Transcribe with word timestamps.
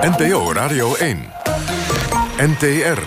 NPO 0.00 0.52
Radio 0.52 0.94
1. 0.94 1.32
NTR. 2.38 3.00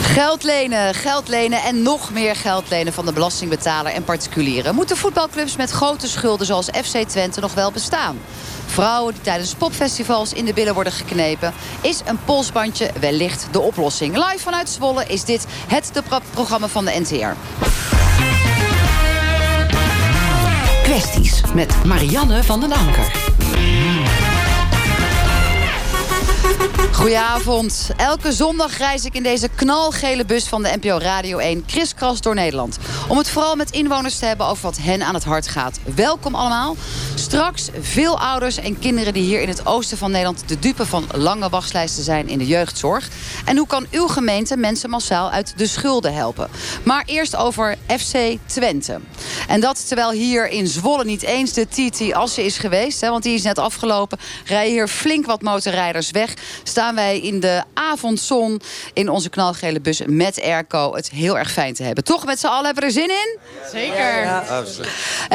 Geld 0.00 0.42
lenen, 0.42 0.94
geld 0.94 1.28
lenen 1.28 1.62
en 1.62 1.82
nog 1.82 2.12
meer 2.12 2.36
geld 2.36 2.70
lenen 2.70 2.92
van 2.92 3.06
de 3.06 3.12
belastingbetaler 3.12 3.92
en 3.92 4.04
particulieren. 4.04 4.74
Moeten 4.74 4.96
voetbalclubs 4.96 5.56
met 5.56 5.70
grote 5.70 6.08
schulden 6.08 6.46
zoals 6.46 6.66
FC 6.66 6.96
Twente 7.08 7.40
nog 7.40 7.54
wel 7.54 7.72
bestaan? 7.72 8.18
Vrouwen 8.66 9.12
die 9.12 9.22
tijdens 9.22 9.54
popfestivals 9.54 10.32
in 10.32 10.44
de 10.44 10.52
billen 10.52 10.74
worden 10.74 10.92
geknepen... 10.92 11.52
is 11.80 12.00
een 12.04 12.18
polsbandje 12.24 12.90
wellicht 13.00 13.48
de 13.50 13.60
oplossing. 13.60 14.16
Live 14.16 14.38
vanuit 14.38 14.68
Zwolle 14.68 15.04
is 15.06 15.24
dit 15.24 15.46
het 15.66 15.90
de 15.92 16.02
programma 16.30 16.68
van 16.68 16.84
de 16.84 17.00
NTR. 17.00 17.36
Kwesties 20.82 21.40
met 21.54 21.84
Marianne 21.84 22.42
van 22.42 22.60
den 22.60 22.72
Anker. 22.72 23.12
Goedenavond. 27.04 27.90
Elke 27.96 28.32
zondag 28.32 28.78
reis 28.78 29.04
ik 29.04 29.14
in 29.14 29.22
deze 29.22 29.48
knalgele 29.48 30.24
bus 30.24 30.44
van 30.44 30.62
de 30.62 30.76
NPO 30.80 30.98
Radio 30.98 31.38
1 31.38 31.66
kriskras 31.66 32.20
door 32.20 32.34
Nederland. 32.34 32.78
Om 33.08 33.18
het 33.18 33.30
vooral 33.30 33.56
met 33.56 33.70
inwoners 33.70 34.18
te 34.18 34.26
hebben 34.26 34.46
over 34.46 34.62
wat 34.62 34.76
hen 34.76 35.02
aan 35.02 35.14
het 35.14 35.24
hart 35.24 35.48
gaat. 35.48 35.78
Welkom 35.94 36.34
allemaal. 36.34 36.76
Straks 37.14 37.68
veel 37.80 38.20
ouders 38.20 38.56
en 38.56 38.78
kinderen 38.78 39.12
die 39.12 39.22
hier 39.22 39.40
in 39.40 39.48
het 39.48 39.66
oosten 39.66 39.98
van 39.98 40.10
Nederland... 40.10 40.48
de 40.48 40.58
dupe 40.58 40.86
van 40.86 41.06
lange 41.14 41.48
wachtlijsten 41.48 42.04
zijn 42.04 42.28
in 42.28 42.38
de 42.38 42.46
jeugdzorg. 42.46 43.08
En 43.44 43.56
hoe 43.56 43.66
kan 43.66 43.86
uw 43.90 44.06
gemeente 44.06 44.56
mensen 44.56 44.90
massaal 44.90 45.30
uit 45.30 45.52
de 45.56 45.66
schulden 45.66 46.14
helpen? 46.14 46.48
Maar 46.84 47.02
eerst 47.06 47.36
over 47.36 47.76
FC 47.98 48.16
Twente. 48.46 49.00
En 49.48 49.60
dat 49.60 49.86
terwijl 49.86 50.10
hier 50.10 50.48
in 50.48 50.66
Zwolle 50.66 51.04
niet 51.04 51.22
eens 51.22 51.52
de 51.52 51.66
TT 51.68 52.12
Assen 52.12 52.44
is 52.44 52.58
geweest. 52.58 53.00
Hè, 53.00 53.10
want 53.10 53.22
die 53.22 53.34
is 53.34 53.42
net 53.42 53.58
afgelopen. 53.58 54.18
Rijden 54.44 54.72
hier 54.72 54.88
flink 54.88 55.26
wat 55.26 55.42
motorrijders 55.42 56.10
weg 56.10 56.34
staan 56.62 56.94
wij 56.94 57.20
in 57.20 57.40
de 57.40 57.62
avondzon 57.74 58.60
in 58.92 59.08
onze 59.08 59.28
knalgele 59.28 59.80
bus 59.80 60.00
met 60.06 60.42
airco. 60.42 60.94
Het 60.94 61.10
heel 61.10 61.38
erg 61.38 61.52
fijn 61.52 61.74
te 61.74 61.82
hebben. 61.82 62.04
Toch 62.04 62.24
met 62.24 62.40
z'n 62.40 62.46
allen 62.46 62.64
hebben 62.64 62.82
we 62.82 62.88
er 62.88 62.94
zin 62.94 63.10
in? 63.10 63.38
Zeker. 63.72 64.22
Ja, 64.22 64.64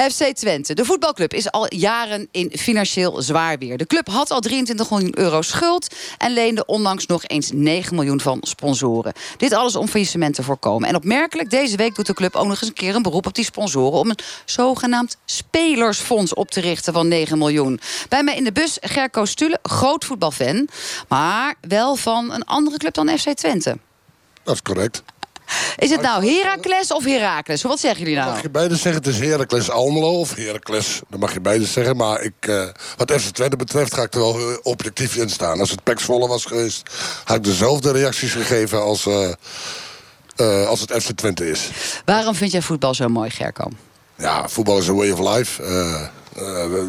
FC 0.10 0.24
Twente, 0.36 0.74
de 0.74 0.86
voetbalclub, 0.86 1.34
is 1.34 1.52
al 1.52 1.74
jaren 1.74 2.28
in 2.32 2.52
financieel 2.58 3.22
zwaar 3.22 3.58
weer. 3.58 3.78
De 3.78 3.86
club 3.86 4.08
had 4.08 4.32
al 4.32 4.40
23 4.40 4.90
miljoen 4.90 5.18
euro 5.18 5.42
schuld... 5.42 5.96
en 6.18 6.34
leende 6.34 6.66
onlangs 6.66 7.06
nog 7.06 7.24
eens 7.28 7.52
9 7.54 7.96
miljoen 7.96 8.22
van 8.22 8.38
sponsoren. 8.42 9.14
Dit 9.38 9.54
alles 9.54 9.76
om 9.76 9.88
faillissement 9.88 10.36
te 10.36 10.44
voorkomen. 10.44 10.90
En 10.90 10.96
opmerkelijk, 10.96 11.50
deze 11.50 11.78
week 11.78 11.96
doet 11.96 12.06
de 12.06 12.14
club 12.14 12.36
ook 12.36 12.48
nog 12.48 12.62
eens 12.62 12.70
een 12.70 12.74
keer 12.74 12.96
een 12.96 13.02
beroep 13.02 13.26
op 13.26 13.36
die 13.36 13.44
sponsoren... 13.44 14.00
om 14.00 14.10
een 14.10 14.20
zogenaamd 14.46 15.18
spelersfonds 15.26 16.34
op 16.34 16.52
te 16.52 16.60
richten 16.60 16.94
van 16.94 17.08
9 17.08 17.38
miljoen. 17.38 17.80
Bij 18.10 18.24
mij 18.24 18.36
in 18.36 18.44
de 18.44 18.52
bus 18.52 18.78
Gerco 18.82 19.26
Stule, 19.26 19.60
groot 19.62 20.06
voetbalfan... 20.06 20.68
maar 21.08 21.56
wel 21.62 21.96
van 21.96 22.32
een 22.32 22.46
andere 22.46 22.78
club 22.78 22.94
dan 22.94 23.18
FC 23.18 23.30
Twente. 23.34 23.78
Dat 24.44 24.54
is 24.54 24.62
correct. 24.62 25.04
Is 25.78 25.90
het 25.90 26.02
nou 26.02 26.26
Heracles 26.26 26.92
of 26.92 27.06
Heracles? 27.06 27.62
Wat 27.62 27.80
zeggen 27.80 28.00
jullie 28.00 28.16
nou? 28.16 28.32
mag 28.32 28.42
je 28.42 28.50
beide 28.50 28.76
zeggen. 28.76 29.04
Het 29.04 29.08
is 29.08 29.20
Heracles 29.20 29.70
Almelo 29.70 30.20
of 30.20 30.36
Heracles. 30.36 31.02
Dat 31.10 31.20
mag 31.20 31.34
je 31.34 31.40
beide 31.40 31.66
zeggen. 31.66 31.98
Maar 31.98 32.22
ik, 32.22 32.34
uh, 32.48 32.64
wat 32.98 33.12
FC 33.12 33.30
Twente 33.30 33.56
betreft 33.56 33.94
ga 33.94 34.02
ik 34.02 34.14
er 34.14 34.20
wel 34.20 34.40
eh, 34.40 34.58
objectief 34.64 35.16
in 35.16 35.30
staan. 35.30 35.60
Als 35.60 35.72
het 35.72 35.84
Pek 35.84 36.02
was 36.02 36.46
geweest... 36.46 36.90
had 37.24 37.38
ik 37.38 37.44
dezelfde 37.44 37.92
reacties 37.92 38.32
gegeven 38.32 38.82
als, 38.82 39.06
uh, 39.06 40.68
als 40.68 40.80
het 40.80 41.04
FC 41.04 41.12
Twente 41.12 41.50
is. 41.50 41.70
Waarom 42.06 42.36
vind 42.36 42.52
jij 42.52 42.62
voetbal 42.62 42.94
zo 42.94 43.08
mooi, 43.08 43.30
Gerko? 43.30 43.70
Ja, 44.16 44.50
voetbal 44.50 44.78
is 44.78 44.88
een 44.88 44.96
way 44.96 45.10
of 45.10 45.36
life. 45.36 45.64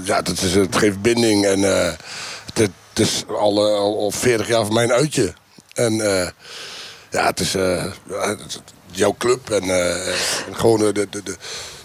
ja, 0.04 0.16
het, 0.16 0.42
is, 0.42 0.54
het 0.54 0.76
geeft 0.76 1.02
binding 1.02 1.46
en... 1.46 1.96
het, 3.00 3.10
het 3.10 3.28
is 3.28 3.36
al, 3.36 3.68
uh, 3.68 3.74
al 3.78 4.10
40 4.10 4.48
jaar 4.48 4.64
van 4.64 4.74
mijn 4.74 4.92
uitje. 4.92 5.34
En 5.74 5.92
uh, 5.92 6.28
ja, 7.10 7.26
het 7.26 7.40
is 7.40 7.54
uh, 7.54 7.84
jouw 8.90 9.14
club 9.18 9.50
en, 9.50 9.62
en 10.46 10.56
gewoon 10.56 10.78
de, 10.78 10.92
de, 10.92 11.22
de, 11.22 11.36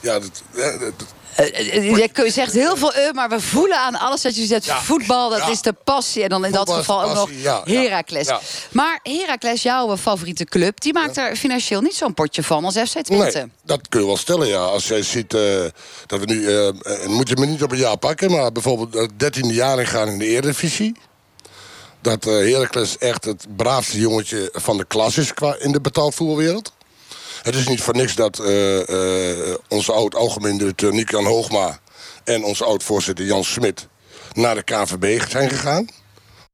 ja, 0.01 0.19
de, 0.19 0.93
je 1.35 2.31
zegt 2.31 2.53
heel 2.53 2.77
veel 2.77 2.95
uh, 2.95 3.11
maar 3.11 3.29
we 3.29 3.39
voelen 3.39 3.77
aan 3.77 3.95
alles 3.95 4.21
dat 4.21 4.35
je 4.35 4.45
zegt. 4.45 4.71
voetbal, 4.71 5.29
dat 5.29 5.49
is 5.49 5.61
de 5.61 5.73
passie. 5.73 6.23
En 6.23 6.29
dan 6.29 6.45
in 6.45 6.51
dat 6.51 6.71
geval 6.71 7.03
ook 7.03 7.13
nog 7.13 7.29
ja, 7.31 7.61
Heracles. 7.63 8.31
Maar 8.71 8.99
Heracles, 9.03 9.61
jouw 9.61 9.97
favoriete 9.97 10.45
club... 10.45 10.81
die 10.81 10.93
maakt 10.93 11.17
er 11.17 11.35
financieel 11.35 11.81
niet 11.81 11.95
zo'n 11.95 12.13
potje 12.13 12.43
van 12.43 12.65
als 12.65 12.73
FC 12.73 12.99
Twente. 13.01 13.37
Nee, 13.37 13.51
dat 13.63 13.87
kun 13.89 13.99
je 13.99 14.05
wel 14.05 14.17
stellen, 14.17 14.47
ja. 14.47 14.59
Als 14.59 14.87
jij 14.87 15.01
ziet 15.01 15.29
dat 16.05 16.19
we 16.19 16.25
nu... 16.25 16.39
Uh, 16.39 17.07
moet 17.07 17.29
je 17.29 17.35
me 17.35 17.45
niet 17.45 17.63
op 17.63 17.71
een 17.71 17.77
jaar 17.77 17.97
pakken... 17.97 18.31
maar 18.31 18.51
bijvoorbeeld 18.51 18.93
het 18.93 19.19
dertiende 19.19 19.53
jaar 19.53 19.79
ingaan 19.79 20.07
in 20.07 20.19
de 20.19 20.25
Eredivisie 20.25 20.95
dat 22.01 22.23
Heracles 22.23 22.97
echt 22.97 23.25
het 23.25 23.45
braafste 23.55 23.99
jongetje 23.99 24.49
van 24.53 24.77
de 24.77 24.85
klas 24.85 25.17
is 25.17 25.33
qua 25.33 25.55
in 25.59 25.71
de 25.71 25.81
betaalvoerwereld. 25.81 26.73
Het 27.45 27.55
is 27.55 27.67
niet 27.67 27.81
voor 27.81 27.95
niks 27.95 28.15
dat 28.15 28.39
uh, 28.39 28.87
uh, 28.87 29.55
onze 29.67 29.91
oud-algemeen 29.91 30.57
directeur 30.57 30.93
Nikan 30.93 31.25
Hoogma... 31.25 31.79
en 32.23 32.43
onze 32.43 32.63
oud-voorzitter 32.63 33.25
Jan 33.25 33.43
Smit 33.43 33.87
naar 34.33 34.55
de 34.55 34.63
KVB 34.63 35.29
zijn 35.29 35.49
gegaan. 35.49 35.87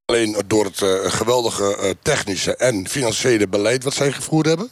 Alleen 0.05 0.41
door 0.47 0.65
het 0.65 0.77
geweldige 1.13 1.97
technische 2.01 2.55
en 2.55 2.87
financiële 2.87 3.47
beleid 3.47 3.83
wat 3.83 3.93
zij 3.93 4.11
gevoerd 4.11 4.45
hebben 4.45 4.69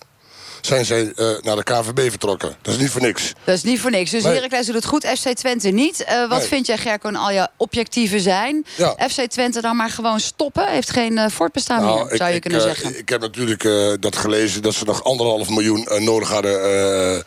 zijn 0.62 0.86
zij 0.86 1.14
uh, 1.16 1.32
naar 1.42 1.56
de 1.56 1.64
KVB 1.64 2.10
vertrokken. 2.10 2.56
Dat 2.62 2.74
is 2.74 2.80
niet 2.80 2.90
voor 2.90 3.02
niks. 3.02 3.34
Dat 3.44 3.56
is 3.56 3.64
niet 3.64 3.80
voor 3.80 3.92
niks. 3.92 4.12
Dus 4.12 4.24
nee. 4.24 4.34
Heracles 4.34 4.66
doet 4.66 4.76
het 4.76 4.86
goed, 4.86 5.06
FC 5.06 5.28
Twente 5.28 5.70
niet. 5.70 6.06
Uh, 6.10 6.30
wat 6.30 6.48
vind 6.48 6.66
jij, 6.66 6.78
Gerko, 6.78 7.08
en 7.08 7.16
al 7.16 7.32
je 7.32 7.48
objectieve 7.58 8.20
zijn? 8.20 8.66
Ja. 8.76 8.96
FC 9.10 9.22
Twente 9.22 9.62
dan 9.62 9.76
maar 9.76 9.90
gewoon 9.90 10.20
stoppen? 10.20 10.68
Heeft 10.68 10.90
geen 10.90 11.14
uh, 11.14 11.26
voortbestaan 11.28 11.82
nou, 11.82 12.08
meer, 12.08 12.18
zou 12.18 12.34
je 12.34 12.40
kunnen 12.40 12.62
zeggen. 12.62 12.98
Ik 12.98 13.10
heb 13.10 13.22
natuurlijk 13.22 13.64
dat 14.02 14.16
gelezen 14.16 14.62
dat 14.62 14.74
ze 14.74 14.86
nog 14.86 15.04
anderhalf 15.04 15.50
miljoen 15.50 15.88
nodig 16.00 16.30
hadden... 16.30 17.26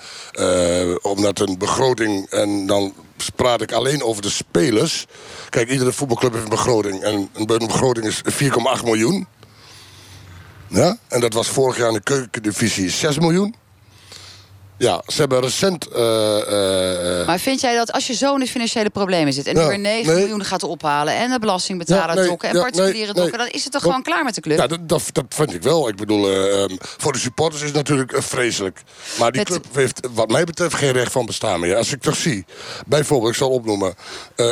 omdat 1.02 1.40
een 1.40 1.58
begroting... 1.58 2.26
en 2.30 2.66
dan 2.66 2.94
praat 3.36 3.60
ik 3.60 3.72
alleen 3.72 4.02
over 4.02 4.22
de 4.22 4.30
spelers. 4.30 5.06
Kijk, 5.48 5.70
iedere 5.70 5.92
voetbalclub 5.92 6.32
heeft 6.32 6.44
een 6.44 6.50
begroting. 6.50 7.02
En 7.02 7.28
een 7.32 7.46
begroting 7.46 8.06
is 8.06 8.22
4,8 8.78 8.84
miljoen. 8.84 9.26
Ja? 10.72 10.96
En 11.08 11.20
dat 11.20 11.32
was 11.32 11.48
vorig 11.48 11.76
jaar 11.76 11.88
in 11.88 11.94
de 11.94 12.00
keukendivisie 12.00 12.90
6 12.90 13.18
miljoen. 13.18 13.54
Ja, 14.76 15.02
ze 15.06 15.20
hebben 15.20 15.40
recent... 15.40 15.88
Uh, 15.92 15.98
uh, 15.98 17.26
maar 17.26 17.38
vind 17.38 17.60
jij 17.60 17.74
dat 17.74 17.92
als 17.92 18.06
je 18.06 18.14
zo 18.14 18.34
in 18.34 18.40
de 18.40 18.46
financiële 18.46 18.90
problemen 18.90 19.32
zit... 19.32 19.46
en 19.46 19.56
nu 19.56 19.66
weer 19.66 19.78
9 19.78 20.14
miljoen 20.14 20.44
gaat 20.44 20.62
ophalen... 20.62 21.14
en 21.14 21.30
de 21.30 21.38
belastingbetaler 21.38 22.22
ja, 22.22 22.28
dokken 22.28 22.48
en 22.48 22.54
particuliere 22.60 23.12
dokken... 23.12 23.38
dan 23.38 23.48
is 23.48 23.64
het 23.64 23.72
toch 23.72 23.82
gewoon 23.82 24.02
klaar 24.02 24.24
met 24.24 24.34
de 24.34 24.40
club? 24.40 24.58
Ja, 24.58 24.66
dat, 24.66 24.88
dat, 24.88 25.02
dat 25.12 25.24
vind 25.28 25.54
ik 25.54 25.62
wel. 25.62 25.88
Ik 25.88 25.96
bedoel, 25.96 26.30
uh, 26.30 26.76
voor 26.78 27.12
de 27.12 27.18
supporters 27.18 27.60
is 27.60 27.68
het 27.68 27.76
natuurlijk 27.76 28.22
vreselijk. 28.22 28.82
Maar 29.18 29.32
die 29.32 29.44
club 29.44 29.64
heeft 29.72 30.00
wat 30.14 30.30
mij 30.30 30.44
betreft 30.44 30.74
geen 30.74 30.92
recht 30.92 31.12
van 31.12 31.26
bestaan 31.26 31.60
meer. 31.60 31.76
Als 31.76 31.92
ik 31.92 32.00
toch 32.00 32.16
zie, 32.16 32.44
bijvoorbeeld, 32.86 33.30
ik 33.30 33.38
zal 33.38 33.50
opnoemen... 33.50 33.94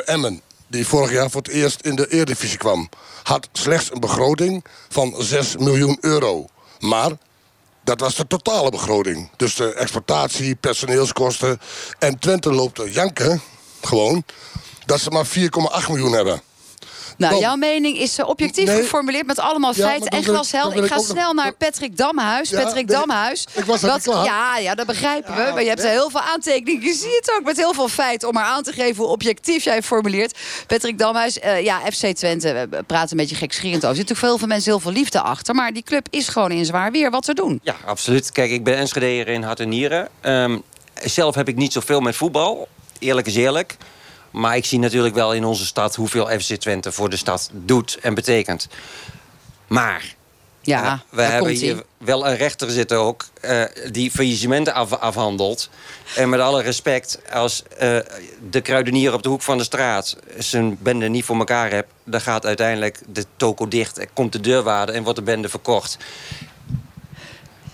Emmen, 0.05 0.43
die 0.71 0.87
vorig 0.87 1.11
jaar 1.13 1.31
voor 1.31 1.43
het 1.43 1.51
eerst 1.51 1.81
in 1.81 1.95
de 1.95 2.09
Eredivisie 2.09 2.59
kwam... 2.59 2.89
had 3.23 3.49
slechts 3.53 3.93
een 3.93 4.01
begroting 4.01 4.65
van 4.89 5.15
6 5.19 5.57
miljoen 5.57 5.99
euro. 6.01 6.47
Maar 6.79 7.11
dat 7.85 8.01
was 8.01 8.15
de 8.15 8.27
totale 8.27 8.71
begroting. 8.71 9.31
Dus 9.37 9.55
de 9.55 9.75
exploitatie, 9.75 10.55
personeelskosten. 10.55 11.61
En 11.99 12.19
Twente 12.19 12.53
loopt 12.53 12.75
te 12.75 12.91
janken, 12.91 13.41
gewoon... 13.81 14.25
dat 14.87 15.01
ze 15.01 15.11
maar 15.11 15.27
4,8 15.27 15.33
miljoen 15.89 16.13
hebben. 16.13 16.43
Nou, 17.29 17.41
jouw 17.41 17.57
mening 17.57 17.99
is 17.99 18.19
uh, 18.19 18.29
objectief 18.29 18.71
geformuleerd 18.71 19.27
met 19.27 19.39
allemaal 19.39 19.75
feiten 19.75 20.09
en 20.09 20.23
glashelder. 20.23 20.79
Ik, 20.79 20.85
ik 20.85 20.91
ga 20.91 20.99
snel 20.99 21.33
naar 21.33 21.53
Patrick 21.53 21.97
Damhuis. 21.97 22.51
Patrick 22.51 22.89
Damhuis. 22.89 23.47
Ik 23.55 23.65
was 23.65 23.81
Ja, 24.05 24.59
ja, 24.59 24.75
dat 24.75 24.87
begrijpen 24.87 25.35
we. 25.35 25.51
Maar 25.53 25.63
je 25.63 25.69
hebt 25.69 25.83
heel 25.83 26.11
veel 26.11 26.21
aantekeningen. 26.21 26.83
Je 26.83 26.95
ziet 26.95 27.17
het 27.21 27.33
ook 27.39 27.45
met 27.45 27.57
heel 27.57 27.75
veel 27.75 27.89
feiten 27.89 28.29
om 28.29 28.35
maar 28.35 28.45
aan 28.45 28.63
te 28.63 28.73
geven 28.73 29.03
hoe 29.03 29.13
objectief 29.13 29.65
jij 29.65 29.83
formuleert. 29.83 30.39
Patrick 30.67 30.99
Damhuis, 30.99 31.39
uh, 31.39 31.65
ja, 31.65 31.81
FC 31.93 32.07
Twente, 32.07 32.67
we 32.71 32.83
praten 32.83 33.11
een 33.11 33.17
beetje 33.17 33.37
gekscherend 33.37 33.77
over. 33.77 33.89
Er 33.89 33.97
zit 33.97 34.09
natuurlijk 34.09 34.29
veel, 34.29 34.39
veel 34.39 34.49
mensen 34.49 34.71
heel 34.71 34.81
veel 34.81 34.93
liefde 34.93 35.21
achter. 35.21 35.55
Maar 35.55 35.73
die 35.73 35.83
club 35.83 36.07
is 36.11 36.29
gewoon 36.29 36.51
in 36.51 36.65
zwaar 36.65 36.93
weer. 36.93 37.11
Wat 37.11 37.25
te 37.25 37.35
doen? 37.35 37.61
Ja, 37.63 37.77
absoluut. 37.85 38.33
Kijk, 38.33 38.51
ik 38.51 38.65
ben 38.65 38.77
Enschedeer 38.77 39.29
in 39.29 39.43
hart 39.43 39.61
en 39.61 39.69
nieren. 39.69 40.09
Um, 40.23 40.63
zelf 41.03 41.35
heb 41.35 41.49
ik 41.49 41.57
niet 41.57 41.73
zoveel 41.73 42.01
met 42.01 42.17
voetbal. 42.17 42.69
Eerlijk 42.99 43.27
is 43.27 43.37
eerlijk. 43.37 43.77
Maar 44.31 44.57
ik 44.57 44.65
zie 44.65 44.79
natuurlijk 44.79 45.15
wel 45.15 45.35
in 45.35 45.45
onze 45.45 45.67
stad 45.67 45.95
hoeveel 45.95 46.27
FC 46.27 46.55
Twente 46.55 46.93
voor 46.93 47.11
de 47.11 47.17
stad 47.17 47.51
doet 47.53 47.99
en 48.01 48.15
betekent. 48.15 48.69
Maar 49.67 50.15
ja, 50.61 51.03
we 51.11 51.23
hebben 51.23 51.51
hier 51.53 51.83
wel 51.99 52.27
een 52.27 52.37
rechter 52.37 52.71
zitten 52.71 52.99
ook 52.99 53.25
uh, 53.45 53.65
die 53.91 54.11
faillissementen 54.11 54.75
af, 54.75 54.93
afhandelt. 54.93 55.71
En 56.17 56.29
met 56.29 56.41
alle 56.41 56.63
respect, 56.63 57.21
als 57.33 57.63
uh, 57.73 57.99
de 58.51 58.61
kruidenier 58.61 59.13
op 59.13 59.23
de 59.23 59.29
hoek 59.29 59.43
van 59.43 59.59
de 59.59 59.65
straat 59.65 60.17
zijn 60.39 60.79
bende 60.81 61.09
niet 61.09 61.25
voor 61.25 61.37
elkaar 61.37 61.71
hebt, 61.71 61.93
dan 62.05 62.21
gaat 62.21 62.47
uiteindelijk 62.47 63.01
de 63.07 63.25
toko 63.37 63.69
dicht, 63.69 64.07
komt 64.13 64.33
de 64.33 64.41
deurwaarde 64.41 64.93
en 64.93 65.03
wordt 65.03 65.19
de 65.19 65.25
bende 65.25 65.49
verkocht. 65.49 65.99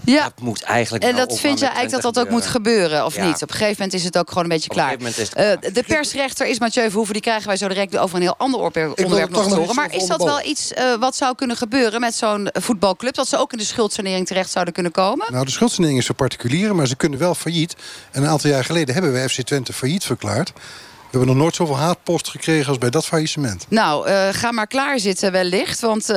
Ja. 0.06 0.22
Dat 0.22 0.40
moet 0.40 0.62
eigenlijk 0.62 1.04
En 1.04 1.16
dat 1.16 1.30
ook 1.30 1.38
vind 1.38 1.60
met 1.60 1.68
eigenlijk 1.70 2.02
dat 2.02 2.14
dat 2.14 2.30
moet 2.30 2.46
gebeuren, 2.46 3.04
of 3.04 3.14
Ja. 3.14 3.24
niet? 3.26 3.34
Op 3.42 3.48
een 3.50 3.54
gegeven 3.56 3.74
moment 3.78 3.94
is 3.94 4.04
het 4.04 4.18
ook 4.18 4.28
gewoon 4.28 4.42
een 4.44 4.48
beetje 4.48 4.70
Op 4.70 4.76
een 4.76 4.82
klaar. 4.82 4.98
gegeven 4.98 5.12
moment 5.12 5.34
is 5.36 5.58
het 5.60 5.64
Eh, 5.66 5.74
de 5.74 5.82
persrechter 5.94 6.46
is 6.46 6.58
Mathieu 6.58 6.84
Verhoeven. 6.86 7.12
Die 7.12 7.22
krijgen 7.22 7.46
wij 7.46 7.56
zo 7.56 7.68
direct 7.68 7.98
over 7.98 8.16
een 8.16 8.22
heel 8.22 8.34
ander 8.38 8.60
onderwerp 8.60 9.30
nog 9.30 9.48
te 9.48 9.54
horen. 9.54 9.74
Maar 9.74 9.94
is 9.94 10.06
dat 10.06 10.22
wel 10.24 10.44
iets 10.44 10.72
eh, 10.72 10.94
wat 10.98 11.16
zou 11.16 11.34
kunnen 11.34 11.56
gebeuren 11.56 12.00
met 12.00 12.14
zo'n 12.14 12.48
voetbalclub? 12.52 13.14
Dat 13.14 13.28
ze 13.28 13.36
ook 13.36 13.52
in 13.52 13.58
de 13.58 13.64
schuldsanering 13.64 14.26
terecht 14.26 14.50
zouden 14.50 14.74
kunnen 14.74 14.92
komen? 14.92 15.26
Nou, 15.32 15.44
de 15.44 15.50
schuldsanering 15.50 15.98
is 15.98 16.06
voor 16.06 16.14
particulieren, 16.14 16.76
maar 16.76 16.86
ze 16.86 16.96
kunnen 16.96 17.18
wel 17.18 17.34
failliet. 17.34 17.74
En 18.12 18.22
een 18.22 18.28
aantal 18.28 18.50
jaar 18.50 18.64
geleden 18.64 18.94
hebben 18.94 19.12
we 19.12 19.28
FC 19.28 19.40
Twente 19.40 19.72
failliet 19.72 20.04
verklaard. 20.04 20.52
We 20.54 21.12
hebben 21.22 21.28
nog 21.36 21.36
nooit 21.44 21.54
zoveel 21.54 21.76
haatpost 21.76 22.28
gekregen 22.28 22.68
als 22.68 22.78
bij 22.78 22.90
dat 22.90 23.06
faillissement. 23.06 23.66
Nou, 23.68 24.06
eh, 24.08 24.28
ga 24.30 24.52
maar 24.52 24.66
klaar 24.66 24.98
zitten 24.98 25.32
wellicht. 25.32 25.80
Want 25.80 26.08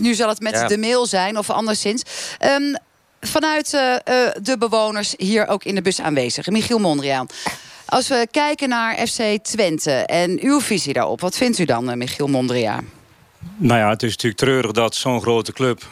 nu 0.00 0.14
zal 0.14 0.28
het 0.28 0.40
met 0.40 0.52
Ja. 0.52 0.66
de 0.66 0.78
mail 0.78 1.06
zijn 1.06 1.38
of 1.38 1.50
anderszins. 1.50 2.02
Ehm, 2.38 2.74
vanuit 3.20 3.74
eh, 3.74 3.94
eh, 3.94 4.34
de 4.42 4.58
bewoners 4.58 5.14
hier 5.16 5.46
ook 5.46 5.64
in 5.64 5.74
de 5.74 5.82
bus 5.82 6.00
aanwezig. 6.00 6.46
Michiel 6.46 6.78
Mondriaan. 6.78 7.26
Als 7.86 8.08
we 8.08 8.28
kijken 8.30 8.68
naar 8.68 9.06
FC 9.06 9.22
Twente 9.42 9.92
en 9.92 10.38
uw 10.42 10.60
visie 10.60 10.92
daarop. 10.92 11.20
Wat 11.20 11.36
vindt 11.36 11.58
u 11.58 11.64
dan, 11.64 11.90
eh, 11.90 11.96
Michiel 11.96 12.26
Mondriaan? 12.26 12.88
Nou 13.56 13.78
ja, 13.78 13.88
het 13.90 14.02
is 14.02 14.10
natuurlijk 14.10 14.40
treurig 14.40 14.70
dat 14.70 14.94
zo'n 14.94 15.20
grote 15.20 15.52
club 15.52 15.86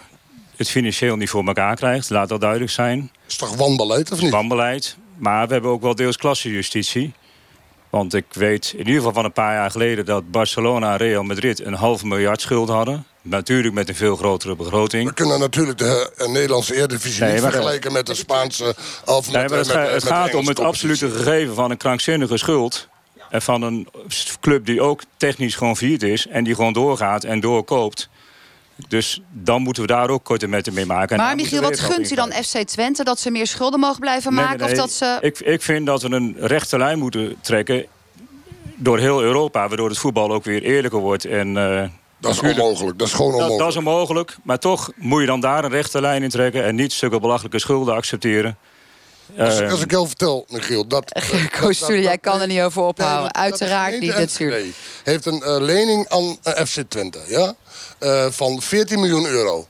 het 0.56 0.70
financieel 0.70 1.16
niet 1.16 1.30
voor 1.30 1.46
elkaar 1.46 1.76
krijgt. 1.76 2.10
Laat 2.10 2.28
dat 2.28 2.40
duidelijk 2.40 2.70
zijn. 2.70 3.10
Is 3.28 3.36
toch 3.36 3.56
wanbeleid 3.56 4.12
of 4.12 4.20
niet? 4.20 4.30
Wanbeleid. 4.30 4.96
Maar 5.16 5.46
we 5.46 5.52
hebben 5.52 5.70
ook 5.70 5.82
wel 5.82 5.94
deels 5.94 6.16
klassejustitie. 6.16 7.12
Want 7.90 8.14
ik 8.14 8.24
weet 8.30 8.72
in 8.72 8.78
ieder 8.78 8.94
geval 8.94 9.12
van 9.12 9.24
een 9.24 9.32
paar 9.32 9.54
jaar 9.54 9.70
geleden... 9.70 10.04
dat 10.04 10.30
Barcelona 10.30 10.90
en 10.90 10.96
Real 10.96 11.22
Madrid 11.22 11.64
een 11.64 11.74
half 11.74 12.04
miljard 12.04 12.40
schuld 12.40 12.68
hadden. 12.68 13.06
Natuurlijk 13.28 13.74
met 13.74 13.88
een 13.88 13.94
veel 13.94 14.16
grotere 14.16 14.56
begroting. 14.56 15.08
We 15.08 15.14
kunnen 15.14 15.38
natuurlijk 15.40 15.78
de 15.78 16.12
eh, 16.16 16.28
Nederlandse 16.28 16.74
Eredivisie 16.76 17.22
Nee, 17.22 17.32
niet 17.32 17.42
maar- 17.42 17.50
vergelijken 17.50 17.92
met 17.92 18.06
de 18.06 18.14
Spaanse... 18.14 18.74
Of 19.04 19.30
Nee, 19.32 19.42
met, 19.42 19.50
maar 19.50 19.58
het, 19.58 19.68
eh, 19.68 19.74
met, 19.74 19.84
het 19.84 20.04
met 20.04 20.12
gaat 20.12 20.34
om 20.34 20.46
het 20.46 20.60
absolute 20.60 21.10
gegeven 21.10 21.54
van 21.54 21.70
een 21.70 21.76
krankzinnige 21.76 22.36
schuld. 22.36 22.88
En 23.30 23.42
van 23.42 23.62
een 23.62 23.88
club 24.40 24.66
die 24.66 24.80
ook 24.80 25.00
technisch 25.16 25.54
gewoon 25.54 25.76
failliet 25.76 26.02
is. 26.02 26.26
En 26.26 26.44
die 26.44 26.54
gewoon 26.54 26.72
doorgaat 26.72 27.24
en 27.24 27.40
doorkoopt. 27.40 28.08
Dus 28.88 29.20
dan 29.32 29.62
moeten 29.62 29.82
we 29.82 29.88
daar 29.88 30.10
ook 30.10 30.24
korte 30.24 30.46
metten 30.46 30.72
mee 30.74 30.86
maken. 30.86 31.16
En 31.16 31.22
Maar 31.24 31.36
Michiel, 31.36 31.60
wat 31.62 31.80
gunt 31.80 32.10
u 32.10 32.14
dan. 32.14 32.32
FC 32.32 32.56
Twente? 32.58 33.04
Dat 33.04 33.20
ze 33.20 33.30
meer 33.30 33.46
schulden 33.46 33.80
mogen 33.80 34.00
blijven 34.00 34.34
Nee, 34.34 34.44
maken? 34.44 34.58
nee, 34.58 34.68
nee. 34.68 34.76
Of 34.82 34.82
dat 34.82 34.92
ze... 34.92 35.18
ik, 35.20 35.38
ik 35.40 35.62
vind 35.62 35.86
dat 35.86 36.02
we 36.02 36.10
een 36.10 36.36
rechte 36.38 36.78
lijn 36.78 36.98
moeten 36.98 37.36
trekken 37.40 37.86
door 38.76 38.98
heel 38.98 39.22
Europa... 39.22 39.68
waardoor 39.68 39.88
het 39.88 39.98
voetbal 39.98 40.32
ook 40.32 40.44
weer 40.44 40.62
eerlijker 40.62 41.00
wordt. 41.00 41.24
En, 41.24 41.56
eh, 41.56 41.88
Dat 42.20 42.30
is 42.30 42.36
natuurlijk- 42.36 42.64
onmogelijk. 42.66 42.98
Dat 42.98 43.08
is 43.08 43.14
gewoon 43.14 43.32
onmogelijk. 43.32 43.60
dat 43.60 43.68
is 43.68 43.76
onmogelijk. 43.76 44.36
Maar 44.42 44.58
toch 44.58 44.90
moet 44.96 45.20
je 45.20 45.26
dan 45.26 45.40
daar 45.40 45.64
een 45.64 45.70
rechte 45.70 46.00
lijn 46.00 46.22
in 46.22 46.28
trekken... 46.28 46.64
en 46.64 46.74
niet 46.74 46.92
stukken 46.92 47.20
belachelijke 47.20 47.58
schulden 47.58 47.94
accepteren. 47.94 48.56
Als, 49.38 49.60
Eh, 49.60 49.70
als 49.70 49.80
ik 49.80 49.90
jou 49.90 50.06
vertel, 50.06 50.46
Michiel, 50.48 50.86
dat... 50.86 51.12
Koos 51.60 51.76
Stuur, 51.76 52.00
jij 52.00 52.18
kan 52.18 52.40
er 52.40 52.46
niet 52.46 52.60
over 52.60 52.82
ophouden. 52.82 53.22
Nee, 53.22 53.42
Uiteraard 53.42 53.92
de 53.92 53.98
niet, 53.98 54.10
gemeente 54.10 54.32
natuurlijk. 54.32 54.60
Enschede 54.64 55.10
heeft 55.10 55.26
een 55.26 55.42
eh, 55.42 55.56
lening 55.60 56.08
aan 56.08 56.38
eh, 56.42 56.64
FC 56.64 56.80
Twente, 56.88 57.18
ja? 57.26 57.54
Eh, 57.98 58.26
van 58.30 58.62
14 58.62 59.00
miljoen 59.00 59.26
euro. 59.26 59.66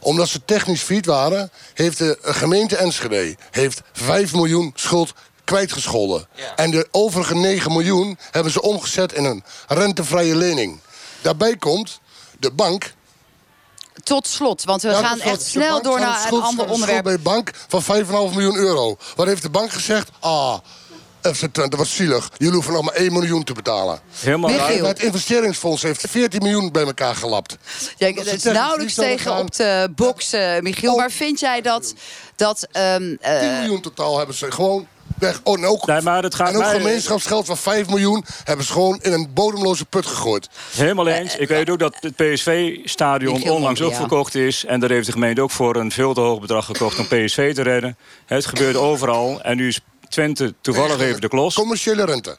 Omdat 0.00 0.28
ze 0.28 0.44
technisch 0.44 0.82
failliet 0.82 1.06
waren, 1.06 1.50
heeft 1.74 1.98
de 1.98 2.18
gemeente 2.20 2.76
Enschede 2.76 3.36
heeft 3.50 3.80
5 3.92 4.34
miljoen 4.34 4.72
schuld 4.74 5.12
kwijtgescholden. 5.44 6.26
En 6.56 6.70
de 6.70 6.88
overige 6.90 7.34
9 7.34 7.72
miljoen 7.72 8.18
hebben 8.30 8.52
ze 8.52 8.62
omgezet 8.62 9.12
in 9.12 9.24
een 9.24 9.44
rentevrije 9.68 10.36
lening. 10.36 10.78
Daarbij 11.22 11.56
komt 11.56 12.00
de 12.38 12.50
bank. 12.52 12.94
Tot 14.02 14.26
slot, 14.26 14.64
want 14.64 14.82
we 14.82 14.88
Ja, 14.88 15.02
gaan 15.02 15.20
echt 15.20 15.42
snel 15.42 15.70
bank 15.70 15.84
door 15.84 16.00
naar 16.00 16.14
een 16.16 16.22
schuld- 16.26 16.42
ander 16.42 16.64
schuld 16.64 16.70
onderwerp. 16.74 17.04
bij 17.04 17.12
de 17.16 17.22
bank 17.22 17.50
van 17.68 17.82
5,5 17.82 18.34
miljoen 18.34 18.56
euro. 18.56 18.96
Wat 19.16 19.26
heeft 19.26 19.42
de 19.42 19.50
bank 19.50 19.72
gezegd? 19.72 20.10
Ah, 20.20 20.58
FC 21.22 21.46
Twente, 21.52 21.76
wat 21.76 21.86
zielig. 21.86 22.30
Jullie 22.36 22.54
hoeven 22.54 22.72
nog 22.72 22.82
maar 22.82 22.94
1 22.94 23.12
miljoen 23.12 23.44
te 23.44 23.52
betalen. 23.52 24.00
helemaal 24.12 24.50
Michiel. 24.50 24.86
Het 24.86 25.02
investeringsfonds 25.02 25.82
heeft 25.82 26.04
14 26.08 26.42
miljoen 26.42 26.72
bij 26.72 26.84
elkaar 26.84 27.14
gelapt. 27.14 27.56
Ja, 27.96 28.12
Dat 28.12 28.26
is 28.26 28.42
nauwelijks 28.42 28.94
tegen 28.94 29.30
gaan. 29.30 29.40
op 29.40 29.54
de 29.56 29.92
box, 29.94 30.32
eh, 30.32 30.58
Michiel. 30.60 30.92
Oh. 30.92 30.98
Maar 30.98 31.10
vind 31.10 31.40
jij 31.40 31.60
dat... 31.60 31.94
dat 32.36 32.66
ehm, 32.72 33.14
eh, 33.20 33.38
10 33.40 33.58
miljoen 33.58 33.80
totaal 33.80 34.16
hebben 34.18 34.36
ze 34.36 34.50
gewoon 34.52 34.86
weg. 35.20 35.40
Oh, 35.42 35.58
en 35.58 35.64
ook, 35.64 35.86
Nee, 35.86 36.00
maar 36.00 36.22
het 36.22 36.34
gaat 36.34 36.48
en 36.48 36.54
ook 36.56 36.62
mij- 36.62 36.76
gemeenschapsgeld 36.76 37.46
van 37.46 37.56
5 37.56 37.88
miljoen 37.88 38.24
hebben 38.44 38.66
ze 38.66 38.72
gewoon 38.72 38.98
in 39.02 39.12
een 39.12 39.28
bodemloze 39.34 39.84
put 39.84 40.06
gegooid. 40.06 40.48
Helemaal 40.76 41.06
eens. 41.08 41.36
Ik 41.36 41.48
weet 41.48 41.70
ook 41.70 41.78
dat 41.78 41.96
het 42.00 42.16
PSV-stadion 42.16 43.50
onlangs 43.50 43.80
ook 43.82 43.94
verkocht 43.94 44.34
is. 44.34 44.64
En 44.64 44.80
daar 44.80 44.90
heeft 44.90 45.06
de 45.06 45.12
gemeente 45.12 45.40
ook 45.42 45.50
voor 45.50 45.76
een 45.76 45.90
veel 45.90 46.14
te 46.14 46.20
hoog 46.20 46.40
bedrag 46.40 46.64
gekocht 46.64 46.98
om 46.98 47.04
PSV 47.06 47.54
te 47.54 47.62
redden. 47.62 47.96
Het 48.26 48.46
gebeurt 48.46 48.76
overal. 48.76 49.42
En 49.42 49.56
nu 49.56 49.68
is 49.68 49.80
Twente 50.08 50.54
toevallig 50.60 51.00
even 51.00 51.20
de 51.20 51.28
klos. 51.28 51.54
Commerciële 51.54 52.04
rente. 52.04 52.38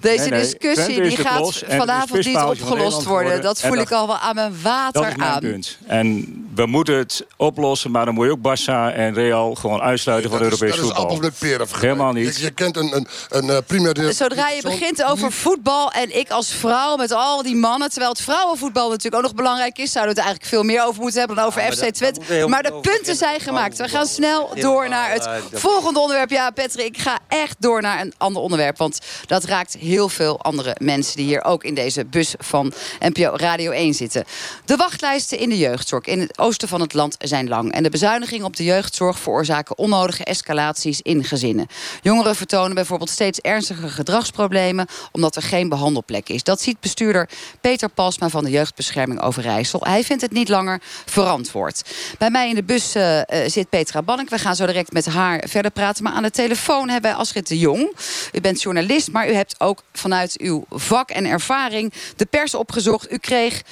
Deze 0.00 0.18
nee, 0.20 0.30
nee, 0.30 0.40
discussie 0.40 1.00
die 1.02 1.16
de 1.16 1.22
gaat 1.22 1.62
vanavond 1.68 2.24
niet 2.24 2.36
van 2.38 2.48
opgelost 2.48 3.04
worden. 3.04 3.42
Dat 3.42 3.60
voel 3.60 3.70
dat- 3.70 3.80
ik 3.80 3.90
al 3.92 4.06
wel 4.06 4.18
aan 4.18 4.34
mijn 4.34 4.52
Dat 4.52 4.62
water 4.62 5.08
is 5.08 5.16
mijn 5.16 5.30
aan. 5.30 5.40
punt. 5.40 5.78
En 5.86 6.24
we 6.54 6.66
moeten 6.66 6.94
het 6.96 7.26
oplossen, 7.36 7.90
maar 7.90 8.04
dan 8.04 8.14
moet 8.14 8.26
je 8.26 8.30
ook 8.32 8.38
Barça 8.58 8.94
en 8.96 9.14
Real 9.14 9.54
gewoon 9.54 9.80
uitsluiten 9.80 10.30
van 10.30 10.38
dat 10.42 10.52
is, 10.52 10.60
Europees 10.60 10.80
dat 10.80 10.90
is 10.90 10.96
voetbal. 11.00 11.16
met 11.20 11.38
peren. 11.38 11.66
Helemaal 11.80 12.12
niet. 12.12 12.36
Je, 12.36 12.42
je 12.42 12.50
kent 12.50 12.76
een, 12.76 12.96
een, 12.96 13.06
een 13.28 13.50
eh, 13.50 14.08
Zodra 14.10 14.48
je 14.48 14.62
begint 14.62 15.04
over 15.04 15.32
voetbal 15.32 15.92
en 15.92 16.18
ik 16.18 16.30
als 16.30 16.48
vrouw 16.52 16.96
met 16.96 17.12
al 17.12 17.42
die 17.42 17.56
mannen... 17.56 17.88
terwijl 17.90 18.10
het 18.12 18.20
vrouwenvoetbal 18.22 18.88
natuurlijk 18.88 19.14
ook 19.16 19.22
nog 19.22 19.34
belangrijk 19.34 19.78
is... 19.78 19.92
zouden 19.92 20.14
we 20.14 20.20
het 20.20 20.28
eigenlijk 20.30 20.54
veel 20.62 20.72
meer 20.74 20.86
over 20.86 21.00
moeten 21.00 21.18
hebben 21.18 21.36
dan 21.36 21.46
over 21.46 21.62
Ja, 21.62 21.72
FC 21.72 21.84
Twente. 21.94 22.46
Maar 22.48 22.62
de 22.62 22.72
punten 22.80 23.16
zijn 23.16 23.40
gemaakt. 23.40 23.78
We 23.78 23.88
gaan 23.88 24.06
snel 24.06 24.50
door 24.54 24.88
naar 24.88 25.10
het 25.12 25.22
dat- 25.22 25.60
volgende 25.60 26.00
onderwerp. 26.00 26.30
Ja, 26.30 26.50
Patrick, 26.50 26.86
ik 26.86 26.98
ga 26.98 27.18
echt 27.28 27.56
door 27.58 27.80
naar 27.82 28.00
een 28.00 28.14
ander 28.16 28.42
onderwerp. 28.42 28.78
Want 28.78 28.98
dat 29.26 29.44
raakt 29.44 29.76
heel 29.86 30.08
veel 30.08 30.40
andere 30.40 30.76
mensen... 30.78 31.16
die 31.16 31.26
hier 31.26 31.44
ook 31.44 31.64
in 31.64 31.74
deze 31.74 32.04
bus 32.04 32.34
van 32.38 32.72
NPO 33.00 33.36
Radio 33.36 33.70
1 33.70 33.94
zitten. 33.94 34.24
De 34.64 34.76
wachtlijsten 34.76 35.38
in 35.38 35.48
de 35.48 35.58
jeugdzorg 35.58 36.04
in 36.04 36.20
het 36.20 36.38
oosten 36.38 36.68
van 36.68 36.80
het 36.80 36.94
land 36.94 37.16
zijn 37.18 37.48
lang. 37.48 37.72
En 37.72 37.82
de 37.82 37.90
bezuinigingen 37.90 38.46
op 38.46 38.56
de 38.56 38.64
jeugdzorg 38.64 39.18
veroorzaken 39.18 39.78
onnodige 39.78 40.24
escalaties 40.24 41.00
in 41.02 41.24
gezinnen. 41.24 41.66
Jongeren 42.02 42.36
vertonen 42.36 42.74
bijvoorbeeld 42.74 43.10
steeds 43.10 43.40
ernstige 43.40 43.88
gedragsproblemen... 43.88 44.86
omdat 45.12 45.36
er 45.36 45.42
geen 45.42 45.68
behandelplek 45.68 46.28
is. 46.28 46.42
Dat 46.42 46.60
ziet 46.60 46.80
bestuurder 46.80 47.28
Peter 47.60 47.88
Pasma 47.88 48.28
van 48.28 48.44
de 48.44 48.50
Jeugdbescherming 48.50 49.20
Overijssel. 49.20 49.80
Hij 49.82 50.04
vindt 50.04 50.22
het 50.22 50.32
niet 50.32 50.48
langer 50.48 50.80
verantwoord. 51.06 51.82
Bij 52.18 52.30
mij 52.30 52.48
in 52.48 52.54
de 52.54 52.64
bus 52.64 52.94
eh, 52.94 53.18
eh, 53.20 53.50
zit 53.50 53.68
Petra 53.68 54.02
Bannek. 54.02 54.30
We 54.30 54.38
gaan 54.38 54.56
zo 54.56 54.66
direct 54.66 54.92
met 54.92 55.06
haar 55.06 55.44
verder 55.48 55.70
praten. 55.70 56.04
Maar 56.04 56.12
aan 56.12 56.22
de 56.22 56.30
telefoon 56.30 56.88
hebben 56.88 57.10
wij 57.10 57.20
Astrid 57.20 57.48
de 57.48 57.58
Jong. 57.58 57.96
U 58.32 58.40
bent 58.40 58.62
journalist, 58.62 59.12
maar 59.12 59.28
u 59.28 59.32
hebt 59.32 59.54
ook 59.60 59.75
vanuit 59.92 60.40
uw 60.40 60.64
vak 60.70 61.10
en 61.10 61.24
ervaring... 61.24 61.92
de 62.16 62.26
pers 62.26 62.54
opgezocht. 62.54 63.12
U 63.12 63.18
kreeg 63.18 63.62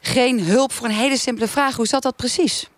geen 0.00 0.40
hulp 0.40 0.72
voor 0.72 0.86
een 0.86 0.92
hele 0.92 1.16
simpele 1.16 1.48
vraag. 1.48 1.76
Hoe 1.76 1.86
zat 1.86 2.02
dat 2.02 2.16
precies? 2.16 2.68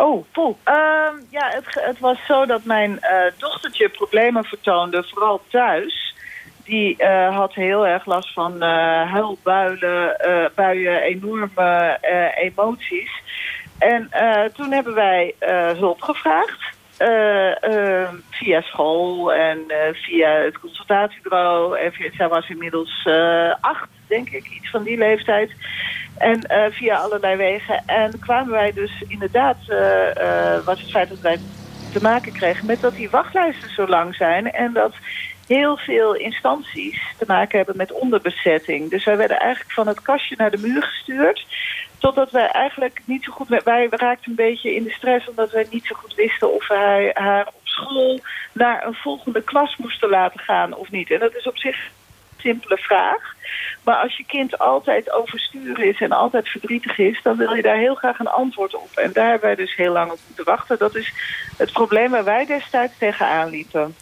Oh, 0.00 0.24
poeh. 0.32 0.56
Ehm, 0.64 1.14
ja, 1.28 1.48
het, 1.48 1.64
het 1.70 1.98
was 1.98 2.26
zo 2.26 2.46
dat 2.46 2.64
mijn 2.64 3.00
eh, 3.00 3.32
dochtertje 3.38 3.88
problemen 3.88 4.44
vertoonde, 4.44 5.04
vooral 5.10 5.42
thuis. 5.48 6.14
Die 6.64 6.96
eh, 6.96 7.36
had 7.36 7.54
heel 7.54 7.86
erg 7.86 8.06
last 8.06 8.32
van 8.32 8.62
eh 8.62 9.12
huilbuien, 9.12 10.18
eh, 10.18 10.44
buien, 10.54 11.02
enorme 11.02 11.98
emoties. 12.34 13.10
En 13.78 14.10
toen 14.54 14.72
hebben 14.72 14.94
wij 14.94 15.34
hulp 15.76 16.02
gevraagd. 16.02 16.69
Eh, 17.00 17.62
eh, 17.62 18.08
via 18.30 18.60
school 18.60 19.32
en 19.32 19.64
eh, 19.68 19.94
via 19.94 20.30
het 20.30 20.58
consultatiebureau. 20.58 21.78
En 21.78 21.92
via, 21.92 22.10
zij 22.16 22.28
was 22.28 22.48
inmiddels 22.48 23.08
acht, 23.60 23.88
denk 24.06 24.28
ik, 24.28 24.50
iets 24.50 24.70
van 24.70 24.82
die 24.82 24.98
leeftijd. 24.98 25.50
En 26.18 26.40
via 26.72 26.96
allerlei 26.96 27.36
wegen. 27.36 27.82
En 27.86 28.18
kwamen 28.18 28.52
wij 28.52 28.72
dus 28.72 29.04
inderdaad, 29.08 29.56
was 30.64 30.80
het 30.80 30.90
feit 30.90 31.08
dat 31.08 31.20
wij 31.20 31.38
te 31.92 31.98
maken 32.02 32.32
kregen 32.32 32.66
met 32.66 32.80
dat 32.80 32.94
die 32.94 33.10
wachtlijsten 33.10 33.70
zo 33.70 33.86
lang 33.86 34.14
zijn. 34.14 34.52
En 34.52 34.72
dat 34.72 34.92
heel 35.46 35.76
veel 35.76 36.14
instanties 36.14 37.00
te 37.18 37.24
maken 37.26 37.56
hebben 37.56 37.76
met 37.76 37.92
onderbezetting. 37.92 38.90
Dus 38.90 39.04
wij 39.04 39.16
werden 39.16 39.38
eigenlijk 39.38 39.72
van 39.72 39.86
het 39.86 40.00
kastje 40.02 40.34
naar 40.38 40.50
de 40.50 40.58
muur 40.58 40.82
gestuurd. 40.82 41.46
Totdat 42.00 42.30
wij 42.30 42.46
eigenlijk 42.46 43.00
niet 43.04 43.24
zo 43.24 43.32
goed... 43.32 43.48
Wij 43.64 43.86
raakten 43.90 44.30
een 44.30 44.36
beetje 44.36 44.74
in 44.74 44.82
de 44.84 44.90
stress 44.90 45.28
omdat 45.28 45.50
wij 45.50 45.66
niet 45.70 45.86
zo 45.86 45.94
goed 45.94 46.14
wisten 46.14 46.54
of 46.54 46.68
wij 46.68 47.10
haar 47.14 47.46
op 47.46 47.60
school 47.64 48.20
naar 48.52 48.86
een 48.86 48.94
volgende 48.94 49.42
klas 49.42 49.76
moesten 49.76 50.08
laten 50.08 50.40
gaan 50.40 50.74
of 50.74 50.90
niet. 50.90 51.10
En 51.10 51.18
dat 51.18 51.34
is 51.34 51.46
op 51.46 51.58
zich 51.58 51.76
een 51.76 52.40
simpele 52.40 52.76
vraag. 52.76 53.34
Maar 53.84 53.96
als 53.96 54.16
je 54.16 54.24
kind 54.26 54.58
altijd 54.58 55.12
overstuur 55.12 55.80
is 55.80 56.00
en 56.00 56.12
altijd 56.12 56.48
verdrietig 56.48 56.98
is... 56.98 57.20
dan 57.22 57.36
wil 57.36 57.54
je 57.54 57.62
daar 57.62 57.78
heel 57.78 57.94
graag 57.94 58.18
een 58.18 58.26
antwoord 58.26 58.74
op. 58.74 58.90
En 58.94 59.12
daar 59.12 59.28
hebben 59.28 59.48
wij 59.48 59.64
dus 59.64 59.76
heel 59.76 59.92
lang 59.92 60.10
op 60.10 60.18
moeten 60.26 60.44
wachten. 60.44 60.78
Dat 60.78 60.96
is 60.96 61.12
het 61.56 61.72
probleem 61.72 62.10
waar 62.10 62.24
wij 62.24 62.46
destijds 62.46 62.92
tegenaan 62.98 63.50
liepen. 63.50 63.94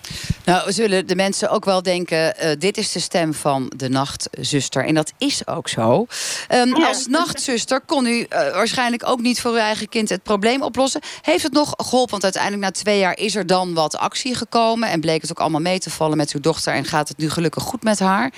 Nou, 0.45 0.73
zullen 0.73 1.07
de 1.07 1.17
mensen 1.17 1.51
ook 1.51 1.65
wel 1.65 1.83
denken... 1.83 2.35
Uh, 2.43 2.51
dit 2.59 2.77
is 2.77 2.93
de 2.93 3.01
stem 3.01 3.35
van 3.35 3.73
de 3.77 3.89
nachtzuster. 3.89 4.85
En 4.85 4.95
dat 4.95 5.13
is 5.19 5.47
ook 5.47 5.69
zo. 5.69 6.07
Um, 6.55 6.77
ja. 6.77 6.87
Als 6.87 7.07
nachtzuster 7.07 7.81
kon 7.81 8.07
u 8.07 8.19
uh, 8.19 8.27
waarschijnlijk 8.31 9.09
ook 9.09 9.21
niet 9.21 9.41
voor 9.41 9.51
uw 9.51 9.57
eigen 9.57 9.89
kind 9.89 10.09
het 10.09 10.23
probleem 10.23 10.63
oplossen. 10.63 11.01
Heeft 11.23 11.43
het 11.43 11.53
nog 11.53 11.75
geholpen? 11.77 12.11
Want 12.11 12.23
uiteindelijk 12.23 12.63
na 12.63 12.71
twee 12.71 12.99
jaar 12.99 13.19
is 13.19 13.35
er 13.35 13.47
dan 13.47 13.75
wat 13.75 13.97
actie 13.97 14.35
gekomen... 14.35 14.89
en 14.89 15.01
bleek 15.01 15.21
het 15.21 15.31
ook 15.31 15.41
allemaal 15.41 15.61
mee 15.61 15.79
te 15.79 15.91
vallen 15.91 16.17
met 16.17 16.33
uw 16.33 16.41
dochter... 16.41 16.73
en 16.75 16.85
gaat 16.85 17.09
het 17.09 17.19
nu 17.19 17.31
gelukkig 17.31 17.63
goed 17.63 17.83
met 17.83 17.99
haar. 17.99 18.33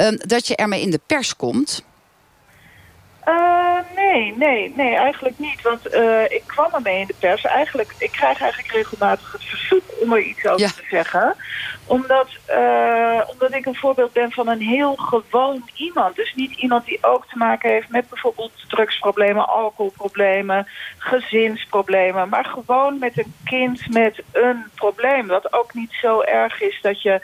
Um, 0.00 0.18
dat 0.26 0.41
je 0.46 0.56
ermee 0.56 0.80
in 0.80 0.90
de 0.90 1.00
pers 1.06 1.36
komt... 1.36 1.84
Uh, 3.28 3.78
nee, 3.96 4.34
nee, 4.36 4.72
nee, 4.76 4.94
eigenlijk 4.94 5.38
niet. 5.38 5.62
Want 5.62 5.94
uh, 5.94 6.24
ik 6.24 6.42
kwam 6.46 6.74
ermee 6.74 7.00
in 7.00 7.06
de 7.06 7.14
pers. 7.18 7.44
Eigenlijk, 7.44 7.94
ik 7.98 8.10
krijg 8.10 8.40
eigenlijk 8.40 8.72
regelmatig 8.72 9.32
het 9.32 9.44
verzoek 9.44 9.82
om 10.00 10.12
er 10.12 10.22
iets 10.22 10.46
over 10.46 10.74
te 10.74 10.84
zeggen. 10.90 11.36
Omdat, 11.92 12.28
uh, 12.50 13.20
omdat 13.32 13.54
ik 13.54 13.66
een 13.66 13.74
voorbeeld 13.74 14.12
ben 14.12 14.30
van 14.30 14.48
een 14.48 14.60
heel 14.60 14.94
gewoon 14.96 15.68
iemand. 15.74 16.16
Dus 16.16 16.34
niet 16.34 16.56
iemand 16.56 16.84
die 16.84 16.98
ook 17.00 17.26
te 17.26 17.36
maken 17.38 17.70
heeft 17.70 17.88
met 17.88 18.08
bijvoorbeeld 18.08 18.52
drugsproblemen, 18.68 19.48
alcoholproblemen, 19.48 20.66
gezinsproblemen. 20.98 22.28
Maar 22.28 22.44
gewoon 22.44 22.98
met 22.98 23.18
een 23.18 23.34
kind 23.44 23.92
met 23.92 24.22
een 24.32 24.64
probleem. 24.74 25.26
Wat 25.26 25.52
ook 25.52 25.74
niet 25.74 25.92
zo 26.00 26.20
erg 26.20 26.60
is 26.60 26.78
dat 26.82 27.02
je 27.02 27.20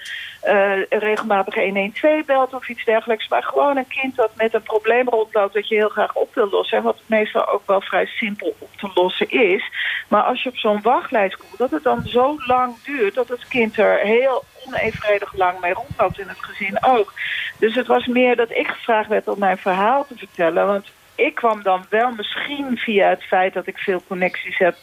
regelmatig 0.89 1.55
112 1.55 2.25
belt 2.25 2.55
of 2.55 2.69
iets 2.69 2.85
dergelijks. 2.85 3.29
Maar 3.29 3.43
gewoon 3.43 3.77
een 3.77 3.89
kind 3.89 4.17
dat 4.17 4.31
met 4.37 4.55
een 4.55 4.63
probleem 4.63 5.09
rondloopt 5.09 5.55
dat 5.55 5.69
je 5.69 5.75
heel 5.75 5.89
graag 5.89 6.15
op 6.15 6.35
wil 6.35 6.49
lossen. 6.51 6.83
Wat 6.83 7.01
meestal 7.07 7.49
ook 7.49 7.63
wel 7.67 7.81
vrij 7.81 8.07
simpel 8.07 8.55
op 8.59 8.71
te 8.77 8.91
lossen 8.95 9.31
is. 9.31 9.71
Maar 10.09 10.23
als 10.23 10.43
je 10.43 10.49
op 10.49 10.57
zo'n 10.57 10.83
wachtlijst 10.83 11.37
komt, 11.37 11.59
dat 11.59 11.71
het 11.71 11.83
dan 11.83 12.03
zo 12.05 12.37
lang 12.47 12.83
duurt 12.83 13.15
dat 13.15 13.29
het 13.29 13.49
kind 13.49 13.79
er 13.79 13.99
heel 13.99 14.45
onevenredig 14.69 15.37
lang 15.37 15.61
mee 15.61 15.73
rondloopt 15.73 16.19
in 16.19 16.29
het 16.29 16.45
gezin 16.45 16.85
ook. 16.85 17.13
Dus 17.59 17.75
het 17.75 17.87
was 17.87 18.07
meer 18.07 18.37
dat 18.37 18.51
ik 18.51 18.67
gevraagd 18.67 19.09
werd 19.09 19.29
om 19.29 19.39
mijn 19.39 19.59
verhaal 19.59 20.07
te 20.07 20.15
vertellen. 20.17 20.67
Want 20.67 20.87
ik 21.15 21.35
kwam 21.35 21.63
dan 21.63 21.85
wel 21.91 22.11
misschien 22.11 22.77
via 22.77 23.09
het 23.09 23.23
feit 23.23 23.55
dat 23.55 23.67
ik 23.67 23.79
veel 23.79 24.03
connecties 24.07 24.59
heb 24.59 24.77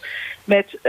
met 0.44 0.74
uh, 0.74 0.82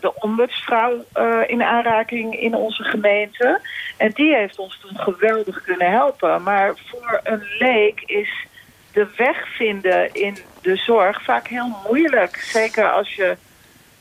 de 0.00 0.12
ombudsvrouw 0.14 1.04
uh, 1.16 1.40
in 1.46 1.62
aanraking 1.62 2.40
in 2.40 2.54
onze 2.54 2.82
gemeente. 2.82 3.60
En 3.96 4.10
die 4.10 4.34
heeft 4.34 4.58
ons 4.58 4.78
toen 4.80 4.98
geweldig 4.98 5.62
kunnen 5.62 5.90
helpen. 5.90 6.42
Maar 6.42 6.74
voor 6.90 7.20
een 7.22 7.42
leek 7.58 8.00
is 8.00 8.46
de 8.92 9.06
weg 9.16 9.48
vinden 9.56 10.14
in 10.14 10.36
de 10.62 10.76
zorg 10.76 11.22
vaak 11.22 11.48
heel 11.48 11.76
moeilijk. 11.86 12.36
Zeker 12.36 12.90
als 12.90 13.14
je 13.14 13.36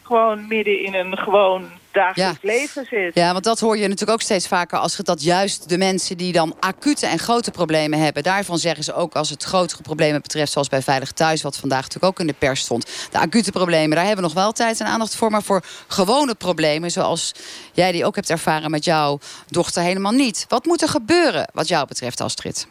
gewoon 0.03 0.48
midden 0.48 0.79
in 0.79 0.93
een 0.93 1.17
gewoon 1.17 1.72
dagelijks 1.94 2.42
leven 2.42 2.86
zit. 2.90 3.16
Ja, 3.16 3.32
want 3.32 3.44
dat 3.44 3.60
hoor 3.60 3.76
je 3.76 3.82
natuurlijk 3.82 4.12
ook 4.12 4.22
steeds 4.22 4.48
vaker... 4.48 4.78
als 4.78 4.98
het 4.98 5.06
dat 5.06 5.24
juist 5.24 5.70
de 5.70 5.78
mensen 5.78 6.18
die 6.18 6.32
dan 6.32 6.56
acute 6.60 7.08
en 7.08 7.20
grote 7.20 7.52
problemen 7.52 8.00
hebben... 8.00 8.24
daarvan 8.24 8.58
zeggen 8.58 8.84
ze 8.84 8.94
ook 8.94 9.16
als 9.16 9.30
het 9.30 9.44
grotere 9.44 9.82
problemen 9.82 10.22
betreft... 10.22 10.52
zoals 10.52 10.70
bij 10.70 10.82
Veilig 10.82 11.12
Thuis, 11.12 11.42
wat 11.42 11.58
vandaag 11.58 11.82
natuurlijk 11.82 12.14
ook 12.14 12.20
in 12.20 12.28
de 12.28 12.34
pers 12.34 12.62
stond... 12.62 12.90
de 13.12 13.20
acute 13.20 13.52
problemen, 13.52 13.96
daar 13.96 14.06
hebben 14.06 14.24
we 14.24 14.34
nog 14.34 14.44
wel 14.44 14.52
tijd 14.52 14.80
en 14.80 14.86
aandacht 14.86 15.16
voor... 15.16 15.32
maar 15.32 15.44
voor 15.44 15.64
gewone 15.88 16.36
problemen, 16.36 16.92
zoals 16.92 17.32
jij 17.74 17.92
die 17.92 18.06
ook 18.06 18.16
hebt 18.16 18.30
ervaren 18.30 18.72
met 18.72 18.86
jouw 18.86 19.20
dochter... 19.48 19.84
helemaal 19.84 20.12
niet. 20.12 20.46
Wat 20.48 20.66
moet 20.66 20.82
er 20.82 20.90
gebeuren 20.90 21.50
wat 21.54 21.68
jou 21.68 21.88
betreft, 21.88 22.22
Astrid? 22.22 22.68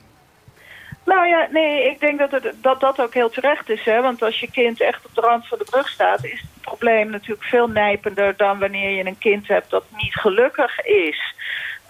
Nou 1.12 1.26
ja, 1.26 1.48
nee, 1.50 1.90
ik 1.90 2.00
denk 2.00 2.18
dat, 2.18 2.30
het, 2.30 2.54
dat 2.60 2.80
dat 2.80 3.00
ook 3.00 3.14
heel 3.14 3.30
terecht 3.30 3.70
is. 3.70 3.84
Hè? 3.84 4.00
Want 4.00 4.22
als 4.22 4.40
je 4.40 4.50
kind 4.50 4.80
echt 4.80 5.04
op 5.06 5.14
de 5.14 5.20
rand 5.20 5.48
van 5.48 5.58
de 5.58 5.64
brug 5.64 5.88
staat... 5.88 6.24
is 6.24 6.40
het 6.40 6.60
probleem 6.60 7.10
natuurlijk 7.10 7.42
veel 7.42 7.68
nijpender 7.68 8.36
dan 8.36 8.58
wanneer 8.58 8.90
je 8.90 9.06
een 9.06 9.18
kind 9.18 9.48
hebt 9.48 9.70
dat 9.70 9.84
niet 9.96 10.14
gelukkig 10.14 10.80
is. 10.84 11.34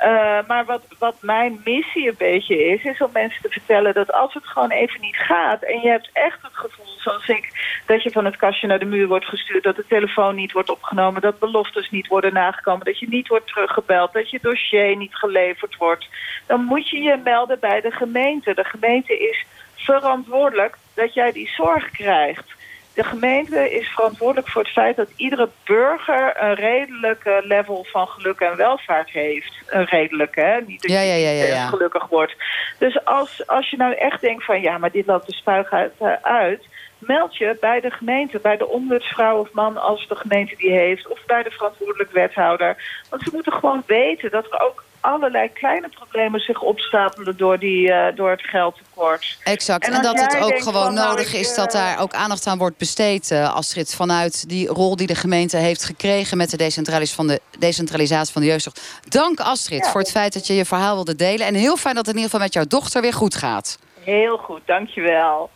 Uh, 0.04 0.38
maar 0.46 0.64
wat, 0.64 0.82
wat 0.98 1.16
mijn 1.20 1.60
missie 1.64 2.08
een 2.08 2.14
beetje 2.18 2.64
is, 2.64 2.84
is 2.84 3.00
om 3.00 3.10
mensen 3.12 3.42
te 3.42 3.48
vertellen 3.48 3.94
dat 3.94 4.12
als 4.12 4.34
het 4.34 4.46
gewoon 4.46 4.70
even 4.70 5.00
niet 5.00 5.16
gaat 5.16 5.62
en 5.62 5.80
je 5.80 5.88
hebt 5.88 6.10
echt 6.12 6.42
het 6.42 6.54
gevoel, 6.54 6.94
zoals 6.98 7.28
ik, 7.28 7.50
dat 7.86 8.02
je 8.02 8.10
van 8.10 8.24
het 8.24 8.36
kastje 8.36 8.66
naar 8.66 8.78
de 8.78 8.84
muur 8.84 9.06
wordt 9.06 9.24
gestuurd, 9.24 9.62
dat 9.62 9.76
de 9.76 9.86
telefoon 9.88 10.34
niet 10.34 10.52
wordt 10.52 10.70
opgenomen, 10.70 11.20
dat 11.20 11.38
beloftes 11.38 11.90
niet 11.90 12.06
worden 12.06 12.32
nagekomen, 12.32 12.84
dat 12.84 12.98
je 12.98 13.08
niet 13.08 13.28
wordt 13.28 13.46
teruggebeld, 13.46 14.12
dat 14.12 14.30
je 14.30 14.38
dossier 14.42 14.96
niet 14.96 15.14
geleverd 15.14 15.76
wordt, 15.76 16.08
dan 16.46 16.64
moet 16.64 16.88
je 16.88 16.98
je 16.98 17.20
melden 17.24 17.60
bij 17.60 17.80
de 17.80 17.90
gemeente. 17.90 18.54
De 18.54 18.64
gemeente 18.64 19.18
is 19.18 19.44
verantwoordelijk 19.74 20.76
dat 20.94 21.14
jij 21.14 21.32
die 21.32 21.48
zorg 21.56 21.90
krijgt. 21.90 22.54
De 22.94 23.04
gemeente 23.04 23.70
is 23.70 23.88
verantwoordelijk 23.88 24.48
voor 24.48 24.62
het 24.62 24.72
feit 24.72 24.96
dat 24.96 25.08
iedere 25.16 25.48
burger 25.64 26.42
een 26.42 26.54
redelijke 26.54 27.42
level 27.44 27.86
van 27.90 28.06
geluk 28.06 28.40
en 28.40 28.56
welvaart 28.56 29.10
heeft. 29.10 29.54
Een 29.66 29.84
redelijke, 29.84 30.40
hè? 30.40 30.60
Niet 30.60 30.82
dat 30.82 30.90
ja, 30.90 31.00
ja, 31.00 31.14
ja, 31.14 31.44
ja, 31.44 31.66
gelukkig 31.66 32.06
wordt. 32.06 32.34
Dus 32.78 33.04
als, 33.04 33.46
als 33.46 33.70
je 33.70 33.76
nou 33.76 33.94
echt 33.94 34.20
denkt 34.20 34.44
van 34.44 34.60
ja, 34.60 34.78
maar 34.78 34.90
dit 34.90 35.06
loopt 35.06 35.26
de 35.26 35.34
spuig 35.34 35.70
uit, 35.70 35.92
uh, 36.00 36.12
uit 36.22 36.66
meld 37.06 37.36
je 37.36 37.56
bij 37.60 37.80
de 37.80 37.90
gemeente, 37.90 38.38
bij 38.38 38.56
de 38.56 38.68
ombudsvrouw 38.68 39.38
of 39.38 39.52
man 39.52 39.76
als 39.76 40.08
de 40.08 40.16
gemeente 40.16 40.56
die 40.56 40.70
heeft, 40.70 41.08
of 41.08 41.24
bij 41.26 41.42
de 41.42 41.50
verantwoordelijk 41.50 42.10
wethouder. 42.10 43.02
Want 43.10 43.22
ze 43.22 43.30
moeten 43.32 43.52
gewoon 43.52 43.82
weten 43.86 44.30
dat 44.30 44.44
er 44.44 44.60
ook 44.60 44.84
allerlei 45.02 45.52
kleine 45.52 45.88
problemen 45.88 46.40
zich 46.40 46.60
opstapelen 46.60 47.36
door, 47.36 47.58
die, 47.58 47.88
uh, 47.88 48.06
door 48.14 48.30
het 48.30 48.42
geldtekort. 48.42 49.38
Exact, 49.44 49.84
en, 49.84 50.02
dat 50.02 50.20
het 50.20 50.38
ook 50.40 50.62
gewoon 50.62 50.94
nou, 50.94 51.08
nodig 51.08 51.34
is 51.34 51.54
dat 51.54 51.72
daar 51.72 52.00
ook 52.00 52.12
aandacht 52.12 52.46
aan 52.46 52.58
wordt 52.58 52.76
besteed, 52.76 53.30
uh, 53.30 53.54
Astrid, 53.54 53.94
vanuit 53.94 54.48
die 54.48 54.68
rol 54.68 54.96
die 54.96 55.06
de 55.06 55.14
gemeente 55.14 55.56
heeft 55.56 55.84
gekregen 55.84 56.36
met 56.36 56.50
de, 56.50 56.56
decentralis 56.56 57.12
van 57.12 57.26
de 57.26 57.40
decentralisatie 57.58 58.32
van 58.32 58.42
de 58.42 58.48
jeugdzorg. 58.48 58.76
Dank 59.08 59.40
Astrid 59.40 59.88
voor 59.88 60.00
het 60.00 60.10
feit 60.10 60.32
dat 60.32 60.46
je 60.46 60.54
je 60.54 60.64
verhaal 60.64 60.94
wilde 60.94 61.16
delen. 61.16 61.46
En 61.46 61.54
heel 61.54 61.76
fijn 61.76 61.94
dat 61.94 62.06
het 62.06 62.14
in 62.14 62.20
ieder 62.20 62.30
geval 62.30 62.46
met 62.46 62.54
jouw 62.54 62.80
dochter 62.80 63.02
weer 63.02 63.12
goed 63.12 63.34
gaat. 63.34 63.78
Heel 64.04 64.36
goed, 64.36 64.60
dankjewel. 64.66 65.50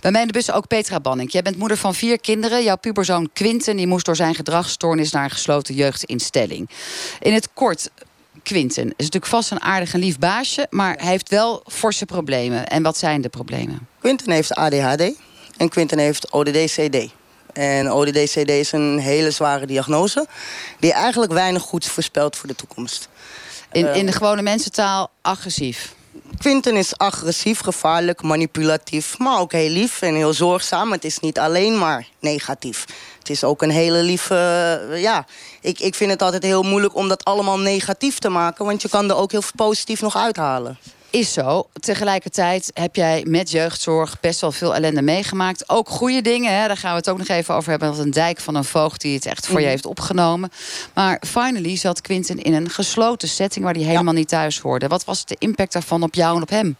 Bij 0.00 0.10
mij 0.10 0.20
in 0.20 0.26
de 0.26 0.32
bus 0.32 0.52
ook 0.52 0.66
Petra 0.66 1.00
Banning. 1.00 1.32
Jij 1.32 1.42
bent 1.42 1.58
moeder 1.58 1.76
van 1.76 1.94
vier 1.94 2.20
kinderen. 2.20 2.62
Jouw 2.62 2.76
puberzoon 2.76 3.30
Quinten 3.32 3.76
die 3.76 3.86
moest 3.86 4.06
door 4.06 4.16
zijn 4.16 4.34
gedragsstoornis 4.34 5.12
naar 5.12 5.24
een 5.24 5.30
gesloten 5.30 5.74
jeugdinstelling. 5.74 6.70
In 7.20 7.32
het 7.34 7.52
kort, 7.52 7.90
Quinten 8.48 8.84
is 8.84 8.92
natuurlijk 8.96 9.26
vast 9.26 9.50
een 9.50 9.62
aardig 9.62 9.94
en 9.94 10.00
lief 10.00 10.18
baasje... 10.18 10.66
maar 10.70 10.96
hij 10.96 11.10
heeft 11.10 11.28
wel 11.28 11.62
forse 11.66 12.06
problemen. 12.06 12.66
En 12.66 12.82
wat 12.82 12.96
zijn 12.98 13.20
de 13.20 13.28
problemen? 13.28 13.88
Quinten 14.00 14.30
heeft 14.30 14.54
ADHD 14.54 15.12
en 15.56 15.68
Quinten 15.68 15.98
heeft 15.98 16.32
ODD-CD. 16.32 17.10
En 17.52 17.92
ODD-CD 17.92 18.48
is 18.48 18.72
een 18.72 18.98
hele 18.98 19.30
zware 19.30 19.66
diagnose... 19.66 20.26
die 20.78 20.92
eigenlijk 20.92 21.32
weinig 21.32 21.62
goeds 21.62 21.88
voorspelt 21.88 22.36
voor 22.36 22.48
de 22.48 22.54
toekomst. 22.54 23.08
In, 23.72 23.94
in 23.94 24.06
de 24.06 24.12
gewone 24.12 24.42
mensentaal 24.42 25.10
agressief? 25.22 25.94
Quinten 26.38 26.76
is 26.76 26.96
agressief, 26.96 27.60
gevaarlijk, 27.60 28.22
manipulatief... 28.22 29.18
maar 29.18 29.38
ook 29.38 29.52
heel 29.52 29.70
lief 29.70 30.02
en 30.02 30.14
heel 30.14 30.32
zorgzaam. 30.32 30.92
Het 30.92 31.04
is 31.04 31.18
niet 31.18 31.38
alleen 31.38 31.78
maar 31.78 32.06
negatief. 32.20 32.84
Het 33.18 33.30
is 33.30 33.44
ook 33.44 33.62
een 33.62 33.70
hele 33.70 34.02
lieve... 34.02 34.34
Eh, 34.90 35.00
ja, 35.02 35.26
ik, 35.60 35.80
ik 35.80 35.94
vind 35.94 36.10
het 36.10 36.22
altijd 36.22 36.42
heel 36.42 36.62
moeilijk 36.62 36.94
om 36.94 37.08
dat 37.08 37.24
allemaal 37.24 37.58
negatief 37.58 38.18
te 38.18 38.28
maken... 38.28 38.64
want 38.64 38.82
je 38.82 38.88
kan 38.88 39.10
er 39.10 39.16
ook 39.16 39.30
heel 39.30 39.42
positief 39.56 40.00
nog 40.00 40.16
uithalen. 40.16 40.78
Is 41.10 41.32
zo. 41.32 41.68
Tegelijkertijd 41.72 42.70
heb 42.74 42.96
jij 42.96 43.24
met 43.28 43.50
jeugdzorg 43.50 44.20
best 44.20 44.40
wel 44.40 44.52
veel 44.52 44.74
ellende 44.74 45.02
meegemaakt. 45.02 45.68
Ook 45.68 45.88
goede 45.88 46.22
dingen, 46.22 46.60
hè? 46.60 46.66
daar 46.66 46.76
gaan 46.76 46.90
we 46.90 46.96
het 46.96 47.08
ook 47.08 47.18
nog 47.18 47.28
even 47.28 47.54
over 47.54 47.70
hebben. 47.70 47.88
Dat 47.88 47.98
een 47.98 48.10
dijk 48.10 48.40
van 48.40 48.54
een 48.54 48.64
voogd 48.64 49.00
die 49.00 49.14
het 49.14 49.26
echt 49.26 49.46
voor 49.46 49.54
je 49.54 49.60
mhm. 49.60 49.70
heeft 49.70 49.86
opgenomen. 49.86 50.50
Maar 50.94 51.22
finally 51.26 51.76
zat 51.76 52.00
Quinten 52.00 52.42
in 52.42 52.54
een 52.54 52.70
gesloten 52.70 53.28
setting... 53.28 53.64
waar 53.64 53.74
hij 53.74 53.82
helemaal 53.82 54.14
niet 54.14 54.28
thuis 54.28 54.58
hoorde. 54.58 54.88
Wat 54.88 55.04
was 55.04 55.24
de 55.24 55.36
impact 55.38 55.72
daarvan 55.72 56.02
op 56.02 56.14
jou 56.14 56.36
en 56.36 56.42
op 56.42 56.50
hem? 56.50 56.76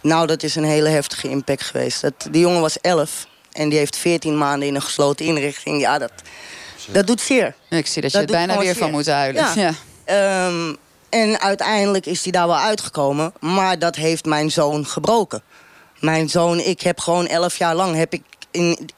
Nou, 0.00 0.26
dat 0.26 0.42
is 0.42 0.54
een 0.54 0.64
hele 0.64 0.88
heftige 0.88 1.28
impact 1.28 1.62
geweest. 1.62 2.00
Dat, 2.00 2.14
die 2.30 2.40
jongen 2.40 2.60
was 2.60 2.80
elf 2.80 3.26
en 3.52 3.68
die 3.68 3.78
heeft 3.78 3.96
14 3.96 4.38
maanden 4.38 4.68
in 4.68 4.74
een 4.74 4.82
gesloten 4.82 5.26
inrichting. 5.26 5.80
Ja, 5.80 5.98
dat, 5.98 6.12
dat 6.92 7.06
doet 7.06 7.20
zeer. 7.20 7.54
Ik 7.68 7.86
zie 7.86 8.02
dat 8.02 8.12
je 8.12 8.18
er 8.18 8.26
bijna 8.26 8.58
weer 8.58 8.76
van 8.76 8.90
moet 8.90 9.06
huilen. 9.06 9.42
Ja. 9.54 9.54
ja. 9.54 9.74
Ehm, 10.04 10.74
en 11.12 11.40
uiteindelijk 11.40 12.06
is 12.06 12.22
hij 12.22 12.32
daar 12.32 12.46
wel 12.46 12.58
uitgekomen. 12.58 13.32
Maar 13.40 13.78
dat 13.78 13.96
heeft 13.96 14.24
mijn 14.24 14.50
zoon 14.50 14.86
gebroken. 14.86 15.42
Mijn 16.00 16.28
zoon, 16.28 16.58
ik 16.58 16.80
heb 16.80 17.00
gewoon 17.00 17.26
elf 17.26 17.56
jaar 17.56 17.74
lang 17.74 17.96
heb 17.96 18.12
ik 18.12 18.22
in, 18.50 18.90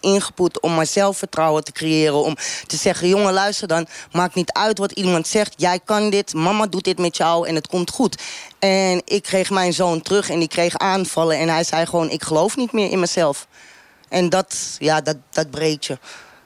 ingepoet, 0.00 0.60
om 0.60 0.74
maar 0.74 0.86
zelfvertrouwen 0.86 1.64
te 1.64 1.72
creëren. 1.72 2.22
Om 2.22 2.36
te 2.66 2.76
zeggen, 2.76 3.08
jongen, 3.08 3.32
luister 3.32 3.68
dan. 3.68 3.86
Maakt 4.12 4.34
niet 4.34 4.52
uit 4.52 4.78
wat 4.78 4.92
iemand 4.92 5.26
zegt. 5.26 5.54
Jij 5.56 5.80
kan 5.84 6.10
dit, 6.10 6.34
mama 6.34 6.66
doet 6.66 6.84
dit 6.84 6.98
met 6.98 7.16
jou 7.16 7.48
en 7.48 7.54
het 7.54 7.66
komt 7.66 7.90
goed. 7.90 8.22
En 8.58 9.02
ik 9.04 9.22
kreeg 9.22 9.50
mijn 9.50 9.72
zoon 9.72 10.02
terug 10.02 10.30
en 10.30 10.38
die 10.38 10.48
kreeg 10.48 10.78
aanvallen. 10.78 11.38
En 11.38 11.48
hij 11.48 11.64
zei 11.64 11.86
gewoon, 11.86 12.10
ik 12.10 12.22
geloof 12.22 12.56
niet 12.56 12.72
meer 12.72 12.90
in 12.90 13.00
mezelf. 13.00 13.46
En 14.08 14.28
dat, 14.28 14.76
ja, 14.78 15.00
dat, 15.00 15.16
dat 15.30 15.50
breekt 15.50 15.84
je. 15.84 15.98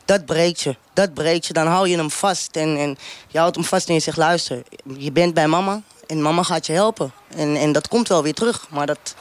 Dat 0.04 0.26
breekt 0.26 0.60
je. 0.60 0.76
Dat 0.92 1.14
breekt 1.14 1.46
je. 1.46 1.52
Dan 1.52 1.66
hou 1.66 1.88
je 1.88 1.96
hem 1.96 2.10
vast. 2.10 2.56
En, 2.56 2.76
en 2.76 2.98
je 3.28 3.38
houdt 3.38 3.56
hem 3.56 3.64
vast 3.64 3.88
en 3.88 3.94
je 3.94 4.00
zegt, 4.00 4.16
luister, 4.16 4.62
je 4.98 5.12
bent 5.12 5.34
bij 5.34 5.46
mama. 5.46 5.82
En 6.06 6.22
mama 6.22 6.42
gaat 6.42 6.66
je 6.66 6.72
helpen. 6.72 7.12
En, 7.28 7.56
en 7.56 7.72
dat 7.72 7.88
komt 7.88 8.08
wel 8.08 8.22
weer 8.22 8.34
terug. 8.34 8.66
Maar 8.70 8.86
dat 8.86 9.14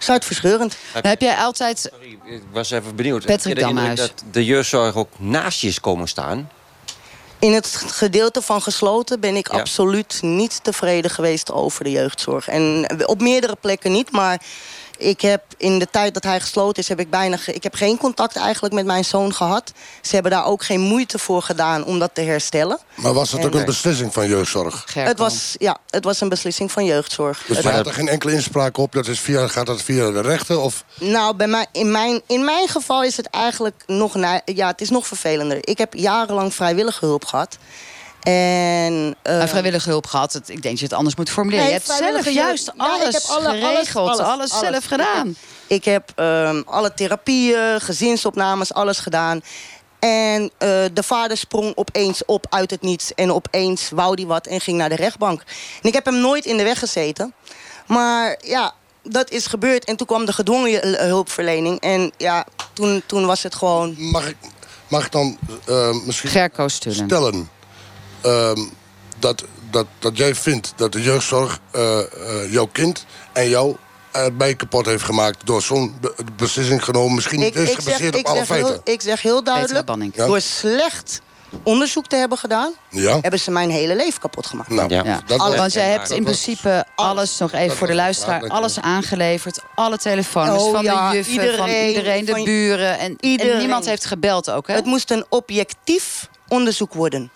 is 0.00 0.10
uitverscheurend. 0.10 0.76
Heb, 0.92 1.04
heb 1.04 1.20
jij 1.20 1.36
altijd... 1.36 1.78
Sorry, 1.78 2.18
ik 2.24 2.42
was 2.52 2.70
even 2.70 2.96
benieuwd. 2.96 3.24
Patrick 3.26 3.58
Heb 3.58 3.68
je 3.68 3.94
dat 3.94 4.24
de 4.30 4.44
jeugdzorg 4.44 4.94
ook 4.94 5.10
naast 5.18 5.60
je 5.60 5.68
is 5.68 5.80
komen 5.80 6.08
staan? 6.08 6.50
In 7.38 7.52
het 7.52 7.66
gedeelte 7.76 8.42
van 8.42 8.62
gesloten 8.62 9.20
ben 9.20 9.36
ik 9.36 9.48
absoluut 9.48 10.18
niet 10.22 10.64
tevreden 10.64 11.10
geweest 11.10 11.52
over 11.52 11.84
de 11.84 11.90
jeugdzorg. 11.90 12.48
En 12.48 12.86
op 13.06 13.20
meerdere 13.20 13.56
plekken 13.60 13.92
niet, 13.92 14.10
maar 14.10 14.42
ik 15.04 15.20
heb 15.20 15.42
in 15.56 15.78
de 15.78 15.88
tijd 15.90 16.14
dat 16.14 16.24
hij 16.24 16.40
gesloten 16.40 16.82
is, 16.82 16.88
heb 16.88 17.00
ik 17.00 17.10
bijna. 17.10 17.38
ik 17.46 17.62
heb 17.62 17.74
geen 17.74 17.96
contact 17.96 18.36
eigenlijk 18.36 18.74
met 18.74 18.84
mijn 18.84 19.04
zoon 19.04 19.34
gehad. 19.34 19.72
Ze 20.02 20.14
hebben 20.14 20.32
daar 20.32 20.46
ook 20.46 20.64
geen 20.64 20.80
moeite 20.80 21.18
voor 21.18 21.42
gedaan 21.42 21.84
om 21.84 21.98
dat 21.98 22.10
te 22.12 22.20
herstellen. 22.20 22.78
Maar 22.94 23.12
was 23.12 23.32
het 23.32 23.44
ook 23.44 23.54
een 23.54 23.64
beslissing 23.64 24.12
van 24.12 24.28
jeugdzorg? 24.28 24.84
Het 24.94 25.18
was, 25.18 25.54
ja, 25.58 25.76
het 25.90 26.04
was 26.04 26.20
een 26.20 26.28
beslissing 26.28 26.72
van 26.72 26.84
jeugdzorg. 26.84 27.44
Dus 27.46 27.58
je 27.58 27.68
had 27.68 27.86
er 27.86 27.92
geen 27.92 28.08
enkele 28.08 28.32
inspraak 28.32 28.76
op? 28.76 28.92
Dat 28.92 29.06
is 29.06 29.20
via, 29.20 29.48
gaat 29.48 29.66
dat 29.66 29.82
via 29.82 30.10
de 30.10 30.20
rechter? 30.20 30.60
Of? 30.60 30.84
Nou, 31.00 31.36
bij 31.36 31.46
mij, 31.46 31.66
in, 31.72 31.90
mijn, 31.90 32.20
in 32.26 32.44
mijn 32.44 32.68
geval 32.68 33.04
is 33.04 33.16
het 33.16 33.26
eigenlijk 33.26 33.82
nog, 33.86 34.14
ja, 34.44 34.66
het 34.66 34.80
is 34.80 34.90
nog 34.90 35.06
vervelender. 35.06 35.58
Ik 35.60 35.78
heb 35.78 35.94
jarenlang 35.94 36.54
vrijwillige 36.54 37.04
hulp 37.04 37.24
gehad. 37.24 37.58
En, 38.24 39.14
eh, 39.22 39.38
Maar 39.38 39.48
vrijwillige 39.48 39.88
hulp 39.88 40.06
gehad. 40.06 40.32
Het, 40.32 40.48
ik 40.48 40.62
denk 40.62 40.62
dat 40.62 40.78
je 40.78 40.84
het 40.84 40.94
anders 40.94 41.16
moet 41.16 41.30
formuleren. 41.30 41.64
Nee, 41.64 41.74
je 41.74 41.80
hebt 41.86 41.98
zelf 41.98 42.34
juist 42.34 42.66
Ja, 42.76 42.84
ik 42.84 42.90
alles 42.90 43.14
heb 43.14 43.22
alle- 43.36 43.48
alles- 43.48 43.60
geregeld. 43.60 44.08
Alles, 44.08 44.20
alles, 44.26 44.52
alles. 44.52 44.68
zelf 44.70 44.84
gedaan. 44.84 45.36
Ik 45.66 45.84
heb 45.84 46.12
ehm, 46.14 46.62
alle 46.66 46.94
therapieën, 46.94 47.80
gezinsopnames, 47.80 48.72
alles 48.74 48.98
gedaan. 48.98 49.42
En 49.98 50.42
eh, 50.58 50.68
de 50.92 51.02
vader 51.02 51.36
sprong 51.36 51.72
opeens 51.76 52.24
op 52.24 52.46
uit 52.50 52.70
het 52.70 52.82
niets. 52.82 53.14
En 53.14 53.32
opeens 53.32 53.88
wou 53.90 54.14
hij 54.14 54.26
wat 54.26 54.46
en 54.46 54.60
ging 54.60 54.76
naar 54.78 54.88
de 54.88 54.94
rechtbank. 54.96 55.40
En 55.82 55.88
ik 55.88 55.94
heb 55.94 56.04
hem 56.04 56.20
nooit 56.20 56.44
in 56.44 56.56
de 56.56 56.62
weg 56.62 56.78
gezeten. 56.78 57.34
Maar 57.86 58.38
ja, 58.44 58.74
dat 59.02 59.30
is 59.30 59.46
gebeurd. 59.46 59.84
En 59.84 59.96
toen 59.96 60.06
kwam 60.06 60.24
de 60.24 60.32
gedwongen 60.32 60.82
eh, 60.82 61.06
hulpverlening. 61.06 61.80
En 61.80 62.12
ja, 62.16 62.46
toen, 62.72 63.02
toen 63.06 63.26
was 63.26 63.42
het 63.42 63.54
gewoon... 63.54 63.94
Mag 63.98 64.28
ik, 64.28 64.36
mag 64.88 65.04
ik 65.06 65.12
dan 65.12 65.38
eh, 65.66 65.90
misschien 66.06 66.30
Gerco 66.30 66.68
Stullen. 66.68 67.04
stellen... 67.04 67.48
ehm, 68.24 68.60
dat, 69.18 69.44
dat, 69.70 69.86
dat 69.98 70.16
jij 70.16 70.34
vindt 70.34 70.72
dat 70.76 70.92
de 70.92 71.02
jeugdzorg 71.02 71.58
eh, 71.70 71.98
eh, 72.00 72.06
jouw 72.52 72.66
kind 72.72 73.04
en 73.32 73.48
jou 73.48 73.76
erbij 74.12 74.54
kapot 74.54 74.86
heeft 74.86 75.04
gemaakt... 75.04 75.46
door 75.46 75.62
zo'n 75.62 75.96
be- 76.00 76.14
beslissing 76.36 76.84
genomen, 76.84 77.14
misschien 77.14 77.40
niet 77.40 77.54
eens 77.54 77.74
gebaseerd 77.74 78.16
op 78.16 78.26
alle 78.26 78.44
feiten. 78.46 78.70
heel, 78.84 78.94
ik 78.94 79.00
zeg 79.00 79.22
heel 79.22 79.44
duidelijk. 79.44 79.90
Ja. 80.14 80.26
door 80.26 80.40
slecht 80.40 81.20
onderzoek 81.62 82.06
te 82.06 82.16
hebben 82.16 82.38
gedaan... 82.38 82.72
Ja. 82.90 83.18
hebben 83.20 83.40
ze 83.40 83.50
mijn 83.50 83.70
hele 83.70 83.96
leven 83.96 84.20
kapot 84.20 84.46
gemaakt. 84.46 84.68
Nou, 84.68 84.88
Ja. 84.94 85.22
dat 85.26 85.38
Alle- 85.40 85.50
was- 85.50 85.58
want 85.58 85.72
jij 85.72 85.90
hebt 85.90 86.10
in 86.10 86.16
was- 86.24 86.32
principe 86.32 86.84
alles, 86.94 87.38
nog 87.38 87.52
even 87.52 87.76
voor 87.76 87.86
de 87.86 87.94
luisteraar, 87.94 88.40
raar, 88.40 88.50
alles 88.50 88.80
aangeleverd. 88.80 89.60
Alle 89.74 89.98
telefoons 89.98 90.62
Oh 90.62 90.72
van 90.72 90.82
ja, 90.82 91.10
de 91.10 91.16
juffen, 91.16 91.34
van 91.34 91.44
iedereen, 91.68 91.88
iedereen, 91.88 92.24
de 92.24 92.30
van 92.32 92.44
buren. 92.44 92.98
En, 92.98 92.98
en 92.98 93.16
iedereen. 93.20 93.58
niemand 93.58 93.84
heeft 93.86 94.04
gebeld 94.04 94.50
ook, 94.50 94.66
hè? 94.66 94.74
Het 94.74 94.84
moest 94.84 95.10
een 95.10 95.24
objectief 95.28 96.28
onderzoek 96.48 96.94
worden. 96.94 97.30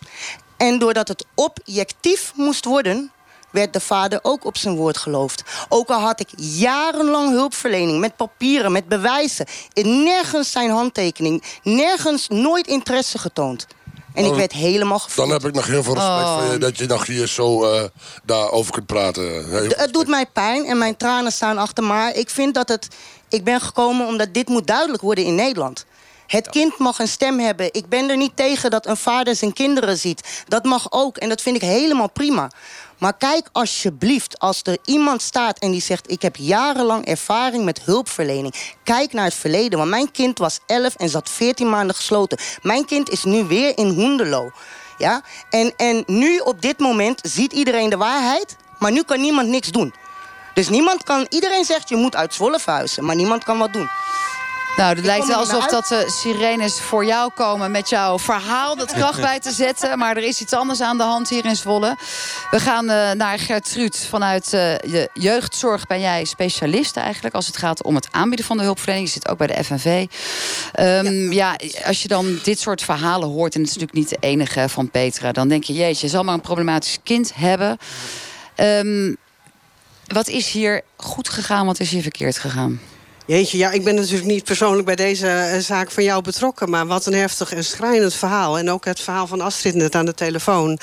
En 0.58 0.78
doordat 0.78 1.08
het 1.08 1.24
objectief 1.34 2.32
moest 2.36 2.64
worden 2.64 3.10
werd 3.50 3.72
de 3.72 3.80
vader 3.80 4.18
ook 4.22 4.44
op 4.44 4.56
zijn 4.56 4.76
woord 4.76 4.96
geloofd. 4.96 5.42
Ook 5.68 5.88
al 5.88 6.00
had 6.00 6.20
ik 6.20 6.28
jarenlang 6.36 7.30
hulpverlening 7.30 8.00
met 8.00 8.16
papieren, 8.16 8.72
met 8.72 8.88
bewijzen. 8.88 9.46
En 9.72 10.02
nergens 10.02 10.50
zijn 10.50 10.70
handtekening, 10.70 11.42
nergens 11.62 12.28
nooit 12.28 12.66
interesse 12.66 13.18
getoond. 13.18 13.66
En 14.14 14.24
ik 14.24 14.30
Oh, 14.30 14.36
werd 14.36 14.52
helemaal 14.52 14.98
gevoeld. 14.98 15.28
Dan 15.28 15.38
heb 15.38 15.48
ik 15.48 15.54
nog 15.54 15.66
heel 15.66 15.82
veel 15.82 15.94
respect 15.94 16.18
Oh. 16.18 16.42
voor 16.42 16.52
je 16.52 16.58
dat 16.58 16.78
je 16.78 16.86
nog 16.86 17.06
hier 17.06 17.26
zo 17.26 17.64
eh, 17.64 17.82
daarover 18.24 18.72
kunt 18.72 18.86
praten. 18.86 19.50
Heel 19.50 19.68
Het 19.76 19.92
doet 19.92 20.08
mij 20.08 20.26
pijn 20.26 20.64
en 20.66 20.78
mijn 20.78 20.96
tranen 20.96 21.32
staan 21.32 21.58
achter. 21.58 21.84
Maar 21.84 22.14
ik 22.14 22.30
vind 22.30 22.54
dat 22.54 22.68
het. 22.68 22.88
Ik 23.28 23.44
ben 23.44 23.60
gekomen 23.60 24.06
omdat 24.06 24.34
dit 24.34 24.48
moet 24.48 24.66
duidelijk 24.66 25.02
worden 25.02 25.24
in 25.24 25.34
Nederland. 25.34 25.84
Het 26.28 26.49
kind 26.49 26.78
mag 26.78 26.99
een 26.99 27.08
stem 27.08 27.38
hebben. 27.38 27.68
Ik 27.73 27.88
ben 27.88 28.11
er 28.11 28.16
niet 28.16 28.37
tegen 28.37 28.70
dat 28.70 28.87
een 28.87 28.97
vader 28.97 29.37
zijn 29.37 29.52
kinderen 29.52 29.99
ziet. 29.99 30.44
Dat 30.49 30.64
mag 30.64 30.92
ook 30.92 31.16
en 31.16 31.28
dat 31.28 31.42
vind 31.42 31.56
ik 31.56 31.62
helemaal 31.62 32.11
prima. 32.11 32.50
Maar 32.99 33.16
kijk 33.16 33.49
alsjeblieft, 33.52 34.38
als 34.38 34.61
er 34.62 34.78
iemand 34.85 35.23
staat 35.23 35.58
en 35.58 35.70
die 35.70 35.80
zegt... 35.80 36.11
ik 36.11 36.23
heb 36.23 36.37
jarenlang 36.37 37.06
ervaring 37.06 37.64
met 37.64 37.80
hulpverlening. 37.85 38.54
Kijk 38.85 39.12
naar 39.12 39.25
het 39.25 39.35
verleden, 39.35 39.78
want 39.78 39.90
mijn 39.90 40.11
kind 40.11 40.38
was 40.38 40.58
11 40.66 40.94
en 40.94 41.08
zat 41.08 41.30
14 41.30 41.70
maanden 41.70 41.97
gesloten. 41.97 42.38
Mijn 42.62 42.85
kind 42.85 43.11
is 43.11 43.25
nu 43.25 43.44
weer 43.44 43.78
in 43.78 43.88
Hoenderloo. 43.88 44.50
Ja? 44.99 45.23
En, 45.50 45.73
en 45.76 46.02
nu 46.06 46.38
op 46.38 46.62
dit 46.62 46.78
moment 46.78 47.20
ziet 47.23 47.52
iedereen 47.52 47.90
de 47.90 47.97
waarheid... 47.97 48.56
maar 48.78 48.92
nu 48.92 49.02
kan 49.02 49.20
niemand 49.20 49.49
niks 49.49 49.70
doen. 49.70 49.94
Dus 50.54 50.68
niemand 50.68 51.02
kan... 51.02 51.26
Iedereen 51.28 51.64
zegt 51.64 51.88
je 51.88 51.97
moet 51.97 52.16
uit 52.16 52.35
Zwolle 52.35 52.58
verhuizen, 52.58 53.04
maar 53.04 53.16
niemand 53.16 53.44
kan 53.44 53.58
wat 53.58 53.73
doen. 53.73 53.88
Nou, 54.78 54.95
het 54.95 55.04
lijkt 55.04 55.26
wel 55.26 55.38
alsof 55.38 55.67
dat 55.67 55.86
de 55.86 56.04
sirenes 56.21 56.80
voor 56.80 57.04
jou 57.04 57.30
komen 57.34 57.71
met 57.71 57.88
jouw 57.88 58.19
verhaal 58.19 58.76
dat 58.76 58.93
kracht 58.99 59.21
bij 59.21 59.41
te 59.41 59.50
zetten. 59.50 59.99
Maar 59.99 60.17
er 60.17 60.23
is 60.23 60.41
iets 60.41 60.52
anders 60.52 60.80
aan 60.80 60.97
de 60.97 61.02
hand 61.02 61.28
hier 61.28 61.45
in 61.45 61.56
Zwolle. 61.56 61.97
We 62.50 62.60
gaan 62.60 62.91
eh, 62.91 63.12
naar 63.12 63.38
Gertruud. 63.38 64.06
Vanuit 64.08 64.45
eh, 64.45 64.50
de 64.50 65.10
jeugdzorg 65.12 65.86
ben 65.86 66.00
jij 66.00 66.25
specialist 66.25 66.97
eigenlijk 66.97 67.34
als 67.34 67.47
het 67.47 67.56
gaat 67.56 67.82
om 67.82 67.95
het 67.95 68.08
aanbieden 68.10 68.47
van 68.47 68.56
de 68.56 68.62
hulpverlening. 68.62 69.06
Je 69.06 69.12
zit 69.12 69.28
ook 69.28 69.38
bij 69.38 69.47
de 69.47 69.64
FNV. 69.64 70.06
Ehm, 70.73 71.32
ja. 71.32 71.56
als 71.84 72.02
je 72.02 72.08
dan 72.08 72.38
dit 72.43 72.60
soort 72.60 72.82
verhalen 72.82 73.28
hoort, 73.28 73.54
en 73.54 73.60
het 73.60 73.71
is 73.71 73.76
natuurlijk 73.76 74.10
niet 74.10 74.21
de 74.21 74.26
enige 74.28 74.69
van 74.69 74.91
Petra, 74.91 75.32
dan 75.32 75.49
denk 75.49 75.64
je, 75.64 75.73
jeetje, 75.73 76.06
je 76.06 76.12
zal 76.12 76.25
maar 76.25 76.34
een 76.34 76.41
problematisch 76.41 76.99
kind 77.02 77.32
hebben. 77.34 77.78
Ehm, 78.54 79.14
wat 80.06 80.28
is 80.28 80.50
hier 80.50 80.82
goed 80.97 81.28
gegaan, 81.28 81.67
wat 81.67 81.80
is 81.80 81.91
hier 81.91 82.02
verkeerd 82.02 82.38
gegaan? 82.38 82.80
Jeetje, 83.28 83.58
ja, 83.58 83.71
ik 83.71 83.84
ben 83.84 83.95
natuurlijk 83.95 84.25
niet 84.26 84.45
persoonlijk 84.45 84.86
bij 84.86 84.97
deze 84.97 85.28
eh, 85.28 85.58
zaak 85.58 85.91
van 85.91 86.02
jou 86.04 86.23
betrokken. 86.23 86.71
Maar 86.71 86.86
wat 86.86 87.06
een 87.06 87.14
heftig 87.14 87.52
en 87.52 87.64
schrijnend 87.64 88.14
verhaal. 88.14 88.58
En 88.58 88.71
ook 88.71 88.84
het 88.84 89.00
verhaal 89.00 89.26
van 89.26 89.41
Astrid 89.41 89.75
net 89.75 89.95
aan 89.95 90.04
de 90.06 90.14
telefoon. 90.14 90.78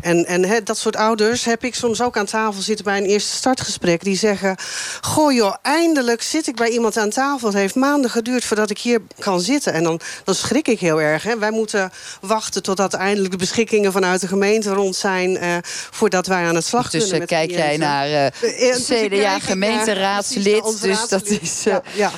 En, 0.00 0.26
en 0.26 0.64
dat 0.64 0.78
soort 0.78 0.96
ouders 0.96 1.44
heb 1.44 1.64
ik 1.64 1.74
soms 1.74 2.02
ook 2.02 2.16
aan 2.16 2.26
tafel 2.26 2.62
zitten 2.62 2.84
bij 2.84 2.96
een 2.98 3.04
eerste 3.04 3.36
startgesprek. 3.36 4.04
Die 4.04 4.16
zeggen: 4.16 4.56
Goh, 5.00 5.32
joh, 5.32 5.54
eindelijk 5.62 6.22
zit 6.22 6.46
ik 6.46 6.56
bij 6.56 6.68
iemand 6.68 6.96
aan 6.96 7.10
tafel. 7.10 7.48
Het 7.48 7.56
heeft 7.56 7.74
maanden 7.74 8.10
geduurd 8.10 8.44
voordat 8.44 8.70
ik 8.70 8.78
hier 8.78 9.00
kan 9.18 9.40
zitten. 9.40 9.72
En 9.72 9.82
dan, 9.82 10.00
dan 10.24 10.34
schrik 10.34 10.68
ik 10.68 10.80
heel 10.80 11.00
erg. 11.00 11.22
Hè. 11.22 11.38
Wij 11.38 11.50
moeten 11.50 11.90
wachten 12.20 12.62
totdat 12.62 12.94
eindelijk 12.94 13.30
de 13.30 13.36
beschikkingen 13.38 13.92
vanuit 13.92 14.20
de 14.20 14.28
gemeente 14.28 14.70
rond 14.72 14.96
zijn. 14.96 15.36
eh, 15.36 15.56
voordat 15.90 16.26
wij 16.26 16.44
aan 16.44 16.54
het 16.54 16.64
slag 16.66 16.90
Dus 16.90 17.00
kunnen. 17.02 17.18
met 17.18 17.28
kijk 17.28 17.50
jij 17.50 17.76
naar 17.76 18.06
eh, 18.06 18.26
Eh, 18.26 18.32
dus 18.42 18.90
ik 18.90 18.96
kijk 18.96 19.12
CDA 19.12 19.16
naar- 19.30 19.40
gemeenteraadslid. 19.40 20.42
precies, 20.42 20.60
naar 20.60 20.62
ons 20.72 20.80
Dus 20.80 21.08
dat 21.08 21.26
is. 21.26 21.64
Ja, 21.94 22.10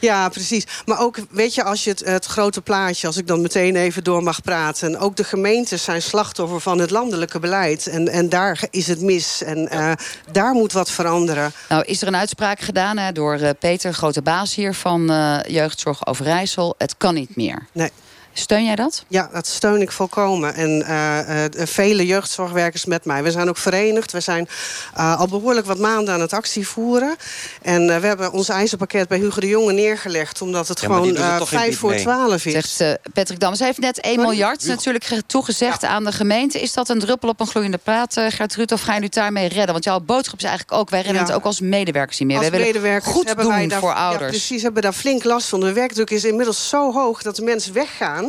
ja, 0.00 0.28
precies. 0.28 0.66
Maar 0.84 1.00
ook, 1.00 1.16
weet 1.30 1.54
je, 1.54 1.64
als 1.64 1.84
je 1.84 1.90
het, 1.90 2.04
het 2.04 2.24
grote 2.24 2.60
plaatje... 2.60 3.06
als 3.06 3.16
ik 3.16 3.26
dan 3.26 3.40
meteen 3.40 3.76
even 3.76 4.04
door 4.04 4.22
mag 4.22 4.42
praten... 4.42 4.98
ook 4.98 5.16
de 5.16 5.24
gemeentes 5.24 5.84
zijn 5.84 6.02
slachtoffer 6.02 6.60
van 6.60 6.78
het 6.78 6.90
landelijke 6.90 7.38
beleid. 7.38 7.86
En, 7.86 8.08
en 8.08 8.28
daar 8.28 8.62
is 8.70 8.86
het 8.86 9.00
mis. 9.00 9.42
En 9.42 9.68
eh, 9.68 9.92
daar 10.32 10.52
moet 10.52 10.72
wat 10.72 10.90
veranderen. 10.90 11.52
Nou, 11.68 11.84
is 11.84 12.02
er 12.02 12.08
een 12.08 12.16
uitspraak 12.16 12.60
gedaan 12.60 12.98
hè, 12.98 13.12
door 13.12 13.34
eh, 13.34 13.50
Peter, 13.58 13.92
grote 13.92 14.22
baas 14.22 14.54
hier 14.54 14.74
van 14.74 15.10
eh, 15.10 15.38
Jeugdzorg 15.46 16.06
Overijssel. 16.06 16.74
Het 16.78 16.96
kan 16.96 17.14
niet 17.14 17.36
meer. 17.36 17.66
Nee. 17.72 17.90
Steun 18.32 18.64
jij 18.64 18.74
dat? 18.76 19.04
Ja, 19.08 19.30
dat 19.32 19.46
steun 19.46 19.80
ik 19.80 19.92
volkomen. 19.92 20.54
En 20.54 20.82
eh, 20.86 21.44
eh, 21.44 21.50
vele 21.66 22.06
jeugdzorgwerkers 22.06 22.84
met 22.84 23.04
mij. 23.04 23.22
We 23.22 23.30
zijn 23.30 23.48
ook 23.48 23.56
verenigd. 23.56 24.12
We 24.12 24.20
zijn 24.20 24.48
eh, 24.94 25.18
al 25.20 25.28
behoorlijk 25.28 25.66
wat 25.66 25.78
maanden 25.78 26.14
aan 26.14 26.20
het 26.20 26.32
actie 26.32 26.68
voeren. 26.68 27.16
En 27.62 27.90
eh, 27.94 28.00
we 28.00 28.06
hebben 28.06 28.32
ons 28.32 28.48
ijzerpakket 28.48 29.08
bij 29.08 29.18
Hugo 29.18 29.40
de 29.40 29.46
Jonge 29.48 29.72
neergelegd... 29.72 30.42
omdat 30.42 30.68
het 30.68 30.80
Ja, 30.80 30.86
gewoon 30.86 31.46
vijf 31.46 31.78
voor 31.78 31.90
mee. 31.90 32.00
twaalf 32.00 32.44
is. 32.46 32.52
Zegt 32.52 32.80
eh, 32.80 32.92
Patrick 33.14 33.38
Dammers. 33.40 33.58
Hij 33.60 33.68
heeft 33.68 33.80
net 33.80 34.00
1 34.00 34.20
miljard 34.20 34.66
natuurlijk 34.66 35.04
ge- 35.04 35.22
toegezegd 35.26 35.84
aan 35.84 36.04
de 36.04 36.12
gemeente. 36.12 36.60
Is 36.60 36.72
dat 36.72 36.88
een 36.88 36.98
druppel 36.98 37.28
op 37.28 37.40
een 37.40 37.46
gloeiende 37.46 37.78
plaat, 37.78 38.16
eh, 38.16 38.26
Gertrud? 38.28 38.72
Of 38.72 38.80
ga 38.80 38.94
je 38.94 39.00
nu 39.00 39.08
daarmee 39.08 39.48
redden? 39.48 39.72
Want 39.72 39.84
jouw 39.84 40.00
boodschap 40.00 40.38
is 40.38 40.44
eigenlijk 40.44 40.78
ook... 40.80 40.90
wij 40.90 41.00
redden 41.00 41.20
Ja. 41.20 41.26
het 41.26 41.36
ook 41.36 41.44
als 41.44 41.60
medewerkers 41.60 42.18
niet 42.18 42.28
meer. 42.28 42.36
Als 42.38 42.48
wij 42.48 42.58
willen 42.58 42.72
medewerkers 42.74 43.12
goed 43.12 43.26
hebben 43.26 43.44
doen 43.44 43.54
wij 43.54 43.66
daar, 43.66 43.80
voor 43.80 43.88
Ja, 43.88 43.94
ouders. 44.08 44.30
precies, 44.30 44.62
hebben 44.62 44.82
daar 44.82 44.92
flink 44.92 45.24
last 45.24 45.48
van. 45.48 45.60
De 45.60 45.72
werkdruk 45.72 46.10
is 46.10 46.24
inmiddels 46.24 46.68
zo 46.68 46.92
hoog 46.92 47.22
dat 47.22 47.36
de 47.36 47.42
mensen 47.42 47.72
weggaan 47.72 48.19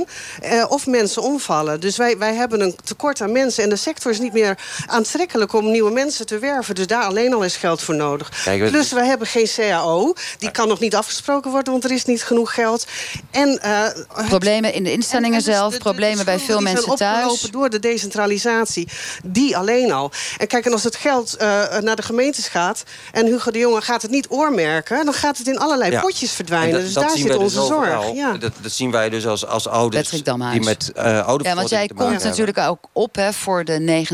eh, 0.42 0.66
of 0.70 0.88
mensen 0.88 1.22
omvallen. 1.22 1.80
Dus 1.80 1.98
wij, 1.98 2.18
wij 2.18 2.34
hebben 2.34 2.62
een 2.62 2.76
tekort 2.84 3.22
aan 3.22 3.32
mensen. 3.32 3.64
En 3.64 3.70
de 3.70 3.76
sector 3.76 4.12
is 4.12 4.20
niet 4.20 4.34
meer 4.34 4.58
aantrekkelijk 4.88 5.54
om 5.54 5.72
nieuwe 5.72 5.92
mensen 5.92 6.26
te 6.26 6.40
werven. 6.40 6.76
Dus 6.76 6.88
daar 6.88 7.04
alleen 7.04 7.34
al 7.34 7.44
is 7.44 7.56
geld 7.56 7.82
voor 7.82 7.96
nodig. 7.96 8.32
Kijk, 8.44 8.62
we- 8.62 8.70
Plus 8.70 8.92
wij 8.92 9.06
hebben 9.06 9.28
geen 9.28 9.48
CAO. 9.56 10.14
Die 10.38 10.52
kan 10.52 10.68
nog 10.68 10.80
niet 10.80 10.96
afgesproken 10.96 11.52
worden, 11.52 11.72
want 11.72 11.84
er 11.84 11.92
is 11.92 12.06
niet 12.06 12.24
genoeg 12.24 12.54
geld. 12.54 12.86
En, 13.32 13.62
eh, 13.62 13.86
Problemen 14.28 14.74
in 14.74 14.84
de 14.84 14.92
instellingen 14.92 15.32
en- 15.34 15.40
en 15.40 15.46
dus 15.46 15.56
zelf, 15.56 15.72
de- 15.72 15.78
de- 15.78 15.84
problemen 15.84 16.18
de 16.18 16.24
bij 16.24 16.40
veel 16.40 16.56
die 16.58 16.66
mensen 16.66 16.98
zijn 16.98 16.98
thuis. 16.98 17.42
door 17.42 17.70
de 17.70 17.80
decentralisatie. 17.80 18.88
Die 19.24 19.58
alleen 19.58 19.92
al. 19.92 20.12
En 20.38 20.48
kijk, 20.48 20.66
en 20.66 20.72
als 20.72 20.84
het 20.84 20.96
geld 20.96 21.36
eh, 21.36 21.48
naar 21.80 21.96
de 21.96 22.02
gemeentes 22.02 22.48
gaat... 22.48 22.84
en 23.12 23.26
Hugo 23.26 23.52
de 23.52 23.60
Jonge 23.60 23.82
gaat 23.82 24.02
het 24.02 24.12
niet 24.12 24.28
oormerken... 24.30 25.06
dan 25.06 25.14
gaat 25.14 25.38
het 25.38 25.48
in 25.48 25.58
allerlei 25.60 25.92
Ja. 25.92 26.02
potjes 26.02 26.30
En 26.30 26.36
verdwijnen. 26.36 26.72
dat- 26.74 26.82
dus 26.82 26.94
dat 26.94 27.04
daar 27.04 27.18
zit 27.18 27.28
wij 27.28 27.36
onze 27.36 27.60
dus 27.60 27.68
zorg. 27.68 28.12
Ja. 28.14 28.32
Dat, 28.38 28.52
dat 28.62 28.72
zien 28.72 28.92
wij 28.92 29.10
dus 29.10 29.28
als, 29.28 29.46
als 29.48 29.68
ouders 29.82 30.04
Patrick 30.04 30.26
Damhuis. 30.26 30.54
die 30.58 30.64
met 30.66 30.92
eh 30.92 31.26
oude 31.28 31.44
Ja, 31.44 31.56
want 31.56 31.70
jij 31.70 31.88
komt 31.88 32.24
natuurlijk 32.24 32.58
ook 32.58 32.80
op 32.92 33.16
hè, 33.16 33.34
voor 33.34 33.66
de 33.66 34.06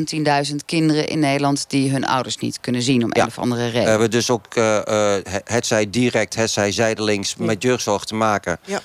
19.000 0.50 0.56
kinderen 0.66 1.08
in 1.08 1.20
Nederland... 1.20 1.66
die 1.70 1.92
hun 1.92 2.06
ouders 2.06 2.38
niet 2.38 2.60
kunnen 2.60 2.82
zien 2.82 3.04
om 3.04 3.10
Ja. 3.14 3.22
een 3.22 3.28
of 3.28 3.40
andere 3.40 3.64
We 3.66 3.70
reden. 3.70 3.90
hebben 3.90 4.12
dus 4.12 4.30
ook 4.30 4.46
eh, 4.56 4.78
eh, 4.78 5.24
het- 5.30 5.42
het 5.50 5.66
zij 5.66 5.90
direct, 5.90 6.36
het 6.36 6.52
zij 6.52 6.72
zijdelings 6.72 7.36
met 7.36 7.62
jeugdzorg 7.64 8.04
te 8.04 8.16
maken. 8.16 8.60
Ja. 8.66 8.80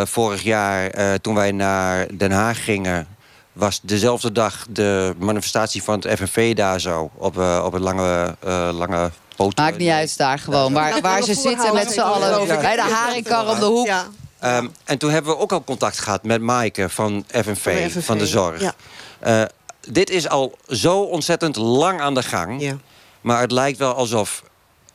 Eh, 0.00 0.06
vorig 0.06 0.42
jaar, 0.42 0.86
eh, 0.90 1.14
toen 1.14 1.34
wij 1.34 1.52
naar 1.52 2.06
Den 2.16 2.30
Haag 2.32 2.64
gingen... 2.64 3.06
was 3.52 3.80
dezelfde 3.82 4.32
dag 4.32 4.66
de 4.70 5.14
manifestatie 5.18 5.82
van 5.82 6.02
het 6.04 6.18
FNV 6.18 6.54
daar 6.54 6.80
zo. 6.80 7.10
Op, 7.14 7.38
eh, 7.38 7.62
op 7.64 7.72
een 7.74 7.80
lange, 7.82 8.36
eh, 8.44 8.68
lange 8.72 9.10
poot. 9.36 9.56
Maakt 9.56 9.78
niet 9.78 9.90
uit 9.90 10.16
daar 10.16 10.38
gewoon. 10.38 10.72
Waar, 10.72 11.00
waar 11.00 11.22
ze 11.22 11.34
zitten 11.34 11.74
met 11.74 11.92
z'n 11.92 12.00
allen. 12.00 12.46
Bij 12.46 12.76
de 12.76 12.82
haringkar 12.82 13.48
om 13.48 13.58
de 13.58 13.64
hoek. 13.64 13.86
Ja. 13.86 14.04
Ehm, 14.40 14.68
en 14.84 14.98
toen 14.98 15.10
hebben 15.10 15.32
we 15.32 15.38
ook 15.38 15.52
al 15.52 15.64
contact 15.64 15.98
gehad 15.98 16.22
met 16.22 16.40
Maaike 16.40 16.88
van 16.88 17.24
FNV, 17.28 17.90
Van 17.92 18.00
de 18.00 18.02
van 18.02 18.18
de 18.18 18.24
FNV, 18.24 18.32
zorg. 18.32 18.60
ja. 18.60 18.74
Eh, 19.20 19.42
dit 19.88 20.10
is 20.10 20.28
al 20.28 20.58
zo 20.68 21.00
ontzettend 21.00 21.56
lang 21.56 22.00
aan 22.00 22.14
de 22.14 22.22
gang. 22.22 22.60
Ja. 22.60 22.76
Maar 23.20 23.40
het 23.40 23.52
lijkt 23.52 23.78
wel 23.78 23.94
alsof 23.94 24.42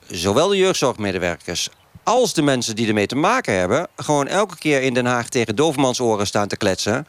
zowel 0.07 0.47
de 0.47 0.57
jeugdzorgmedewerkers 0.57 1.69
als 2.03 2.33
de 2.33 2.41
mensen 2.41 2.75
die 2.75 2.87
ermee 2.87 3.05
te 3.05 3.15
maken 3.15 3.53
hebben... 3.53 3.87
gewoon 3.95 4.27
elke 4.27 4.57
keer 4.57 4.81
in 4.81 4.93
Den 4.93 5.05
Haag 5.05 5.29
tegen 5.29 5.55
doofmansoren 5.55 6.27
staan 6.27 6.47
te 6.47 6.57
kletsen. 6.57 7.07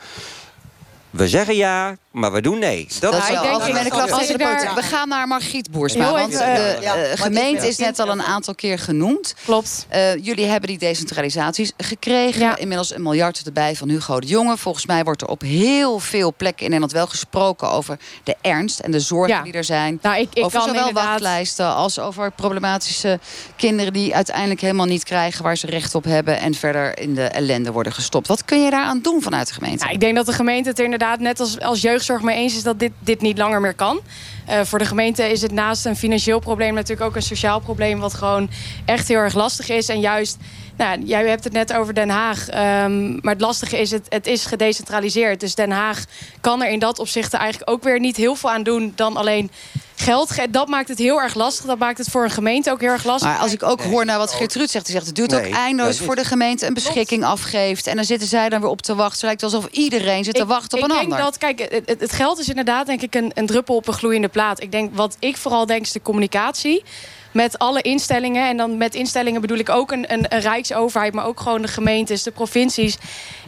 We 1.17 1.29
zeggen 1.29 1.57
ja, 1.57 1.97
maar 2.11 2.33
we 2.33 2.41
doen 2.41 2.59
nee. 2.59 2.87
Dat, 3.01 3.13
Dat 3.13 3.23
is 3.23 3.29
ik 3.29 3.35
wel 3.35 3.59
denk- 3.59 3.77
ik- 3.81 3.91
klacht. 3.91 4.13
als 4.13 4.29
ik 4.31 4.39
daar- 4.39 4.73
We 4.75 4.83
gaan 4.83 5.09
naar 5.09 5.27
Margriet 5.27 5.71
Boersma. 5.71 6.11
Want 6.13 6.33
de 6.33 6.39
eh, 6.39 6.83
ja, 6.83 6.95
gemeente 7.17 7.69
is 7.69 7.77
net 7.79 7.99
al 7.99 8.09
een 8.09 8.23
aantal 8.23 8.55
keer 8.55 8.79
genoemd. 8.79 9.35
Klopt. 9.45 9.87
Eh, 9.89 10.15
jullie 10.25 10.47
hebben 10.47 10.69
die 10.69 10.79
decentralisaties 10.79 11.73
gekregen. 11.77 12.41
Ja. 12.41 12.57
Inmiddels 12.57 12.95
een 12.95 13.03
miljard 13.03 13.43
erbij 13.47 13.77
van 13.77 13.89
Hugo 13.89 14.21
de 14.21 14.27
Jonge. 14.27 14.57
Volgens 14.57 14.87
mij 14.87 15.05
wordt 15.05 15.23
er 15.23 15.29
op 15.29 15.41
heel 15.41 15.99
veel 15.99 16.35
plekken 16.37 16.65
in 16.65 16.71
Nederland 16.71 16.93
wel 16.93 17.07
gesproken 17.07 17.71
over 17.71 17.99
de 18.25 18.37
ernst 18.41 18.79
en 18.79 18.91
de 18.91 19.01
zorgen 19.01 19.37
Ja. 19.37 19.43
die 19.43 19.53
er 19.53 19.65
zijn. 19.65 19.99
Nou, 20.03 20.17
ik, 20.21 20.29
ik 20.33 20.45
over 20.45 20.59
kan 20.59 20.69
zowel 20.69 20.89
inderdaad... 20.89 21.09
wachtlijsten 21.11 21.75
als 21.75 21.99
over 21.99 22.31
problematische 22.33 23.19
kinderen 23.57 23.93
die 23.93 24.15
uiteindelijk 24.15 24.61
helemaal 24.61 24.87
niet 24.87 25.05
krijgen 25.05 25.43
waar 25.45 25.57
ze 25.57 25.67
recht 25.67 25.95
op 25.95 26.05
hebben 26.05 26.39
en 26.39 26.55
verder 26.55 26.99
in 26.99 27.15
de 27.15 27.25
ellende 27.25 27.73
worden 27.73 27.93
gestopt. 27.93 28.27
Wat 28.29 28.45
kun 28.45 28.65
je 28.65 28.71
daaraan 28.71 29.01
doen 29.03 29.23
vanuit 29.23 29.49
de 29.49 29.55
gemeente? 29.55 29.85
Ja, 29.87 29.91
ik 29.93 30.01
denk 30.01 30.17
dat 30.17 30.27
de 30.27 30.33
gemeente 30.33 30.69
het 30.69 30.79
er 30.79 30.85
inderdaad 31.05 31.39
net 31.39 31.41
als, 31.41 31.61
als 31.61 31.81
jeugdzorg 31.81 32.23
mee 32.23 32.37
eens 32.37 32.57
is 32.57 32.63
dat 32.63 32.79
dit, 32.79 32.93
dit 32.99 33.21
niet 33.21 33.39
langer 33.39 33.61
meer 33.61 33.75
kan. 33.75 34.01
Eh, 34.47 34.61
voor 34.65 34.79
de 34.79 34.85
gemeente 34.85 35.31
is 35.31 35.43
het 35.43 35.53
naast 35.53 35.87
een 35.87 35.97
financieel 35.97 36.39
probleem 36.39 36.75
natuurlijk 36.75 37.09
ook 37.09 37.17
een 37.17 37.23
sociaal 37.23 37.61
probleem, 37.61 37.99
wat 37.99 38.15
gewoon 38.15 38.51
echt 38.85 39.09
heel 39.09 39.19
erg 39.19 39.35
lastig 39.35 39.69
is. 39.69 39.89
En 39.89 40.01
juist, 40.01 40.37
nou, 40.77 41.03
jij 41.03 41.29
hebt 41.29 41.45
het 41.45 41.53
net 41.53 41.73
over 41.73 41.95
Den 41.95 42.09
Haag. 42.09 42.49
ehm, 42.49 43.13
maar 43.13 43.33
het 43.33 43.41
lastige 43.41 43.79
is, 43.79 43.91
het, 43.91 44.07
het 44.09 44.27
is 44.27 44.47
gedecentraliseerd. 44.47 45.41
Dus 45.41 45.55
Den 45.55 45.71
Haag 45.71 46.05
kan 46.41 46.63
er 46.63 46.71
in 46.71 46.79
dat 46.79 46.99
opzicht 46.99 47.35
eigenlijk 47.35 47.71
ook 47.71 47.83
weer 47.83 48.01
niet 48.01 48.17
heel 48.17 48.35
veel 48.35 48.51
aan 48.51 48.63
doen 48.63 48.93
dan 48.97 49.17
alleen 49.17 49.51
geld. 49.97 50.31
Ge- 50.31 50.51
Dat 50.51 50.69
maakt 50.69 50.89
het 50.89 50.99
heel 50.99 51.21
erg 51.21 51.35
lastig. 51.35 51.65
Dat 51.67 51.79
maakt 51.79 51.99
het 51.99 52.09
voor 52.09 52.25
een 52.25 52.31
gemeente 52.31 52.71
ook 52.71 52.81
heel 52.81 52.91
erg 52.91 53.05
lastig. 53.05 53.29
Maar 53.31 53.39
als 53.39 53.53
ik 53.53 53.63
ook 53.63 53.83
hoor 53.83 54.05
naar 54.05 54.19
wat 54.19 54.33
Geertruid 54.33 54.71
zegt, 54.71 54.85
die 54.85 54.95
zegt 54.95 55.07
het 55.07 55.15
duurt 55.17 55.31
Nee, 55.31 55.47
ook 55.47 55.55
eindeloos 55.55 55.99
voor 55.99 56.17
de 56.17 56.25
gemeente 56.25 56.67
een 56.67 56.75
beschikking 56.75 57.25
afgeeft. 57.25 57.87
En 57.87 57.97
dan 57.97 58.05
zitten 58.05 58.29
zij 58.29 58.49
dan 58.49 58.61
weer 58.61 58.71
op 58.71 58.83
te 58.83 58.95
wachten. 58.95 59.13
Het 59.15 59.23
lijkt 59.41 59.43
alsof 59.43 59.67
iedereen 59.71 60.25
zit 60.25 60.35
te 60.35 60.41
Ik- 60.43 60.47
wachten 60.49 60.79
op 60.79 60.85
ik 60.85 60.91
een 60.91 60.97
denk 60.99 61.13
ander. 61.13 61.25
Dat, 61.25 61.39
kijk, 61.39 61.83
het, 61.99 62.13
geld 62.13 62.39
is 62.39 62.49
inderdaad 62.49 62.87
denk 62.87 63.03
ik 63.03 63.15
een, 63.15 63.31
een 63.35 63.47
druppel 63.47 63.75
op 63.77 63.89
een 63.89 63.95
gloeiende 63.95 64.29
plaat. 64.29 64.63
Ik 64.63 64.73
denk 64.73 64.97
wat 64.97 65.17
ik 65.19 65.37
vooral 65.37 65.67
denk 65.67 65.83
is 65.83 65.93
de 65.93 66.03
communicatie 66.03 66.85
met 67.33 67.59
alle 67.59 67.81
instellingen. 67.83 68.49
En 68.49 68.57
dan 68.57 68.77
met 68.77 68.95
instellingen 68.95 69.41
bedoel 69.41 69.59
ik 69.59 69.69
ook 69.69 69.93
een, 69.93 70.13
een, 70.13 70.27
een 70.35 70.41
rijksoverheid, 70.41 71.15
maar 71.15 71.27
ook 71.27 71.41
gewoon 71.41 71.63
de 71.63 71.69
gemeentes, 71.69 72.23
de 72.23 72.31
provincies. 72.31 72.97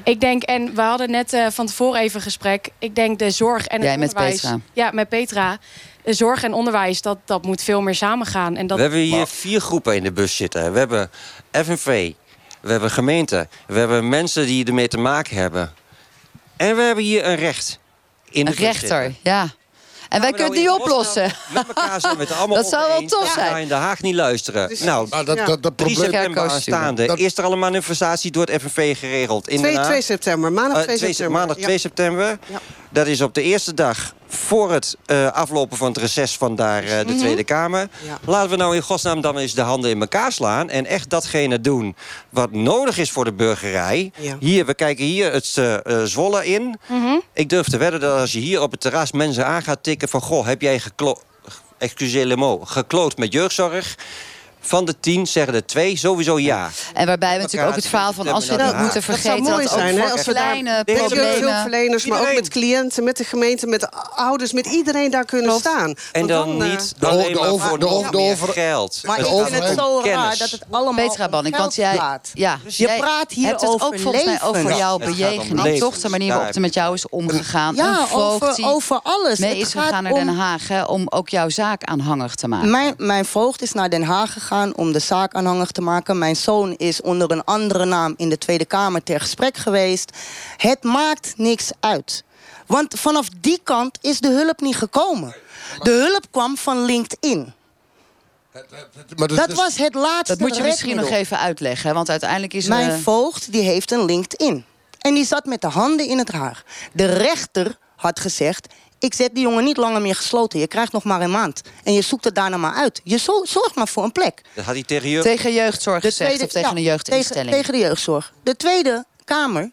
Ik 0.04 0.20
denk, 0.20 0.42
en 0.42 0.74
we 0.74 0.80
hadden 0.82 1.10
net 1.10 1.32
eh, 1.32 1.46
van 1.50 1.66
tevoren 1.66 2.00
even 2.00 2.16
een 2.16 2.22
gesprek. 2.22 2.68
Ik 2.78 2.94
denk 2.94 3.18
de 3.18 3.30
zorg 3.30 3.66
en 3.66 3.76
het 3.76 3.84
Jij 3.88 3.98
met. 3.98 4.14
Petra. 4.14 4.58
Ja, 4.72 4.90
met 4.92 5.08
Petra. 5.08 5.58
Zorg 6.14 6.42
en 6.42 6.52
onderwijs, 6.52 7.02
dat, 7.02 7.18
dat 7.24 7.44
moet 7.44 7.62
veel 7.62 7.80
meer 7.80 7.94
samengaan. 7.94 8.56
En 8.56 8.66
dat, 8.66 8.76
We 8.76 8.82
hebben 8.82 9.00
hier 9.00 9.26
vier 9.26 9.60
groepen 9.60 9.96
in 9.96 10.02
de 10.02 10.12
bus 10.12 10.36
zitten. 10.36 10.72
We 10.72 10.78
hebben 10.78 11.10
FNV, 11.52 12.12
we 12.60 12.70
hebben 12.70 12.90
gemeenten, 12.90 13.48
we 13.66 13.78
hebben 13.78 14.08
mensen 14.08 14.46
die 14.46 14.64
ermee 14.64 14.88
te 14.88 14.98
maken 14.98 15.36
hebben. 15.36 15.72
En 16.56 16.76
we 16.76 16.82
hebben 16.82 17.04
hier 17.04 17.26
een 17.26 17.36
recht. 17.36 17.78
In 18.30 18.44
de 18.44 18.50
Een 18.50 18.56
rechter, 18.56 19.02
zitten. 19.02 19.16
ja. 19.22 19.48
En 20.08 20.20
wij 20.20 20.30
we 20.30 20.36
kunnen 20.36 20.56
het 20.58 20.64
nou 20.64 20.78
niet 20.78 20.88
godsnaam 20.88 20.98
oplossen. 20.98 21.32
Met 21.54 21.66
elkaar 21.68 22.00
zijn 22.00 22.16
we 22.16 22.22
het 22.22 22.32
allemaal 22.38 22.56
Dat 22.56 22.66
zou 22.68 22.88
wel 22.88 23.06
tof 23.08 23.32
zijn. 23.32 23.46
gaan 23.50 23.58
in 23.58 23.68
Den 23.68 23.78
Haag 23.78 24.02
niet 24.02 24.14
luisteren. 24.14 24.68
Dus- 24.68 24.80
nou, 24.80 25.06
Maar 25.10 25.24
dat, 25.24 25.36
Ja. 25.36 25.44
dat, 25.44 25.62
dat 25.62 25.78
3 25.78 25.92
probleem... 25.94 26.12
september 26.12 26.50
aanstaande. 26.50 27.06
Dat- 27.06 27.18
Is 27.18 27.36
er 27.38 27.44
al 27.44 27.52
een 27.52 27.58
manifestatie 27.58 28.30
door 28.30 28.46
het 28.46 28.62
FNV 28.62 28.98
geregeld 28.98 29.48
in 29.48 29.58
2, 29.58 29.70
Den 29.70 29.80
Haag? 29.80 29.88
2 29.90 30.02
september, 30.02 30.52
maandag 30.52 30.78
Eh, 30.78 30.84
2 30.84 30.96
twee- 30.96 31.08
september. 31.08 31.38
maandag 31.38 31.56
Ja. 31.56 31.62
2 31.62 31.78
september. 31.78 32.38
Ja. 32.46 32.60
Dat 32.96 33.06
is 33.06 33.20
op 33.20 33.34
de 33.34 33.42
eerste 33.42 33.74
dag 33.74 34.14
voor 34.26 34.72
het 34.72 34.96
eh, 35.06 35.32
aflopen 35.32 35.76
van 35.76 35.88
het 35.88 35.96
reces 35.96 36.36
van 36.36 36.54
daar 36.54 36.84
eh, 36.84 37.06
de 37.06 37.16
Tweede 37.16 37.44
Kamer. 37.44 37.88
Ja. 38.06 38.18
Laten 38.24 38.50
we 38.50 38.56
nou 38.56 38.74
in 38.74 38.82
godsnaam 38.82 39.20
dan 39.20 39.38
eens 39.38 39.54
de 39.54 39.60
handen 39.60 39.90
in 39.90 40.00
elkaar 40.00 40.32
slaan... 40.32 40.70
en 40.70 40.86
echt 40.86 41.10
datgene 41.10 41.60
doen 41.60 41.96
wat 42.30 42.52
nodig 42.52 42.98
is 42.98 43.10
voor 43.10 43.24
de 43.24 43.32
burgerij. 43.32 44.12
Ja. 44.18 44.36
Hier, 44.40 44.66
we 44.66 44.74
kijken 44.74 45.04
hier 45.04 45.32
het 45.32 45.56
eh, 45.56 46.02
Zwolle 46.04 46.46
in. 46.46 46.78
Ik 47.32 47.48
durf 47.48 47.68
te 47.68 47.76
wedden 47.76 48.00
dat 48.00 48.20
als 48.20 48.32
je 48.32 48.38
hier 48.38 48.62
op 48.62 48.70
het 48.70 48.80
terras 48.80 49.12
mensen 49.12 49.46
aan 49.46 49.62
gaat 49.62 49.82
tikken... 49.82 50.08
van, 50.08 50.20
goh, 50.20 50.46
heb 50.46 50.62
jij 50.62 50.78
geklo 50.78 51.18
excuseer 51.78 52.26
le 52.26 52.36
mot, 52.36 52.68
gekloot 52.68 53.16
met 53.16 53.32
jeugdzorg... 53.32 53.96
Van 54.66 54.84
de 54.84 55.00
tien 55.00 55.26
zeggen 55.26 55.54
er 55.54 55.66
twee 55.66 55.96
sowieso 55.96 56.38
ja. 56.38 56.70
En 56.94 57.06
waarbij 57.06 57.36
we 57.36 57.42
natuurlijk 57.42 57.70
ook 57.70 57.76
het 57.76 57.86
verhaal 57.86 58.12
van 58.12 58.24
niet 58.24 58.34
moeten 58.34 58.54
Dat 58.54 58.92
zou 58.92 59.02
vergeten. 59.02 59.42
mooi 59.42 59.62
Dat 59.64 59.72
ook 59.72 59.78
zijn, 59.78 59.96
hè, 59.96 60.02
voor 60.02 60.12
als 60.12 60.24
we 60.24 60.32
kleine 60.32 60.82
hulpverleners, 61.40 62.06
maar 62.06 62.20
ook 62.20 62.34
met 62.34 62.48
cliënten, 62.48 63.04
met 63.04 63.16
de 63.16 63.24
gemeente, 63.24 63.66
met 63.66 63.80
de 63.80 63.90
ouders, 64.14 64.52
met 64.52 64.66
iedereen 64.66 65.10
daar 65.10 65.24
kunnen 65.24 65.58
staan. 65.58 65.94
En 66.12 66.26
dan, 66.26 66.62
eh, 66.62 66.70
niet 66.70 66.94
de 66.98 67.06
maar 67.06 67.12
over- 67.14 67.32
de 67.32 67.86
over- 67.86 68.10
de 68.10 68.18
over- 68.18 68.52
geld. 68.52 69.00
Maar 69.04 69.18
ik 69.18 69.26
vind 69.26 69.48
het 69.64 69.78
zo 69.78 69.94
raar 69.94 70.02
kennis. 70.02 70.38
dat 70.38 70.50
het 70.50 70.62
allemaal 70.70 71.06
Petra 71.06 71.28
Banning, 71.28 71.54
geld 71.56 71.74
want 71.76 71.76
jij, 71.76 71.94
ja, 72.34 72.58
Je 72.66 72.84
jij 72.86 72.98
praat 72.98 73.32
hier 73.32 73.46
hebt 73.46 73.60
het 73.60 73.70
over 73.70 73.86
ook 73.86 73.98
volgens 73.98 74.24
mij 74.24 74.42
over 74.42 74.76
jouw 74.76 74.98
bejegening. 74.98 75.78
Toch 75.78 75.98
de 75.98 76.08
manier 76.08 76.34
waarop 76.34 76.54
er 76.54 76.60
met 76.60 76.74
jou 76.74 76.94
is 76.94 77.08
omgegaan. 77.08 77.74
Ja, 77.74 78.06
over, 78.12 79.00
alles. 79.02 79.38
mee 79.38 79.48
Het 79.48 79.66
is 79.66 79.72
gaat 79.72 79.82
gegaan 79.84 80.02
naar 80.02 80.14
Den 80.14 80.28
Haag 80.36 80.68
hè, 80.68 80.82
om 80.82 81.06
ook 81.08 81.28
jouw 81.28 81.48
zaak 81.48 81.84
aanhangig 81.84 82.34
te 82.34 82.48
maken. 82.48 82.70
Mijn, 82.70 82.94
mijn 82.96 83.24
voogd 83.24 83.62
is 83.62 83.72
naar 83.72 83.90
Den 83.90 84.02
Haag 84.02 84.32
gegaan 84.32 84.55
om 84.76 84.92
de 84.92 84.98
zaak 84.98 85.34
aanhangig 85.34 85.70
te 85.70 85.80
maken. 85.80 86.18
Mijn 86.18 86.36
zoon 86.36 86.74
is 86.76 87.00
onder 87.00 87.30
een 87.30 87.44
andere 87.44 87.84
naam 87.84 88.14
in 88.16 88.28
de 88.28 88.38
Tweede 88.38 88.64
Kamer 88.64 89.02
ter 89.02 89.20
gesprek 89.20 89.56
geweest. 89.56 90.10
Het 90.56 90.82
maakt 90.82 91.34
niks 91.36 91.70
uit. 91.80 92.24
Want 92.66 92.94
vanaf 93.00 93.28
die 93.40 93.60
kant 93.62 93.98
is 94.00 94.20
de 94.20 94.28
hulp 94.28 94.60
niet 94.60 94.76
gekomen. 94.76 95.34
De 95.82 95.90
hulp 95.90 96.26
kwam 96.30 96.56
van 96.56 96.84
LinkedIn. 96.84 97.52
Maar 99.16 99.28
Dat 99.28 99.48
is- 99.48 99.54
was 99.54 99.76
het 99.76 99.94
laatste 99.94 100.36
dat 100.36 100.38
moet 100.48 100.56
je 100.56 100.62
misschien 100.62 100.96
nog 100.96 101.08
even 101.10 101.38
uitleggen. 101.38 101.94
Want 101.94 102.10
uiteindelijk 102.10 102.52
is... 102.54 102.66
Mijn 102.66 102.90
eh, 102.90 102.98
voogd 102.98 103.52
die 103.52 103.62
heeft 103.62 103.90
een 103.90 104.04
LinkedIn. 104.04 104.64
En 104.98 105.14
die 105.14 105.24
zat 105.24 105.44
met 105.44 105.60
de 105.60 105.66
handen 105.68 106.06
in 106.06 106.18
het 106.18 106.32
haar. 106.32 106.64
De 106.92 107.06
rechter 107.06 107.78
had 107.96 108.20
gezegd... 108.20 108.66
ik 108.98 109.14
zet 109.14 109.34
die 109.34 109.42
jongen 109.42 109.64
niet 109.64 109.76
langer 109.76 110.00
meer 110.00 110.14
gesloten. 110.14 110.58
Je 110.58 110.66
krijgt 110.66 110.92
nog 110.92 111.04
maar 111.04 111.20
een 111.20 111.30
maand. 111.30 111.62
En 111.84 111.92
je 111.92 112.02
zoekt 112.02 112.24
het 112.24 112.34
daarna 112.34 112.56
maar 112.56 112.74
uit. 112.74 113.00
Je 113.04 113.16
zo- 113.16 113.44
zorgt 113.44 113.74
maar 113.74 113.88
voor 113.88 114.04
een 114.04 114.12
plek. 114.12 114.42
Dat 114.54 114.64
had 114.64 114.74
hij 114.74 114.82
tegen 114.82 115.08
je... 115.08 115.22
tegen 115.22 115.52
jeugdzorg 115.52 116.02
De 116.02 116.08
gezegd 116.08 116.42
of 116.42 116.48
tegen 116.50 116.60
ja, 116.70 116.76
een 116.76 116.82
jeugdinstelling. 116.82 117.48
Tegen, 117.50 117.64
tegen 117.64 117.80
de 117.80 117.86
jeugdzorg. 117.86 118.32
De 118.42 118.56
Tweede 118.56 119.04
Kamer 119.24 119.70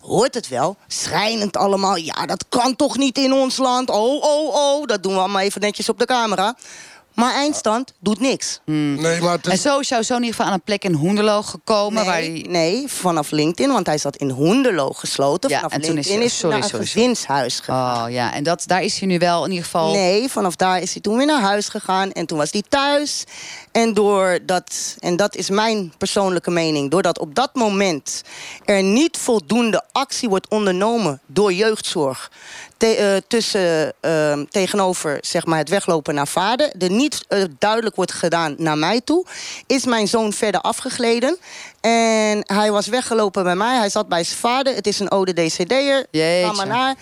hoort 0.00 0.34
het 0.34 0.48
wel. 0.48 0.76
Schrijnend 0.86 1.56
allemaal. 1.56 1.96
Ja, 1.96 2.26
dat 2.26 2.44
kan 2.48 2.76
toch 2.76 2.96
niet 2.96 3.18
in 3.18 3.32
ons 3.32 3.56
land. 3.56 3.90
Oh, 3.90 4.22
oh, 4.22 4.54
oh. 4.54 4.86
Dat 4.86 5.02
doen 5.02 5.12
we 5.12 5.18
allemaal 5.18 5.40
even 5.42 5.60
netjes 5.60 5.88
op 5.88 5.98
de 5.98 6.06
camera. 6.06 6.56
Maar 7.16 7.34
eindstand 7.34 7.92
doet 8.00 8.20
niks. 8.20 8.60
Nee, 8.64 9.20
maar 9.20 9.32
het 9.32 9.46
En 9.46 9.58
zo 9.58 9.78
is 9.78 9.88
jouw 9.88 10.02
zoon 10.02 10.16
in 10.16 10.22
ieder 10.22 10.36
geval 10.36 10.46
aan 10.52 10.58
een 10.58 10.64
plek 10.64 10.84
in 10.84 10.92
Hoenderloo 10.92 11.42
gekomen. 11.42 12.04
waar 12.04 12.20
Nee, 12.20 12.40
hij... 12.40 12.50
nee, 12.50 12.88
vanaf 12.88 13.30
LinkedIn, 13.30 13.72
want 13.72 13.86
hij 13.86 13.98
zat 13.98 14.16
in 14.16 14.30
Hoenderloo 14.30 14.90
gesloten. 14.90 15.50
Ja, 15.50 15.56
vanaf 15.56 15.72
en 15.72 15.80
toen 15.80 15.98
is 15.98 16.06
is 16.06 16.14
hij 16.14 16.28
sorry, 16.28 16.54
naar 16.58 16.68
sorry, 16.68 16.80
een 16.80 16.86
sorry. 16.88 17.06
gezinshuis 17.06 17.58
gegaan. 17.58 18.04
Oh 18.06 18.10
ja, 18.12 18.32
en 18.34 18.42
dat, 18.44 18.62
daar 18.66 18.82
is 18.82 18.98
hij 18.98 19.08
nu 19.08 19.18
wel 19.18 19.44
in 19.44 19.50
ieder 19.50 19.64
geval... 19.64 19.92
Nee, 19.92 20.28
vanaf 20.28 20.56
daar 20.56 20.80
is 20.80 20.92
hij 20.92 21.02
toen 21.02 21.16
weer 21.16 21.26
naar 21.26 21.40
huis 21.40 21.68
gegaan. 21.68 22.12
En 22.12 22.26
toen 22.26 22.38
was 22.38 22.50
hij 22.50 22.62
thuis. 22.68 23.24
En, 23.72 23.94
doordat, 23.94 24.96
en 24.98 25.16
dat 25.16 25.36
is 25.36 25.50
mijn 25.50 25.92
persoonlijke 25.98 26.50
mening. 26.50 26.90
Doordat 26.90 27.18
op 27.18 27.34
dat 27.34 27.54
moment 27.54 28.22
er 28.64 28.82
niet 28.82 29.16
voldoende 29.16 29.82
actie 29.92 30.28
wordt 30.28 30.48
ondernomen 30.48 31.20
door 31.26 31.52
jeugdzorg. 31.52 32.30
Te- 32.76 32.94
eh, 32.96 33.16
tussen, 33.28 33.92
eh, 34.00 34.40
tegenover 34.50 35.18
zeg 35.20 35.46
maar, 35.46 35.58
het 35.58 35.68
weglopen 35.68 36.14
naar 36.14 36.26
vader. 36.28 36.72
Er 36.78 36.90
niet 36.90 37.24
eh, 37.28 37.42
duidelijk 37.58 37.96
wordt 37.96 38.12
gedaan 38.12 38.54
naar 38.58 38.78
mij 38.78 39.00
toe. 39.04 39.26
Is 39.66 39.84
mijn 39.84 40.08
zoon 40.08 40.32
verder 40.32 40.60
afgegleden. 40.60 41.38
En 41.80 42.38
hij 42.46 42.70
was 42.72 42.86
weggelopen 42.86 43.42
bij 43.44 43.56
mij. 43.56 43.76
Hij 43.76 43.90
zat 43.90 44.08
bij 44.08 44.24
zijn 44.24 44.38
vader. 44.38 44.74
Het 44.74 44.86
is 44.86 44.98
een 44.98 45.10
ODD-CD'er. 45.10 45.96
Ga 45.98 46.06
Jeetje. 46.10 46.52
maar 46.52 46.66
naar. 46.66 46.94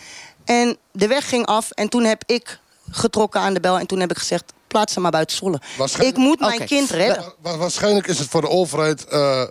En 0.45 0.77
de 0.93 1.07
weg 1.07 1.29
ging 1.29 1.47
af. 1.47 1.71
En 1.71 1.89
toen 1.89 2.05
heb 2.05 2.23
ik 2.27 2.59
getrokken 2.91 3.41
aan 3.41 3.55
de 3.55 3.61
bel. 3.61 3.79
En 3.79 3.87
toen 3.87 4.01
heb 4.01 4.11
ik 4.11 4.19
gezegd, 4.19 4.53
plaats 4.69 4.93
ze 4.93 5.01
maar 5.01 5.11
buiten 5.11 5.37
Zwolle. 5.37 5.61
Waarschijnlijk- 5.79 6.17
Ik 6.17 6.23
moet 6.25 6.41
mijn 6.41 6.65
kind 6.65 6.91
redden. 6.91 7.25
wa- 7.41 7.51
wa- 7.51 7.57
waarschijnlijk 7.59 8.07
is 8.07 8.19
het 8.19 8.29
voor 8.29 8.41
de 8.41 8.49
overheid 8.49 9.05
eh, 9.05 9.43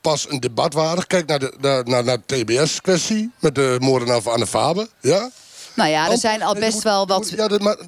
pas 0.00 0.26
een 0.30 0.40
debat 0.40 0.72
waardig. 0.72 1.06
Kijk 1.06 1.26
naar 1.26 1.38
de, 1.38 1.54
naar, 1.60 1.84
naar, 1.84 2.04
naar 2.04 2.18
de 2.26 2.44
TBS-kwestie 2.44 3.30
met 3.38 3.54
de 3.54 3.76
moordenaar 3.80 4.22
van 4.22 4.32
Anne 4.32 4.46
Faber. 4.46 4.86
Ja? 5.00 5.30
Nou 5.74 5.90
ja, 5.90 6.10
er 6.10 6.18
zijn 6.18 6.42
al 6.42 6.54
best 6.54 6.82
wel 6.82 7.06
wat 7.06 7.32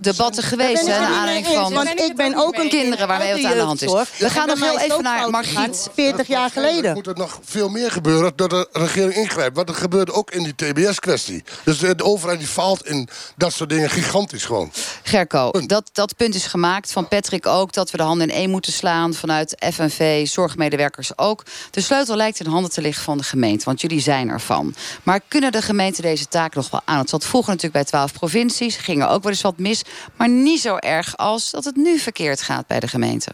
debatten 0.01 0.42
geweest. 0.42 0.87
hè, 0.87 0.99
naar 0.99 1.14
aanleiding 1.14 1.46
van 1.46 1.72
want 1.72 2.01
ik 2.01 2.16
ben 2.16 2.35
ook 2.35 2.57
een 2.57 2.68
kinderen 2.68 3.09
waarmee 3.09 3.33
wat 3.33 3.44
aan 3.44 3.57
de 3.57 3.62
hand 3.62 3.83
is. 3.83 3.92
We 4.18 4.31
gaan 4.31 4.46
nog 4.46 4.61
heel 4.61 4.79
even 4.79 5.03
naar 5.03 5.31
Margriet. 5.31 5.88
40 5.94 6.27
jaar 6.27 6.51
geleden. 6.51 6.94
moet 6.94 7.07
er 7.07 7.16
nog 7.16 7.38
veel 7.44 7.68
meer 7.68 7.90
gebeuren 7.90 8.33
dat 8.37 8.51
de 8.51 8.68
regering 8.72 9.14
ingrijpt. 9.14 9.55
Want 9.55 9.66
dat 9.66 9.77
gebeurde 9.77 10.12
ook 10.12 10.31
in 10.31 10.42
die 10.42 10.55
TBS-kwestie. 10.55 11.44
Dus 11.64 11.79
de 11.79 12.05
overheid 12.05 12.38
die 12.38 12.49
faalt 12.49 12.87
in 12.87 13.09
dat 13.37 13.53
soort 13.53 13.70
dingen 13.70 13.90
gigantisch 13.90 14.44
gewoon. 14.44 14.72
Gerco, 15.03 15.51
dat, 15.66 15.90
dat 15.92 16.16
punt 16.16 16.35
is 16.35 16.46
gemaakt 16.46 16.92
van 16.92 17.09
Patrick 17.09 17.46
ook... 17.46 17.72
dat 17.72 17.90
we 17.90 17.96
de 17.96 18.03
handen 18.03 18.29
in 18.29 18.35
één 18.35 18.51
moeten 18.51 18.72
slaan 18.72 19.14
vanuit 19.14 19.55
FNV, 19.72 20.27
zorgmedewerkers 20.27 21.18
ook. 21.18 21.42
De 21.70 21.81
sleutel 21.81 22.16
lijkt 22.16 22.40
in 22.40 22.46
handen 22.46 22.70
te 22.70 22.81
liggen 22.81 23.05
van 23.05 23.18
de 23.18 23.25
gemeente, 23.25 23.64
want 23.64 23.81
jullie 23.81 24.01
zijn 24.01 24.29
ervan. 24.29 24.75
Maar 25.03 25.20
kunnen 25.29 25.53
de 25.53 25.62
gemeenten 25.62 26.03
deze 26.03 26.29
taak 26.29 26.55
nog 26.55 26.70
wel 26.70 26.81
aan? 26.85 26.99
Het 26.99 27.11
zat 27.11 27.25
vroeger 27.27 27.53
natuurlijk 27.53 27.76
bij 27.77 27.85
twaalf 27.85 28.12
provincies, 28.12 28.77
gingen 28.77 29.09
ook 29.09 29.23
wel 29.23 29.33
eens 29.33 29.41
wat 29.41 29.59
mis... 29.59 29.83
maar 30.17 30.29
niet 30.29 30.61
zo 30.61 30.77
erg 30.77 31.17
als 31.17 31.51
dat 31.51 31.65
het 31.65 31.77
nu 31.77 31.99
verkeerd 31.99 32.43
gaat 32.43 32.67
bij 32.67 32.81
de 32.81 32.89
gemeente. 32.89 33.31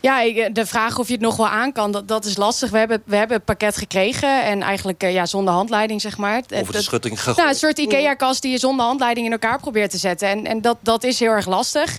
Ja, 0.00 0.20
ik, 0.20 0.54
de 0.54 0.66
vraag 0.66 0.98
of 0.98 1.06
je 1.06 1.12
het 1.12 1.22
nog 1.22 1.36
wel 1.36 1.48
aan 1.48 1.72
kan, 1.72 1.90
dat, 1.92 2.08
dat 2.08 2.24
is 2.24 2.36
lastig. 2.36 2.70
We 2.70 2.78
hebben, 2.78 3.02
we 3.06 3.16
hebben 3.16 3.36
het 3.36 3.44
pakket 3.44 3.76
gekregen 3.76 4.44
en 4.44 4.62
eigenlijk 4.62 5.02
eh, 5.02 5.12
ja, 5.12 5.26
zonder 5.26 5.54
handleiding, 5.54 6.00
zeg 6.00 6.16
maar. 6.16 6.42
Over 6.54 6.72
de 6.72 6.82
schutting 6.82 7.18
gegooid. 7.18 7.36
Nou, 7.36 7.48
een 7.48 7.54
soort 7.54 7.78
IKEA-kast 7.78 8.42
die 8.42 8.50
je 8.50 8.58
zonder 8.58 8.86
handleiding 8.86 9.26
in 9.26 9.32
elkaar 9.32 9.60
probeert 9.60 9.90
te 9.90 9.98
zetten. 9.98 10.28
En, 10.28 10.46
en 10.46 10.60
dat, 10.60 10.76
dat 10.80 11.04
is 11.04 11.20
heel 11.20 11.30
erg 11.30 11.46
lastig. 11.46 11.98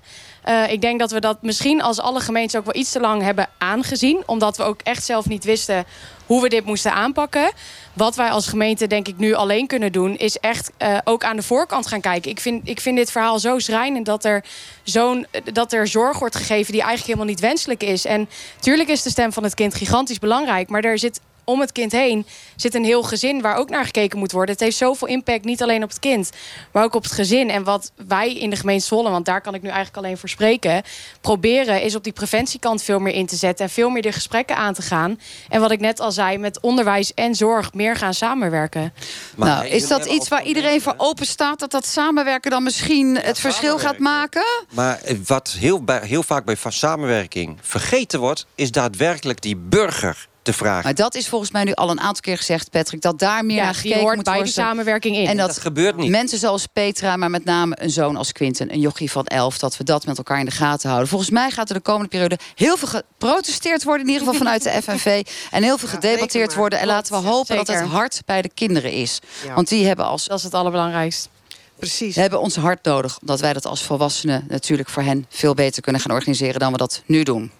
Uh, 0.49 0.71
ik 0.71 0.81
denk 0.81 0.99
dat 0.99 1.11
we 1.11 1.19
dat 1.19 1.41
misschien 1.41 1.81
als 1.81 1.99
alle 1.99 2.19
gemeentes 2.19 2.59
ook 2.59 2.65
wel 2.65 2.75
iets 2.75 2.91
te 2.91 2.99
lang 2.99 3.21
hebben 3.21 3.49
aangezien. 3.57 4.23
Omdat 4.25 4.57
we 4.57 4.63
ook 4.63 4.81
echt 4.81 5.03
zelf 5.03 5.25
niet 5.25 5.43
wisten 5.43 5.85
hoe 6.25 6.41
we 6.41 6.49
dit 6.49 6.65
moesten 6.65 6.93
aanpakken. 6.93 7.51
Wat 7.93 8.15
wij 8.15 8.29
als 8.29 8.47
gemeente 8.47 8.87
denk 8.87 9.07
ik 9.07 9.17
nu 9.17 9.33
alleen 9.33 9.67
kunnen 9.67 9.91
doen... 9.91 10.17
is 10.17 10.37
echt 10.37 10.71
uh, 10.79 10.97
ook 11.03 11.23
aan 11.23 11.35
de 11.35 11.43
voorkant 11.43 11.87
gaan 11.87 12.01
kijken. 12.01 12.31
Ik 12.31 12.39
vind, 12.39 12.69
ik 12.69 12.79
vind 12.79 12.97
dit 12.97 13.11
verhaal 13.11 13.39
zo 13.39 13.59
schrijnend 13.59 14.05
dat 14.05 14.25
er, 14.25 14.43
zo'n, 14.83 15.27
dat 15.53 15.73
er 15.73 15.87
zorg 15.87 16.19
wordt 16.19 16.35
gegeven... 16.35 16.71
die 16.71 16.81
eigenlijk 16.81 17.05
helemaal 17.05 17.27
niet 17.27 17.39
wenselijk 17.39 17.83
is. 17.83 18.05
En 18.05 18.29
tuurlijk 18.59 18.89
is 18.89 19.01
de 19.01 19.09
stem 19.09 19.33
van 19.33 19.43
het 19.43 19.53
kind 19.53 19.75
gigantisch 19.75 20.19
belangrijk... 20.19 20.69
maar 20.69 20.83
er 20.83 20.99
zit 20.99 21.19
om 21.45 21.59
het 21.59 21.71
kind 21.71 21.91
heen 21.91 22.25
zit 22.55 22.75
een 22.75 22.83
heel 22.83 23.03
gezin 23.03 23.41
waar 23.41 23.55
ook 23.55 23.69
naar 23.69 23.85
gekeken 23.85 24.19
moet 24.19 24.31
worden. 24.31 24.53
Het 24.53 24.63
heeft 24.63 24.77
zoveel 24.77 25.07
impact, 25.07 25.45
niet 25.45 25.61
alleen 25.61 25.83
op 25.83 25.89
het 25.89 25.99
kind, 25.99 26.29
maar 26.71 26.83
ook 26.83 26.95
op 26.95 27.03
het 27.03 27.11
gezin. 27.11 27.49
En 27.49 27.63
wat 27.63 27.91
wij 28.07 28.33
in 28.33 28.49
de 28.49 28.55
gemeente 28.55 28.85
Zwolle, 28.85 29.09
want 29.09 29.25
daar 29.25 29.41
kan 29.41 29.53
ik 29.53 29.61
nu 29.61 29.67
eigenlijk 29.67 29.97
alleen 29.97 30.17
voor 30.17 30.29
spreken, 30.29 30.83
proberen 31.21 31.81
is 31.81 31.95
op 31.95 32.03
die 32.03 32.13
preventiekant 32.13 32.83
veel 32.83 32.99
meer 32.99 33.13
in 33.13 33.25
te 33.25 33.35
zetten 33.35 33.65
en 33.65 33.71
veel 33.71 33.89
meer 33.89 34.01
de 34.01 34.11
gesprekken 34.11 34.55
aan 34.55 34.73
te 34.73 34.81
gaan. 34.81 35.19
En 35.49 35.61
wat 35.61 35.71
ik 35.71 35.79
net 35.79 35.99
al 35.99 36.11
zei, 36.11 36.37
met 36.37 36.59
onderwijs 36.59 37.13
en 37.13 37.35
zorg 37.35 37.73
meer 37.73 37.95
gaan 37.95 38.13
samenwerken. 38.13 38.93
Maar 39.35 39.49
nou, 39.49 39.67
is 39.67 39.87
dat 39.87 40.05
iets 40.05 40.27
waar 40.27 40.43
iedereen 40.43 40.81
voor 40.81 40.93
open 40.97 41.25
staat, 41.25 41.59
dat 41.59 41.71
dat 41.71 41.85
samenwerken 41.85 42.51
dan 42.51 42.63
misschien 42.63 43.17
het 43.17 43.39
verschil 43.39 43.79
gaat 43.79 43.97
maken? 43.97 44.45
Maar 44.69 44.99
wat 45.25 45.55
heel, 45.59 45.83
heel 46.01 46.23
vaak 46.23 46.45
bij 46.45 46.55
samenwerking 46.67 47.57
vergeten 47.61 48.19
wordt, 48.19 48.45
is 48.55 48.71
daadwerkelijk 48.71 49.41
die 49.41 49.55
burger 49.55 50.27
te 50.45 50.53
vragen. 50.53 50.83
Maar 50.83 50.95
dat 50.95 51.15
is 51.15 51.27
volgens 51.27 51.51
mij 51.51 51.63
nu 51.63 51.73
al 51.73 51.89
een 51.89 51.99
aantal 51.99 52.21
keer 52.21 52.37
gezegd, 52.37 52.69
Patrick... 52.69 53.01
dat 53.01 53.19
daar 53.19 53.45
meer 53.45 53.63
naar 53.63 53.75
gekeken 53.75 53.99
hoort 53.99 54.15
moet 54.15 54.23
bij 54.23 54.33
worden. 54.33 54.53
de 54.53 54.61
samenwerking 54.61 55.15
in. 55.15 55.27
En 55.27 55.37
dat, 55.37 55.47
dat 55.47 55.57
gebeurt 55.57 55.95
niet. 55.95 56.09
Mensen 56.09 56.39
zoals 56.39 56.65
Petra, 56.65 57.17
maar 57.17 57.29
met 57.29 57.45
name 57.45 57.75
een 57.79 57.89
zoon 57.89 58.15
als 58.15 58.31
Quinten... 58.31 58.73
een 58.73 58.79
jochie 58.79 59.11
van 59.11 59.25
elf, 59.25 59.57
dat 59.57 59.77
we 59.77 59.83
dat 59.83 60.05
met 60.05 60.17
elkaar 60.17 60.39
in 60.39 60.45
de 60.45 60.51
gaten 60.51 60.87
houden. 60.87 61.09
Volgens 61.09 61.29
mij 61.29 61.51
gaat 61.51 61.69
er 61.69 61.75
de 61.75 61.81
komende 61.81 62.09
periode 62.09 62.37
heel 62.55 62.77
veel 62.77 62.87
geprotesteerd 62.87 63.83
worden... 63.83 64.07
in 64.07 64.13
ieder 64.13 64.27
geval 64.27 64.39
vanuit 64.39 64.63
de 64.63 64.69
FNV. 64.83 65.23
En 65.51 65.63
heel 65.63 65.77
veel 65.77 65.87
gedebatteerd 65.87 66.55
worden. 66.55 66.79
En 66.79 66.87
laten 66.87 67.21
we 67.21 67.27
hopen 67.27 67.55
dat 67.55 67.67
het 67.67 67.81
hart 67.81 68.21
bij 68.25 68.41
de 68.41 68.49
kinderen 68.53 68.91
is. 68.91 69.19
Want 69.55 69.69
die 69.69 69.85
hebben 69.85 70.05
als... 70.05 70.25
Dat 70.25 70.37
is 70.37 70.43
het 70.43 70.53
allerbelangrijkste. 70.53 71.29
Precies. 71.77 72.15
We 72.15 72.21
hebben 72.21 72.39
ons 72.39 72.55
hart 72.55 72.83
nodig, 72.83 73.19
omdat 73.21 73.39
wij 73.39 73.53
dat 73.53 73.65
als 73.65 73.83
volwassenen 73.83 74.45
natuurlijk 74.49 74.89
voor 74.89 75.03
hen 75.03 75.25
veel 75.29 75.53
beter 75.53 75.81
kunnen 75.81 76.01
gaan 76.01 76.11
organiseren 76.11 76.59
dan 76.59 76.71
we 76.71 76.77
dat 76.77 77.01
nu 77.05 77.23
doen. 77.23 77.51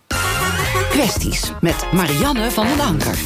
Kwesties 0.96 1.52
met 1.62 1.92
Marianne 1.92 2.52
van 2.52 2.68
den 2.68 2.80
Anker. 2.80 3.20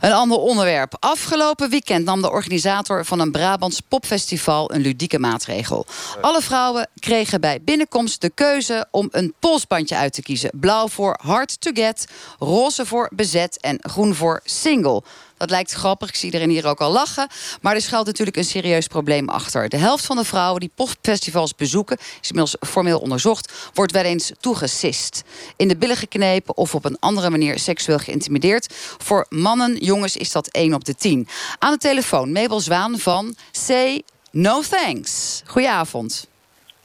Een 0.00 0.12
ander 0.12 0.38
onderwerp. 0.38 0.96
Afgelopen 1.00 1.70
weekend 1.70 2.04
nam 2.04 2.22
de 2.22 2.30
organisator 2.30 3.04
van 3.04 3.20
een 3.20 3.30
Brabants 3.30 3.80
popfestival 3.80 4.72
een 4.72 4.80
ludieke 4.80 5.18
maatregel. 5.18 5.86
Alle 6.20 6.42
vrouwen 6.42 6.88
kregen 6.98 7.40
bij 7.40 7.60
binnenkomst 7.62 8.20
de 8.20 8.30
keuze 8.30 8.86
om 8.90 9.08
een 9.10 9.34
polsbandje 9.38 9.96
uit 9.96 10.12
te 10.12 10.22
kiezen. 10.22 10.50
Blauw 10.54 10.88
voor 10.88 11.18
hard 11.22 11.60
to 11.60 11.70
get, 11.74 12.06
roze 12.38 12.86
voor 12.86 13.10
bezet 13.14 13.60
en 13.60 13.78
groen 13.80 14.14
voor 14.14 14.40
single. 14.44 15.02
Dat 15.38 15.50
lijkt 15.50 15.72
grappig, 15.72 16.08
ik 16.08 16.14
zie 16.14 16.24
iedereen 16.24 16.50
hier 16.50 16.66
ook 16.66 16.80
al 16.80 16.92
lachen. 16.92 17.28
Maar 17.60 17.74
er 17.74 17.80
schuilt 17.80 18.06
natuurlijk 18.06 18.36
een 18.36 18.44
serieus 18.44 18.86
probleem 18.86 19.28
achter. 19.28 19.68
De 19.68 19.76
helft 19.76 20.06
van 20.06 20.16
de 20.16 20.24
vrouwen 20.24 20.60
die 20.60 20.70
popfestivals 20.74 21.54
bezoeken... 21.54 21.96
is 21.96 22.30
inmiddels 22.30 22.56
formeel 22.60 22.98
onderzocht, 22.98 23.70
wordt 23.74 23.92
wel 23.92 24.02
eens 24.02 24.32
toegesist. 24.40 25.24
In 25.56 25.68
de 25.68 25.76
billen 25.76 25.96
geknepen 25.96 26.56
of 26.56 26.74
op 26.74 26.84
een 26.84 26.96
andere 27.00 27.30
manier 27.30 27.58
seksueel 27.58 27.98
geïntimideerd. 27.98 28.74
Voor 28.98 29.26
mannen, 29.28 29.76
jongens 29.76 30.16
is 30.16 30.32
dat 30.32 30.48
1 30.48 30.74
op 30.74 30.84
de 30.84 30.94
10. 30.94 31.28
Aan 31.58 31.72
de 31.72 31.78
telefoon 31.78 32.32
Mabel 32.32 32.60
Zwaan 32.60 32.98
van 32.98 33.34
Say 33.50 34.02
No 34.30 34.60
Thanks. 34.60 35.42
Goedenavond. 35.46 36.28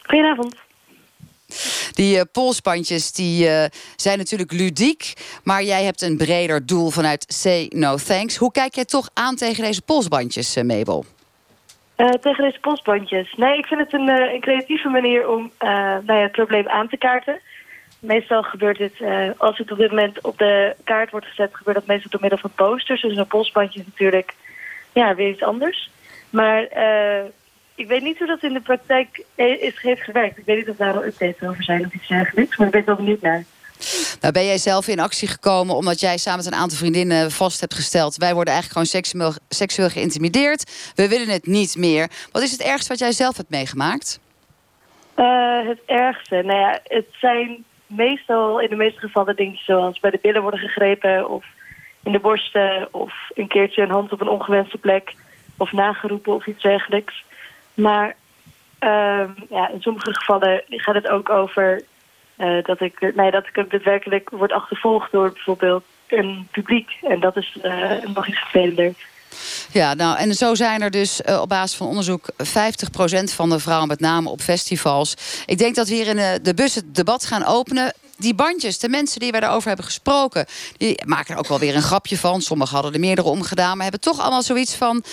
Goedenavond. 0.01 0.62
Die 1.91 2.15
uh, 2.15 2.21
polsbandjes 2.31 3.11
die, 3.11 3.47
uh, 3.47 3.63
zijn 3.95 4.17
natuurlijk 4.17 4.51
ludiek. 4.51 5.13
Maar 5.43 5.63
jij 5.63 5.83
hebt 5.83 6.01
een 6.01 6.17
breder 6.17 6.65
doel 6.65 6.89
vanuit 6.89 7.25
Say 7.27 7.71
No 7.75 7.95
Thanks. 7.95 8.35
Hoe 8.35 8.51
kijk 8.51 8.75
jij 8.75 8.85
toch 8.85 9.09
aan 9.13 9.35
tegen 9.35 9.63
deze 9.63 9.81
polsbandjes, 9.81 10.57
uh, 10.57 10.63
Mabel? 10.63 11.05
tegen 11.95 12.43
deze 12.43 12.59
polsbandjes? 12.59 13.33
Nee, 13.37 13.57
ik 13.57 13.65
vind 13.65 13.79
het 13.79 13.93
een, 13.93 14.07
een 14.07 14.41
creatieve 14.41 14.89
manier 14.89 15.29
om 15.29 15.51
nou 15.59 16.03
ja, 16.05 16.21
het 16.21 16.31
probleem 16.31 16.67
aan 16.67 16.87
te 16.87 16.97
kaarten. 16.97 17.39
Meestal 17.99 18.43
gebeurt 18.43 18.77
dit, 18.77 18.93
als 19.37 19.57
het 19.57 19.71
op 19.71 19.77
dit 19.77 19.89
moment 19.89 20.21
op 20.21 20.37
de 20.37 20.75
kaart 20.83 21.11
wordt 21.11 21.25
gezet... 21.25 21.55
gebeurt 21.55 21.77
dat 21.77 21.85
meestal 21.85 22.09
door 22.09 22.21
middel 22.21 22.39
van 22.39 22.51
posters. 22.55 23.01
Dus 23.01 23.17
een 23.17 23.27
polsbandje 23.27 23.79
is 23.79 23.85
natuurlijk 23.85 24.33
ja, 24.93 25.15
weer 25.15 25.29
iets 25.29 25.43
anders. 25.43 25.89
Maar 26.29 26.67
ik 27.75 27.87
weet 27.87 28.01
niet 28.01 28.17
hoe 28.17 28.27
dat 28.27 28.43
in 28.43 28.53
de 28.53 28.61
praktijk 28.61 29.25
is, 29.35 29.81
heeft 29.81 30.01
gewerkt. 30.01 30.37
Ik 30.37 30.45
weet 30.45 30.57
niet 30.57 30.69
of 30.69 30.75
daar 30.75 30.93
al 30.93 31.05
updates 31.05 31.49
over 31.49 31.63
zijn 31.63 31.85
of 31.85 31.93
iets 31.93 32.07
dergelijks. 32.07 32.57
Maar 32.57 32.67
ik 32.67 32.73
ben 32.73 32.85
wel 32.85 32.95
benieuwd 32.95 33.21
naar. 33.21 33.43
Nou, 34.21 34.33
ben 34.33 34.45
jij 34.45 34.57
zelf 34.57 34.87
in 34.87 34.99
actie 34.99 35.27
gekomen 35.27 35.75
omdat 35.75 35.99
jij 35.99 36.17
samen 36.17 36.43
met 36.43 36.53
een 36.53 36.59
aantal 36.59 36.77
vriendinnen 36.77 37.31
vast 37.31 37.59
hebt 37.59 37.73
gesteld... 37.73 38.15
wij 38.15 38.33
worden 38.33 38.53
eigenlijk 38.53 38.73
gewoon 38.73 39.01
seksueel, 39.01 39.33
seksueel 39.49 39.89
geïntimideerd. 39.89 40.91
We 40.95 41.07
willen 41.07 41.29
het 41.29 41.45
niet 41.45 41.75
meer. 41.77 42.09
Wat 42.31 42.41
is 42.41 42.51
het 42.51 42.61
ergste 42.61 42.89
wat 42.89 42.99
jij 42.99 43.11
zelf 43.11 43.37
hebt 43.37 43.49
meegemaakt? 43.49 44.19
Uh, 45.15 45.67
het 45.67 45.79
ergste? 45.85 46.35
Nou 46.35 46.59
ja, 46.59 46.79
het 46.83 47.07
zijn 47.11 47.63
meestal 47.87 48.59
in 48.59 48.69
de 48.69 48.75
meeste 48.75 48.99
gevallen 48.99 49.35
dingetjes 49.35 49.65
zoals 49.65 49.99
bij 49.99 50.11
de 50.11 50.19
billen 50.21 50.41
worden 50.41 50.59
gegrepen... 50.59 51.29
of 51.29 51.45
in 52.03 52.11
de 52.11 52.19
borsten 52.19 52.87
of 52.91 53.13
een 53.33 53.47
keertje 53.47 53.81
een 53.81 53.89
hand 53.89 54.11
op 54.11 54.21
een 54.21 54.27
ongewenste 54.27 54.77
plek... 54.77 55.13
of 55.57 55.71
nageroepen 55.71 56.33
of 56.33 56.47
iets 56.47 56.61
dergelijks. 56.61 57.23
Maar 57.73 58.15
uh, 58.79 59.23
ja, 59.49 59.69
in 59.69 59.81
sommige 59.81 60.13
gevallen 60.13 60.63
gaat 60.67 60.95
het 60.95 61.07
ook 61.07 61.29
over 61.29 61.81
uh, 62.37 62.63
dat, 62.63 62.81
ik, 62.81 63.13
nee, 63.15 63.31
dat 63.31 63.45
ik 63.53 63.69
daadwerkelijk 63.71 64.29
word 64.29 64.51
achtervolgd 64.51 65.11
door 65.11 65.31
bijvoorbeeld 65.31 65.83
een 66.07 66.47
publiek. 66.51 66.89
En 67.01 67.19
dat 67.19 67.37
is 67.37 67.57
uh, 67.63 67.91
nog 68.13 68.27
iets 68.27 68.39
vervelender. 68.39 68.93
Ja, 69.71 69.93
nou, 69.93 70.17
en 70.17 70.33
zo 70.33 70.55
zijn 70.55 70.81
er 70.81 70.91
dus 70.91 71.21
uh, 71.21 71.41
op 71.41 71.49
basis 71.49 71.77
van 71.77 71.87
onderzoek 71.87 72.31
50% 72.31 72.35
van 73.23 73.49
de 73.49 73.59
vrouwen, 73.59 73.87
met 73.87 73.99
name 73.99 74.29
op 74.29 74.41
festivals. 74.41 75.43
Ik 75.45 75.57
denk 75.57 75.75
dat 75.75 75.87
we 75.87 75.95
hier 75.95 76.07
in 76.07 76.39
de 76.41 76.53
bus 76.53 76.75
het 76.75 76.95
debat 76.95 77.25
gaan 77.25 77.45
openen 77.45 77.93
die 78.17 78.35
bandjes, 78.35 78.79
de 78.79 78.89
mensen 78.89 79.19
die 79.19 79.31
wij 79.31 79.39
daarover 79.39 79.67
hebben 79.67 79.85
gesproken... 79.85 80.45
die 80.77 81.05
maken 81.05 81.33
er 81.33 81.39
ook 81.39 81.47
wel 81.47 81.59
weer 81.59 81.75
een 81.75 81.81
grapje 81.81 82.17
van. 82.17 82.41
Sommigen 82.41 82.73
hadden 82.73 82.93
er 82.93 82.99
meerdere 82.99 83.27
omgedaan, 83.27 83.73
maar 83.73 83.81
hebben 83.81 84.01
toch 84.01 84.19
allemaal 84.19 84.41
zoiets 84.41 84.75
van... 84.75 85.03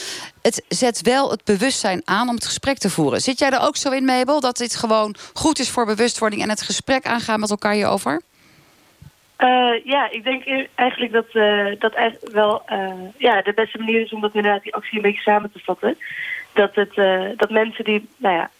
het 0.43 0.65
zet 0.69 1.01
wel 1.03 1.31
het 1.31 1.45
bewustzijn 1.45 2.03
aan 2.05 2.29
om 2.29 2.35
het 2.35 2.47
gesprek 2.47 2.79
te 2.79 2.91
voeren. 2.91 3.21
Zit 3.21 3.39
jij 3.39 3.51
er 3.51 3.61
ook 3.61 3.77
zo 3.77 3.91
in, 3.91 4.05
Mabel, 4.05 4.41
dat 4.41 4.57
dit 4.57 4.77
gewoon 4.77 5.15
goed 5.33 5.59
is 5.59 5.71
voor 5.71 5.87
bewustwording... 5.87 6.43
en 6.43 6.49
het 6.49 6.63
gesprek 6.63 7.07
aangaan 7.07 7.41
met 7.41 7.51
elkaar 7.51 7.73
hierover? 7.73 8.21
Uh, 9.39 9.85
ja, 9.85 10.11
ik 10.11 10.25
denk 10.25 10.69
eigenlijk 10.75 11.13
dat 11.13 11.27
uh, 11.33 11.67
dat 11.79 11.95
eigenlijk 11.95 12.33
wel 12.33 12.63
uh, 12.73 12.93
ja, 13.17 13.43
de 13.43 13.53
beste 13.53 13.79
manier 13.79 14.01
is 14.01 14.13
om 14.13 14.21
dat 14.21 14.35
inderdaad 14.35 14.63
die 14.63 14.75
actie 14.75 14.97
een 14.97 15.03
beetje 15.03 15.21
samen 15.21 15.53
te 15.53 15.61
vatten. 15.65 15.97
Dat, 16.53 16.75
het, 16.75 16.95
dat 17.39 17.51
mensen 17.51 17.85
die 17.85 18.09
nou 18.17 18.35
ja, 18.35 18.51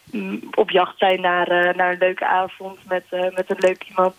op 0.55 0.69
jacht 0.69 0.97
zijn 0.97 1.21
naar, 1.21 1.75
naar 1.75 1.91
een 1.91 1.97
leuke 1.97 2.25
avond 2.25 2.79
met, 2.87 3.03
met 3.09 3.49
een 3.49 3.59
leuk 3.59 3.83
iemand... 3.89 4.15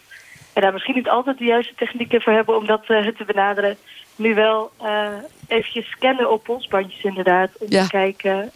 en 0.53 0.63
daar 0.63 0.73
misschien 0.73 0.95
niet 0.95 1.09
altijd 1.09 1.39
de 1.39 1.45
juiste 1.45 1.75
technieken 1.75 2.21
voor 2.21 2.33
hebben 2.33 2.57
om 2.57 2.67
dat 2.67 2.87
te 2.87 3.25
benaderen... 3.27 3.77
nu 4.17 4.35
wel 4.35 4.71
eventjes 5.47 5.91
scannen 5.91 6.31
op 6.31 6.45
polsbandjes 6.45 7.05
inderdaad. 7.05 7.51
Om 7.59 7.67
ja. 7.71 7.83
te 7.83 7.91
kijken 7.91 8.53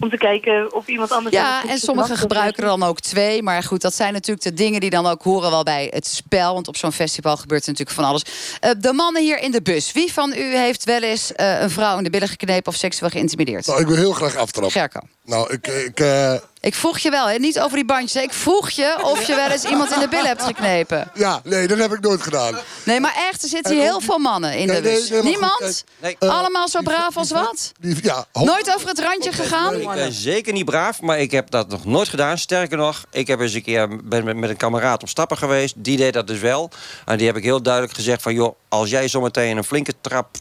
om 0.00 0.10
te 0.10 0.16
kijken 0.16 0.74
of 0.74 0.86
iemand 0.86 1.12
anders... 1.12 1.34
Ja, 1.34 1.62
en 1.68 1.78
sommigen 1.78 2.16
gebruiken 2.16 2.62
er 2.62 2.68
dan 2.68 2.82
ook 2.82 3.00
twee. 3.00 3.42
Maar 3.42 3.62
goed, 3.62 3.80
dat 3.80 3.94
zijn 3.94 4.12
natuurlijk 4.12 4.42
de 4.42 4.54
dingen 4.54 4.80
die 4.80 4.90
dan 4.90 5.06
ook 5.06 5.22
horen 5.22 5.50
wel 5.50 5.62
bij 5.62 5.88
het 5.90 6.06
spel. 6.06 6.54
Want 6.54 6.68
op 6.68 6.76
zo'n 6.76 6.92
festival 6.92 7.36
gebeurt 7.36 7.62
er 7.62 7.68
natuurlijk 7.68 7.96
van 7.96 8.08
alles. 8.08 8.22
Eh, 8.60 8.70
de 8.78 8.92
mannen 8.92 9.22
hier 9.22 9.38
in 9.38 9.50
de 9.50 9.62
bus. 9.62 9.92
Wie 9.92 10.12
van 10.12 10.32
u 10.32 10.56
heeft 10.56 10.84
wel 10.84 11.02
eens 11.02 11.32
eh, 11.32 11.60
een 11.60 11.70
vrouw 11.70 11.96
in 11.98 12.04
de 12.04 12.10
billen 12.10 12.28
geknepen... 12.28 12.72
of 12.72 12.78
seksueel 12.78 13.10
geïntimideerd? 13.10 13.66
Nou, 13.66 13.80
ik 13.80 13.86
wil 13.86 13.96
heel 13.96 14.12
graag 14.12 14.36
aftrappen. 14.36 14.72
Gerko. 14.72 15.00
Nou, 15.24 15.52
ik... 15.52 15.66
ik 15.66 16.00
eh, 16.00 16.34
Ik 16.60 16.74
vroeg 16.74 16.98
je 16.98 17.10
wel, 17.10 17.28
hè? 17.28 17.38
niet 17.38 17.60
over 17.60 17.76
die 17.76 17.84
bandjes. 17.84 18.14
hè. 18.14 18.20
Ik 18.20 18.32
vroeg 18.32 18.70
je 18.70 18.96
of 19.02 19.22
je 19.22 19.34
wel 19.34 19.48
eens 19.50 19.64
iemand 19.64 19.90
in 19.92 20.00
de 20.00 20.08
billen 20.08 20.26
hebt 20.26 20.42
geknepen. 20.42 21.10
ja, 21.14 21.40
nee, 21.44 21.66
dat 21.66 21.78
heb 21.78 21.92
ik 21.92 22.00
nooit 22.00 22.22
gedaan. 22.22 22.58
Nee, 22.84 23.00
maar 23.00 23.14
echt, 23.30 23.42
er 23.42 23.48
zitten 23.48 23.74
hier 23.74 23.82
heel 23.82 24.00
veel 24.00 24.18
mannen 24.18 24.52
in 24.54 24.66
de 24.66 24.80
bus. 24.80 25.10
Niemand? 25.22 25.52
goed, 25.62 25.84
Nee. 25.98 26.16
Allemaal 26.18 26.68
zo 26.68 26.80
braaf 26.82 27.16
als 27.16 27.30
wat? 27.30 27.72
Ja, 28.02 28.26
Nooit 28.32 28.74
over 28.74 28.88
het 28.88 28.98
randje 28.98 29.32
gegaan? 29.32 29.74
Ik 29.80 29.88
ben 29.88 30.12
zeker 30.12 30.52
niet 30.52 30.64
braaf, 30.64 31.00
maar 31.00 31.18
ik 31.18 31.30
heb 31.30 31.50
dat 31.50 31.68
nog 31.68 31.84
nooit 31.84 32.08
gedaan. 32.08 32.38
Sterker 32.38 32.76
nog, 32.76 33.04
ik 33.10 33.26
heb 33.26 33.40
eens 33.40 33.54
een 33.54 33.62
keer 33.62 33.88
ben 34.04 34.24
met, 34.24 34.36
met 34.36 34.50
een 34.50 34.56
kameraad 34.56 35.02
op 35.02 35.08
stappen 35.08 35.36
geweest. 35.36 35.74
Die 35.76 35.96
deed 35.96 36.12
dat 36.12 36.26
dus 36.26 36.38
wel. 36.40 36.70
En 37.04 37.16
die 37.18 37.26
heb 37.26 37.36
ik 37.36 37.42
heel 37.42 37.62
duidelijk 37.62 37.94
gezegd 37.94 38.22
van... 38.22 38.34
joh, 38.34 38.54
als 38.68 38.90
jij 38.90 39.08
zometeen 39.08 39.56
een 39.56 39.64
flinke 39.64 39.92
trap 40.00 40.36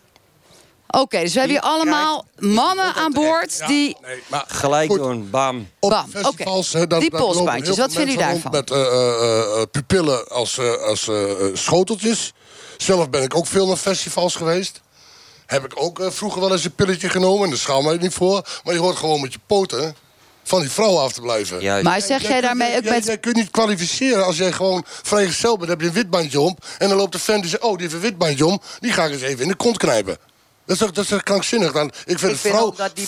Oké, 0.87 1.19
dus 1.19 1.33
we 1.33 1.39
hebben 1.39 1.57
hier 1.57 1.69
allemaal 1.69 2.25
mannen 2.37 2.93
aan 2.93 3.11
boord 3.13 3.57
Ja, 3.57 3.67
die... 3.67 3.97
nee, 4.01 4.23
maar 4.27 4.45
gelijk 4.47 4.89
Goed. 4.89 4.99
doen, 4.99 5.29
bam. 5.29 5.69
op 5.79 5.89
Bam, 5.89 6.09
festivals... 6.09 6.71
dat, 6.71 6.99
Die 6.99 7.09
polsbandjes, 7.09 7.77
wat 7.77 7.93
vinden 7.93 8.15
jullie 8.15 8.31
rond 8.31 8.51
Met 8.51 8.71
eh, 8.71 8.81
eh, 8.81 9.61
eh, 9.61 9.67
pupillen 9.71 10.27
als, 10.27 10.57
eh, 10.57 10.73
als 10.73 11.09
schoteltjes. 11.53 12.33
Zelf 12.77 13.09
ben 13.09 13.23
ik 13.23 13.35
ook 13.35 13.47
veel 13.47 13.67
naar 13.67 13.77
festivals 13.77 14.35
geweest. 14.35 14.81
Heb 15.45 15.65
ik 15.65 15.71
ook 15.75 15.99
eh, 15.99 16.07
vroeger 16.09 16.41
wel 16.41 16.51
eens 16.51 16.63
een 16.63 16.75
pilletje 16.75 17.09
genomen. 17.09 17.43
En 17.43 17.49
daar 17.49 17.59
schaam 17.59 17.83
mij 17.83 17.97
niet 17.97 18.13
voor. 18.13 18.47
Maar 18.63 18.73
je 18.73 18.79
hoort 18.79 18.97
gewoon 18.97 19.21
met 19.21 19.33
je 19.33 19.39
poten 19.45 19.95
van 20.43 20.61
die 20.61 20.69
vrouw 20.69 20.97
af 20.97 21.13
te 21.13 21.21
blijven. 21.21 21.61
Juist. 21.61 21.83
Maar 21.83 22.01
zeg 22.01 22.21
jij 22.21 22.41
daarmee 22.41 22.75
ook 22.77 22.83
jij, 22.83 22.91
met... 22.91 23.05
jij 23.05 23.17
kunt 23.17 23.35
niet 23.35 23.51
kwalificeren 23.51 24.25
als 24.25 24.37
jij 24.37 24.51
gewoon 24.51 24.83
vrijgezel 24.85 25.57
bent. 25.57 25.69
heb 25.69 25.81
je 25.81 25.87
een 25.87 25.93
witbandje 25.93 26.39
om. 26.39 26.57
En 26.77 26.89
dan 26.89 26.97
loopt 26.97 27.11
de 27.11 27.19
vent 27.19 27.41
die 27.41 27.49
zegt... 27.49 27.63
oh, 27.63 27.71
die 27.71 27.81
heeft 27.81 27.93
een 27.93 27.99
witbandje 27.99 28.45
om. 28.45 28.61
Die 28.79 28.91
ga 28.91 29.05
ik 29.05 29.11
eens 29.11 29.21
even 29.21 29.41
in 29.41 29.47
de 29.47 29.55
kont 29.55 29.77
knijpen. 29.77 30.17
Dat 30.67 30.75
is 30.75 30.81
toch, 30.81 30.91
dat 30.91 31.03
is 31.03 31.09
toch 31.09 31.23
krankzinnig? 31.23 31.71
Dan, 31.71 31.85
ik 31.87 31.93
vind 32.05 32.21
Ik 32.21 32.29
het 32.29 32.39
vrouw, 32.39 32.73
dat 32.75 32.95
die- 32.95 33.07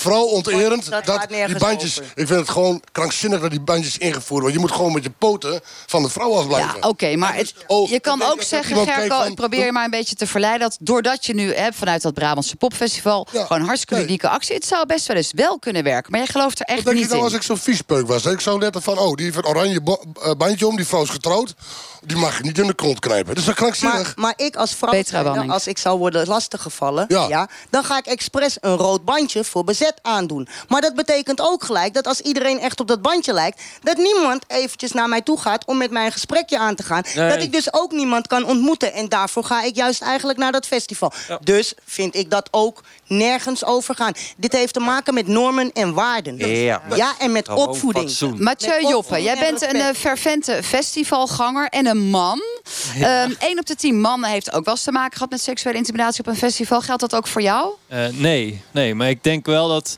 dat 0.89 1.06
dat, 1.06 1.58
bandjes... 1.60 2.00
over. 2.00 2.12
Ik 2.15 2.28
vind 2.28 2.39
het 2.39 2.50
gewoon 2.50 2.82
krankzinnig 2.91 3.41
dat 3.41 3.50
die 3.50 3.60
bandjes 3.62 3.98
ingevoerd 3.98 4.28
worden. 4.30 4.52
Je 4.54 4.60
moet 4.60 4.72
gewoon 4.72 4.93
met 4.93 5.04
je 5.04 5.12
poten 5.17 5.62
van 5.86 6.04
de 6.04 6.10
vrouw 6.10 6.34
afblijven. 6.36 6.80
Ja, 6.82 6.88
oké, 6.88 7.15
maar 7.15 7.36
het, 7.36 7.54
Oh, 7.67 7.89
je 7.89 8.00
kan 8.00 8.22
ik 8.22 8.28
ook 8.28 8.41
zeggen, 8.43 8.76
van- 9.08 9.28
ik 9.28 9.36
probeer 9.36 9.65
je 9.65 9.72
maar 9.72 9.84
een 9.84 9.89
beetje 9.91 10.15
te 10.15 10.28
verleiden... 10.28 10.69
dat 10.69 10.78
doordat 10.82 11.26
je 11.26 11.34
nu 11.34 11.54
hebt 11.54 11.76
vanuit 11.76 12.02
dat 12.02 12.13
Brabantse 12.13 12.56
popfestival... 12.56 13.28
Ja, 13.32 13.45
gewoon 13.45 13.62
hartstikke 13.62 13.95
nee. 13.95 14.04
unieke 14.04 14.30
actie... 14.30 14.56
het 14.56 14.65
zou 14.65 14.86
best 14.86 15.08
wel 15.08 15.17
eens 15.17 15.32
wel 15.36 15.60
kunnen 15.60 15.84
werken. 15.84 16.12
Maar 16.12 16.19
jij 16.19 16.30
gelooft 16.30 16.60
er 16.60 16.65
echt 16.65 16.76
Wat 16.78 16.86
denk 16.86 16.95
je 16.98 17.02
niet 17.04 17.12
nou 17.12 17.19
in. 17.26 17.26
als 17.28 17.36
ik 17.36 17.43
zo'n 17.48 17.58
viespeuk 17.58 18.08
was? 18.08 18.26
Ik 18.26 18.39
zou 18.39 18.60
letten 18.60 18.82
van, 18.82 18.98
oh, 18.98 19.15
die 19.15 19.26
heeft 19.26 19.38
een 19.38 19.45
oranje 19.45 19.82
eh, 20.22 20.32
bandje 20.38 20.67
om. 20.67 20.76
Die 20.76 20.88
vrouw 20.88 21.04
is 21.04 21.10
getrouwd. 21.10 21.54
Die 22.10 22.17
mag 22.17 22.38
je 22.38 22.43
niet 22.43 22.58
in 22.58 22.67
de 22.67 22.74
kont 22.74 23.00
knijpen. 23.00 23.28
Dat 23.28 23.38
is 23.38 23.45
toch 23.45 23.56
krankzinnig? 23.56 24.15
Maar, 24.15 24.26
maar 24.26 24.34
ik 24.36 24.56
als 24.56 24.76
vrouw, 24.76 25.50
als 25.50 25.67
ik 25.67 25.78
zou 25.78 25.98
worden 25.98 26.28
lastiggevallen... 26.28 27.06
Ja. 27.08 27.28
Ja. 27.28 27.50
dan 27.69 27.84
ga 27.84 27.98
ik 27.98 28.06
expres 28.06 28.58
een 28.62 28.76
rood 28.76 29.06
bandje 29.06 29.43
voor 29.43 29.63
bezet 29.63 29.93
aandoen. 30.02 30.48
Maar 30.67 30.82
dat 30.82 30.95
betekent 30.95 31.41
ook 31.41 31.63
gelijk 31.63 31.93
dat 31.93 32.08
als 32.08 32.19
iedereen 32.22 32.60
echt 32.60 32.80
op 32.80 32.88
dat 32.88 33.02
bandje 33.02 33.34
lijkt... 33.34 33.62
dat 33.84 33.98
niemand 33.98 34.43
eventjes 34.48 34.91
naar 34.91 35.10
mij 35.10 35.22
toe 35.22 35.39
gaat 35.39 35.65
om 35.65 35.78
met 35.78 35.91
mij 35.91 36.06
een 36.06 36.12
gesprekje 36.12 36.60
aan 36.60 36.76
te 36.76 36.84
gaan. 36.84 37.04
Nee. 37.15 37.30
Dat 37.30 37.41
ik 37.41 37.52
dus 37.52 37.74
ook 37.74 37.91
niemand 37.91 38.28
kan 38.28 38.45
ontmoeten. 38.45 38.93
En 38.93 39.10
daarvoor 39.10 39.43
ga 39.43 39.63
ik 39.63 39.76
juist 39.76 40.02
eigenlijk 40.02 40.39
naar 40.39 40.52
dat 40.52 40.65
festival. 40.65 41.13
Dus 41.41 41.74
vind 41.86 42.15
ik 42.15 42.32
dat 42.32 42.48
ook 42.52 42.84
nergens 43.10 43.65
over 43.65 43.95
gaan. 43.95 44.13
Dit 44.38 44.54
heeft 44.54 44.74
te 44.74 44.80
maken 44.80 45.13
met 45.13 45.28
normen 45.28 45.72
en 45.74 45.93
waarden. 45.93 46.38
Ja. 46.38 46.82
Ja, 46.95 47.13
en 47.19 47.32
met 47.32 47.48
Gewoon 47.48 47.67
opvoeding. 47.67 48.06
fatsoen. 48.08 48.43
Mathieu 48.43 48.69
Met 48.72 48.82
Joppe, 48.82 48.98
opvoeding 48.98 49.26
jij 49.28 49.36
en 49.36 49.39
bent 49.60 49.74
een 49.74 49.82
eh, 49.82 49.95
fervente 49.95 50.60
festivalganger 50.63 51.67
en 51.69 51.86
een 51.86 52.10
man. 52.10 52.41
Eén 53.39 53.60
op 53.60 53.65
de 53.65 53.76
tien 53.76 54.02
mannen 54.02 54.30
heeft 54.30 54.52
ook 54.54 54.65
wel 54.65 54.74
eens 54.74 54.84
te 54.84 54.91
maken 54.91 55.13
gehad 55.13 55.30
met 55.30 55.41
seksuele 55.41 55.78
intimidatie 55.78 56.19
op 56.19 56.28
een 56.28 56.36
festival. 56.36 56.82
Geldt 56.82 57.02
dat 57.02 57.15
ook 57.15 57.28
voor 57.28 57.41
jou? 57.41 57.72
Eh, 57.88 58.06
nee, 58.13 58.62
nee, 58.72 58.95
maar 58.95 59.10
ik 59.10 59.24
denk 59.24 59.45
wel 59.45 59.67
dat. 59.67 59.95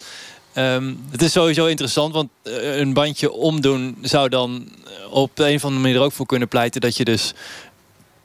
ehm, 0.54 0.94
het 1.12 1.22
is 1.22 1.32
sowieso 1.32 1.66
interessant, 1.66 2.14
want 2.14 2.30
eh, 2.44 2.78
een 2.78 2.94
bandje 2.94 3.32
omdoen 3.32 3.98
zou 4.02 4.30
dan 4.30 4.70
op 5.10 5.32
de 5.34 5.50
een 5.50 5.56
of 5.56 5.64
andere 5.64 5.82
manier 5.82 5.98
er 5.98 6.04
ook 6.04 6.12
voor 6.12 6.26
kunnen 6.26 6.48
pleiten 6.48 6.82
dat 6.82 6.98
je 6.98 7.04
dus 7.06 7.34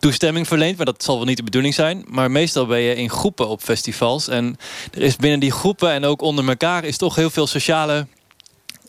toestemming 0.07 0.47
verleent. 0.47 0.77
Maar 0.77 0.87
dat 0.87 1.03
zal 1.03 1.17
wel 1.17 1.27
niet 1.27 1.37
de 1.37 1.43
bedoeling 1.43 1.75
zijn. 1.75 2.05
Maar 2.09 2.31
meestal 2.31 2.67
ben 2.67 2.79
je 2.79 2.95
in 2.95 3.11
groepen 3.11 3.49
op 3.49 3.63
festivals. 3.63 4.29
En 4.29 4.57
er 4.93 5.03
is 5.03 5.17
binnen 5.17 5.41
die 5.41 5.51
groepen 5.51 5.91
en 5.91 6.05
ook 6.05 6.23
onder 6.23 6.49
elkaar 6.49 6.85
is 6.85 6.97
toch 6.97 7.15
heel 7.15 7.31
veel 7.31 7.47
sociale 7.47 8.07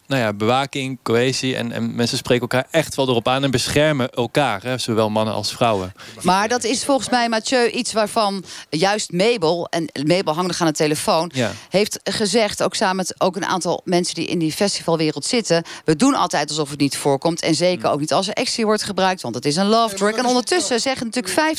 nou 0.07 0.21
ja, 0.21 0.33
bewaking, 0.33 0.99
cohesie. 1.03 1.55
En, 1.55 1.71
en 1.71 1.95
mensen 1.95 2.17
spreken 2.17 2.41
elkaar 2.41 2.67
echt 2.71 2.95
wel 2.95 3.07
erop 3.07 3.27
aan 3.27 3.43
en 3.43 3.51
beschermen 3.51 4.09
elkaar. 4.09 4.63
Hè, 4.63 4.77
zowel 4.77 5.09
mannen 5.09 5.33
als 5.33 5.51
vrouwen. 5.51 5.93
Maar 6.21 6.47
dat 6.47 6.63
is 6.63 6.83
volgens 6.83 7.09
mij, 7.09 7.29
Mathieu, 7.29 7.69
iets 7.69 7.93
waarvan 7.93 8.43
juist 8.69 9.11
Mabel... 9.11 9.67
en 9.69 9.89
Mabel 10.05 10.33
hangt 10.33 10.47
nog 10.47 10.61
aan 10.61 10.67
de 10.67 10.73
telefoon... 10.73 11.31
Ja. 11.33 11.51
heeft 11.69 11.99
gezegd, 12.03 12.63
ook 12.63 12.75
samen 12.75 12.95
met 12.95 13.15
ook 13.17 13.35
een 13.35 13.45
aantal 13.45 13.81
mensen... 13.83 14.15
die 14.15 14.25
in 14.25 14.39
die 14.39 14.51
festivalwereld 14.51 15.25
zitten... 15.25 15.63
we 15.85 15.95
doen 15.95 16.13
altijd 16.13 16.49
alsof 16.49 16.69
het 16.69 16.79
niet 16.79 16.97
voorkomt. 16.97 17.41
En 17.41 17.55
zeker 17.55 17.89
ook 17.89 17.99
niet 17.99 18.13
als 18.13 18.27
er 18.27 18.33
ecstasy 18.33 18.63
wordt 18.63 18.83
gebruikt... 18.83 19.21
want 19.21 19.35
het 19.35 19.45
is 19.45 19.55
een 19.55 19.67
love 19.67 19.95
drug. 19.95 20.15
En 20.15 20.25
ondertussen 20.25 20.79
zeggen 20.79 21.09
natuurlijk 21.13 21.57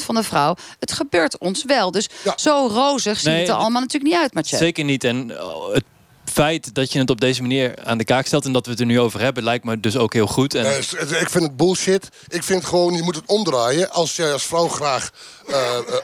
50% 0.00 0.04
van 0.04 0.14
de 0.14 0.22
vrouw... 0.22 0.54
het 0.78 0.92
gebeurt 0.92 1.38
ons 1.38 1.64
wel. 1.64 1.90
Dus 1.90 2.08
Ja. 2.24 2.32
zo 2.36 2.68
rozig 2.72 3.16
ziet 3.16 3.26
Nee, 3.26 3.40
het 3.40 3.48
er 3.48 3.54
allemaal 3.54 3.80
natuurlijk 3.80 4.12
niet 4.12 4.22
uit, 4.22 4.34
Mathieu. 4.34 4.58
Zeker 4.58 4.84
niet. 4.84 5.04
En 5.04 5.42
oh, 5.42 5.74
het 5.74 5.84
feit 6.28 6.74
dat 6.74 6.92
je 6.92 6.98
het 6.98 7.10
op 7.10 7.20
deze 7.20 7.42
manier 7.42 7.84
aan 7.84 7.98
de 7.98 8.04
kaak 8.04 8.26
stelt... 8.26 8.44
en 8.44 8.52
dat 8.52 8.64
we 8.64 8.70
het 8.70 8.80
er 8.80 8.86
nu 8.86 9.00
over 9.00 9.20
hebben, 9.20 9.42
lijkt 9.42 9.64
me 9.64 9.80
dus 9.80 9.96
ook 9.96 10.12
heel 10.12 10.26
goed. 10.26 10.54
En, 10.54 10.78
ik 11.20 11.30
vind 11.30 11.44
het 11.44 11.56
bullshit. 11.56 12.08
Ik 12.28 12.42
vind 12.42 12.64
gewoon, 12.64 12.94
je 12.94 13.02
moet 13.02 13.14
het 13.14 13.26
omdraaien. 13.26 13.90
Als 13.90 14.16
jij 14.16 14.32
als 14.32 14.46
vrouw 14.46 14.68
graag 14.68 15.10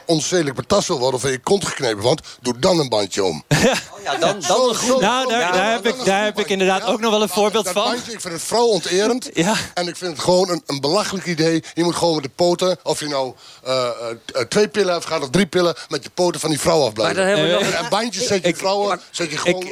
onzedelijk 0.05 0.55
betast 0.55 0.87
wil 0.87 0.99
worden... 0.99 1.19
of 1.19 1.25
in 1.25 1.31
je 1.31 1.39
kont 1.39 1.65
geknepen 1.65 2.01
wordt, 2.03 2.27
doe 2.41 2.59
dan 2.59 2.79
een 2.79 2.89
bandje 2.89 3.23
om. 3.23 3.43
Ja, 4.05 4.15
dan, 4.17 4.39
dan 4.47 4.75
Nou, 4.99 5.29
daar- 5.29 5.71
heb 5.71 5.85
ik- 5.87 6.05
daar 6.05 6.23
heb 6.23 6.39
ik 6.39 6.49
inderdaad 6.49 6.83
ook 6.83 6.99
nog 6.99 7.11
wel 7.11 7.21
een 7.21 7.27
maar 7.27 7.35
voorbeeld 7.37 7.65
dat 7.65 7.73
van. 7.73 7.83
Bandje, 7.83 8.11
ik 8.11 8.21
vind 8.21 8.33
het 8.33 8.43
vrouwonterend. 8.43 9.29
Ja. 9.33 9.53
En 9.73 9.87
ik 9.87 9.95
vind 9.95 10.11
het 10.11 10.19
gewoon 10.21 10.49
een, 10.49 10.63
een 10.65 10.79
belachelijk 10.81 11.25
idee. 11.25 11.63
Je 11.73 11.83
moet 11.83 11.95
gewoon 11.95 12.13
met 12.15 12.23
de 12.23 12.29
poten, 12.35 12.77
of 12.83 12.99
je 12.99 13.07
nou 13.07 13.33
eh, 13.63 13.73
eh, 13.73 13.89
eh, 14.33 14.41
twee 14.47 14.67
pillen 14.67 14.93
hebt 14.93 15.05
gehad 15.05 15.21
of 15.21 15.29
drie 15.29 15.45
pillen... 15.45 15.75
met 15.89 16.03
je 16.03 16.09
poten 16.09 16.39
van 16.39 16.49
die 16.49 16.59
vrouw 16.59 16.77
Maar 16.77 16.87
afblijven. 16.87 17.15
dan 17.15 17.25
hebben 17.25 17.45
we 17.57 17.63
nog... 17.63 17.73
En 17.73 17.89
bandjes 17.89 18.27
zet 18.27 18.41
je 18.41 18.47
Ik- 18.47 18.57
vrouwen, 18.57 19.01
zet 19.11 19.31
je 19.31 19.37
gewoon... 19.37 19.63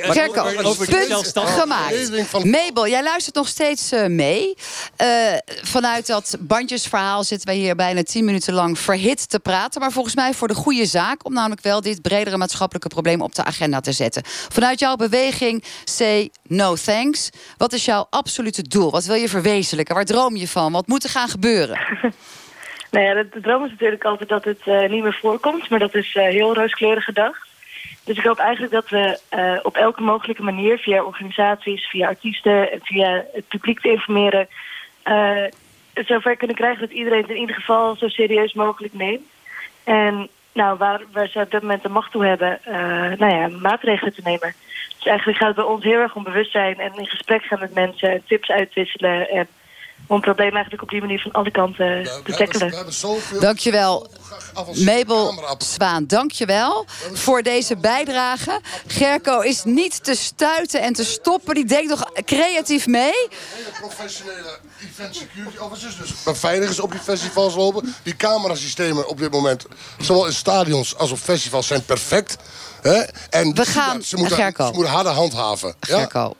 over- 0.65 0.85
punt 0.85 1.49
gemaakt. 1.49 2.43
Mabel, 2.43 2.87
jij 2.87 3.03
luistert 3.03 3.35
nog 3.35 3.47
steeds 3.47 3.91
eh, 3.91 4.05
mee. 4.05 4.55
Eh, 4.95 5.07
vanuit 5.63 6.07
dat 6.07 6.35
bandjesverhaal 6.39 7.23
zitten 7.23 7.47
wij 7.47 7.57
hier 7.57 7.75
bijna 7.75 8.03
tien 8.03 8.25
minuten 8.25 8.53
lang 8.53 8.79
verhit 8.79 9.29
te 9.29 9.39
praten. 9.39 9.62
Maar 9.79 9.91
volgens 9.91 10.15
mij 10.15 10.33
voor 10.33 10.47
de 10.47 10.53
goede 10.53 10.85
zaak... 10.85 11.25
om 11.25 11.33
namelijk 11.33 11.61
wel 11.61 11.81
dit 11.81 12.01
bredere 12.01 12.37
maatschappelijke 12.37 12.87
probleem 12.87 13.21
op 13.21 13.35
de 13.35 13.43
agenda 13.43 13.79
te 13.79 13.91
zetten. 13.91 14.21
Vanuit 14.25 14.79
jouw 14.79 14.95
beweging 14.95 15.63
Say 15.83 16.31
No 16.47 16.75
Thanks. 16.75 17.29
Wat 17.57 17.73
is 17.73 17.85
jouw 17.85 18.07
absolute 18.09 18.61
doel? 18.61 18.91
Wat 18.91 19.05
wil 19.05 19.15
je 19.15 19.29
verwezenlijken? 19.29 19.95
Waar 19.95 20.05
droom 20.05 20.35
je 20.35 20.47
van? 20.47 20.71
Wat 20.71 20.87
moet 20.87 21.03
er 21.03 21.09
gaan 21.09 21.29
gebeuren? 21.29 21.79
Nou 22.93 23.05
ja, 23.05 23.13
de, 23.13 23.41
droom 23.41 23.63
is 23.63 23.71
natuurlijk 23.71 24.03
altijd 24.03 24.29
dat 24.29 24.43
het 24.43 24.61
eh, 24.65 24.89
niet 24.89 25.03
meer 25.03 25.17
voorkomt, 25.21 25.69
maar 25.69 25.79
dat 25.79 25.95
is 25.95 26.15
eh, 26.15 26.23
heel 26.23 26.53
rooskleurig 26.53 27.03
gedacht. 27.03 27.47
Dus 28.03 28.17
ik 28.17 28.23
hoop 28.23 28.37
eigenlijk 28.37 28.73
dat 28.73 28.89
we 28.89 29.19
eh, 29.29 29.59
op 29.63 29.75
elke 29.75 30.01
mogelijke 30.01 30.43
manier, 30.43 30.77
via 30.77 31.03
organisaties, 31.03 31.85
via 31.85 32.07
artiesten 32.07 32.71
en 32.71 32.79
via 32.83 33.25
het 33.33 33.47
publiek 33.47 33.79
te 33.79 33.89
informeren, 33.89 34.47
het 35.93 36.07
zover 36.07 36.37
kunnen 36.37 36.55
krijgen 36.55 36.79
dat 36.79 36.97
iedereen 36.97 37.21
het 37.21 37.29
in 37.29 37.37
ieder 37.37 37.55
geval 37.55 37.95
zo 37.95 38.07
serieus 38.07 38.53
mogelijk 38.53 38.93
neemt. 38.93 39.27
En 39.83 40.29
nou, 40.53 40.77
waar, 40.77 41.01
waar 41.11 41.27
ze 41.27 41.39
op 41.39 41.51
dit 41.51 41.61
moment 41.61 41.83
de 41.83 41.89
macht 41.89 42.11
toe 42.11 42.25
hebben, 42.25 42.63
eh, 42.63 43.17
nou 43.17 43.33
ja, 43.33 43.47
maatregelen 43.47 44.13
te 44.13 44.21
nemen. 44.23 44.53
Dus 44.95 45.05
eigenlijk 45.05 45.37
gaat 45.37 45.47
het 45.47 45.55
bij 45.55 45.65
ons 45.65 45.83
heel 45.83 45.99
erg 45.99 46.15
om 46.15 46.23
bewustzijn 46.23 46.79
en 46.79 46.95
in 46.95 47.07
gesprek 47.07 47.43
gaan 47.43 47.59
met 47.59 47.73
mensen, 47.73 48.11
en 48.11 48.23
tips 48.25 48.49
uitwisselen 48.49 49.29
en 49.29 49.47
om 50.07 50.15
het 50.15 50.25
probleem 50.25 50.51
eigenlijk 50.51 50.81
op 50.83 50.89
die 50.89 50.99
manier 50.99 51.19
van 51.21 51.31
alle 51.31 51.51
kanten 51.51 51.85
We 52.03 52.21
te 52.23 52.31
tackelen. 52.35 52.69
we 52.69 52.75
hebben 52.75 52.93
zoveel... 52.93 53.39
Dankjewel. 53.39 54.07
Mabel. 54.75 55.33
Zwaan, 55.57 56.07
dankjewel 56.07 56.85
voor 57.13 57.41
deze 57.41 57.77
bijdrage. 57.77 58.59
Gerco 58.87 59.39
is 59.39 59.63
niet 59.63 60.03
te 60.03 60.15
stuiten 60.15 60.81
en 60.81 60.93
te 60.93 61.03
stoppen. 61.05 61.55
Die 61.55 61.65
denkt 61.65 61.89
nog 61.89 62.11
creatief 62.25 62.87
mee. 62.87 63.11
hele 63.29 63.69
professionele 63.79 64.57
event 64.91 65.15
security 65.15 65.57
officers. 65.57 65.97
Dus 65.97 66.23
beveiligers 66.23 66.79
op 66.79 66.91
die 66.91 66.99
festivals 66.99 67.55
lopen. 67.55 67.95
Die 68.03 68.15
camerasystemen 68.15 69.07
op 69.07 69.17
dit 69.17 69.31
moment, 69.31 69.65
zowel 69.99 70.25
in 70.25 70.33
stadions 70.33 70.97
als 70.97 71.11
op 71.11 71.17
festivals, 71.17 71.67
zijn 71.67 71.85
perfect. 71.85 72.35
Hè? 72.81 73.01
En 73.29 73.55
We 73.55 73.65
gaan- 73.65 74.03
ze 74.03 74.17
moeten, 74.17 74.35
Gerco. 74.37 74.65
ze 74.65 74.71
moeten 74.73 74.91
harde 74.93 75.09
handhaven. 75.09 75.75
Ja? 75.79 75.97
Gerco, 75.97 76.33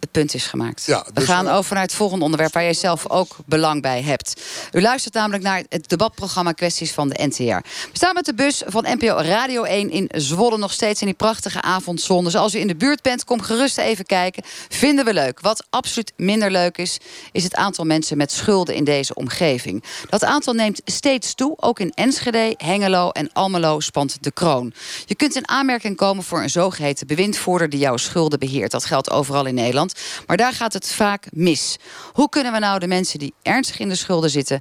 het 0.00 0.10
punt 0.10 0.34
is 0.34 0.46
gemaakt. 0.46 0.84
Ja, 0.86 1.04
We 1.06 1.12
dus, 1.12 1.24
gaan 1.24 1.48
over 1.48 1.74
naar 1.74 1.82
het 1.82 1.94
volgende 1.94 2.24
onderwerp 2.24 2.52
waar 2.52 2.62
jij 2.62 2.74
zelf 2.74 3.08
ook 3.08 3.36
belang 3.46 3.82
bij 3.82 4.02
hebt. 4.02 4.42
U 4.72 4.80
luistert 4.80 5.14
namelijk 5.14 5.42
naar 5.42 5.62
het 5.68 5.88
debatprogramma 5.88 6.52
Kwesties 6.52 6.92
van 6.92 7.08
de 7.08 7.26
NTR. 7.26 7.42
We 7.42 7.62
staan 7.92 8.14
met 8.14 8.24
de 8.24 8.34
bus 8.34 8.62
van 8.66 8.86
NPO 8.88 9.14
Radio 9.16 9.62
1 9.62 9.90
in 9.90 10.08
Zwolle 10.14 10.58
nog 10.58 10.72
steeds 10.72 11.00
in 11.00 11.06
die 11.06 11.16
prachtige 11.16 11.62
avondzon. 11.62 12.24
Dus 12.24 12.36
als 12.36 12.54
u 12.54 12.58
in 12.58 12.66
de 12.66 12.76
buurt 12.76 13.02
bent, 13.02 13.24
kom 13.24 13.40
gerust 13.40 13.78
even 13.78 14.06
kijken. 14.06 14.42
Vinden 14.68 15.04
we 15.04 15.12
leuk. 15.12 15.40
Wat 15.40 15.66
absoluut 15.70 16.12
minder 16.16 16.50
leuk 16.50 16.78
is, 16.78 16.98
is 17.32 17.44
het 17.44 17.54
aantal 17.54 17.84
mensen 17.84 18.16
met 18.16 18.32
schulden 18.32 18.74
in 18.74 18.84
deze 18.84 19.14
omgeving. 19.14 19.84
Dat 20.08 20.24
aantal 20.24 20.54
neemt 20.54 20.80
steeds 20.84 21.34
toe. 21.34 21.56
Ook 21.60 21.80
in 21.80 21.92
Enschede, 21.94 22.54
Hengelo 22.56 23.10
en 23.10 23.30
Almelo 23.32 23.80
spant 23.80 24.16
de 24.20 24.30
kroon. 24.30 24.72
Je 25.06 25.14
kunt 25.14 25.36
in 25.36 25.48
aanmerking 25.48 25.96
komen 25.96 26.24
voor 26.24 26.42
een 26.42 26.50
zogeheten 26.50 27.06
bewindvoerder 27.06 27.68
die 27.68 27.80
jouw 27.80 27.96
schulden 27.96 28.38
beheert. 28.38 28.70
Dat 28.70 28.84
geldt 28.84 29.10
overal 29.10 29.46
in 29.46 29.54
Nederland. 29.54 29.87
Maar 30.26 30.36
daar 30.36 30.52
gaat 30.52 30.72
het 30.72 30.92
vaak 30.92 31.26
mis. 31.30 31.76
Hoe 32.12 32.28
kunnen 32.28 32.52
we 32.52 32.58
nou 32.58 32.78
de 32.78 32.86
mensen 32.86 33.18
die 33.18 33.34
ernstig 33.42 33.78
in 33.78 33.88
de 33.88 33.94
schulden 33.94 34.30
zitten 34.30 34.60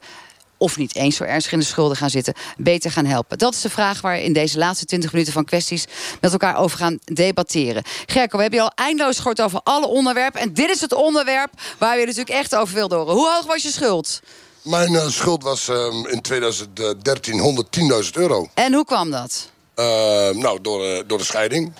of 0.57 0.77
niet 0.77 0.95
eens 0.95 1.15
zo 1.15 1.23
ernstig 1.23 1.51
in 1.51 1.59
de 1.59 1.65
schulden 1.65 1.97
gaan 1.97 2.09
zitten, 2.09 2.33
beter 2.57 2.91
gaan 2.91 3.05
helpen? 3.05 3.37
Dat 3.37 3.53
is 3.53 3.61
de 3.61 3.69
vraag 3.69 4.01
waar 4.01 4.15
we 4.15 4.23
in 4.23 4.33
deze 4.33 4.57
laatste 4.57 4.85
20 4.85 5.11
minuten 5.11 5.33
van 5.33 5.45
kwesties 5.45 5.85
met 6.21 6.31
elkaar 6.31 6.57
over 6.57 6.77
gaan 6.77 6.99
debatteren. 7.03 7.83
Gerko, 8.05 8.35
we 8.35 8.41
hebben 8.41 8.59
je 8.59 8.65
al 8.65 8.85
eindeloos 8.85 9.17
gehoord 9.17 9.41
over 9.41 9.59
alle 9.63 9.87
onderwerpen. 9.87 10.41
En 10.41 10.53
dit 10.53 10.69
is 10.69 10.81
het 10.81 10.93
onderwerp 10.93 11.51
waar 11.77 11.93
we 11.93 11.99
je 11.99 12.05
natuurlijk 12.05 12.35
echt 12.35 12.55
over 12.55 12.75
wilden 12.75 12.97
horen. 12.97 13.13
Hoe 13.13 13.31
hoog 13.33 13.45
was 13.45 13.63
je 13.63 13.71
schuld? 13.71 14.21
Mijn 14.61 14.95
eh, 14.95 15.07
schuld 15.07 15.43
was 15.43 15.67
ehm, 15.67 16.05
in 16.05 16.21
2013 16.21 17.65
110.000 18.03 18.09
euro. 18.11 18.49
En 18.53 18.73
hoe 18.73 18.85
kwam 18.85 19.11
dat? 19.11 19.49
Ehm, 19.75 20.37
nou, 20.37 20.61
door, 20.61 20.85
eh, 20.85 21.03
door 21.07 21.17
de 21.17 21.23
scheiding. 21.23 21.73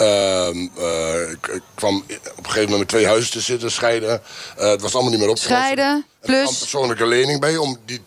Ehm, 0.00 0.68
eh, 0.78 1.30
ik, 1.30 1.46
ik 1.46 1.62
kwam 1.74 1.96
op 1.96 2.08
een 2.36 2.44
gegeven 2.44 2.60
moment 2.60 2.78
met 2.78 2.88
twee 2.88 3.06
huizen 3.06 3.30
te 3.30 3.40
zitten, 3.40 3.70
scheiden. 3.70 4.22
Eh, 4.56 4.70
het 4.70 4.80
was 4.80 4.94
allemaal 4.94 5.10
niet 5.10 5.20
meer 5.20 5.28
op. 5.28 5.38
Scheiden, 5.38 5.86
Er 5.86 6.04
kwam 6.20 6.36
plus... 6.36 6.50
een 6.50 6.58
persoonlijke 6.58 7.06
lening 7.06 7.40
bij 7.40 7.56
om 7.56 7.78
die 7.84 8.00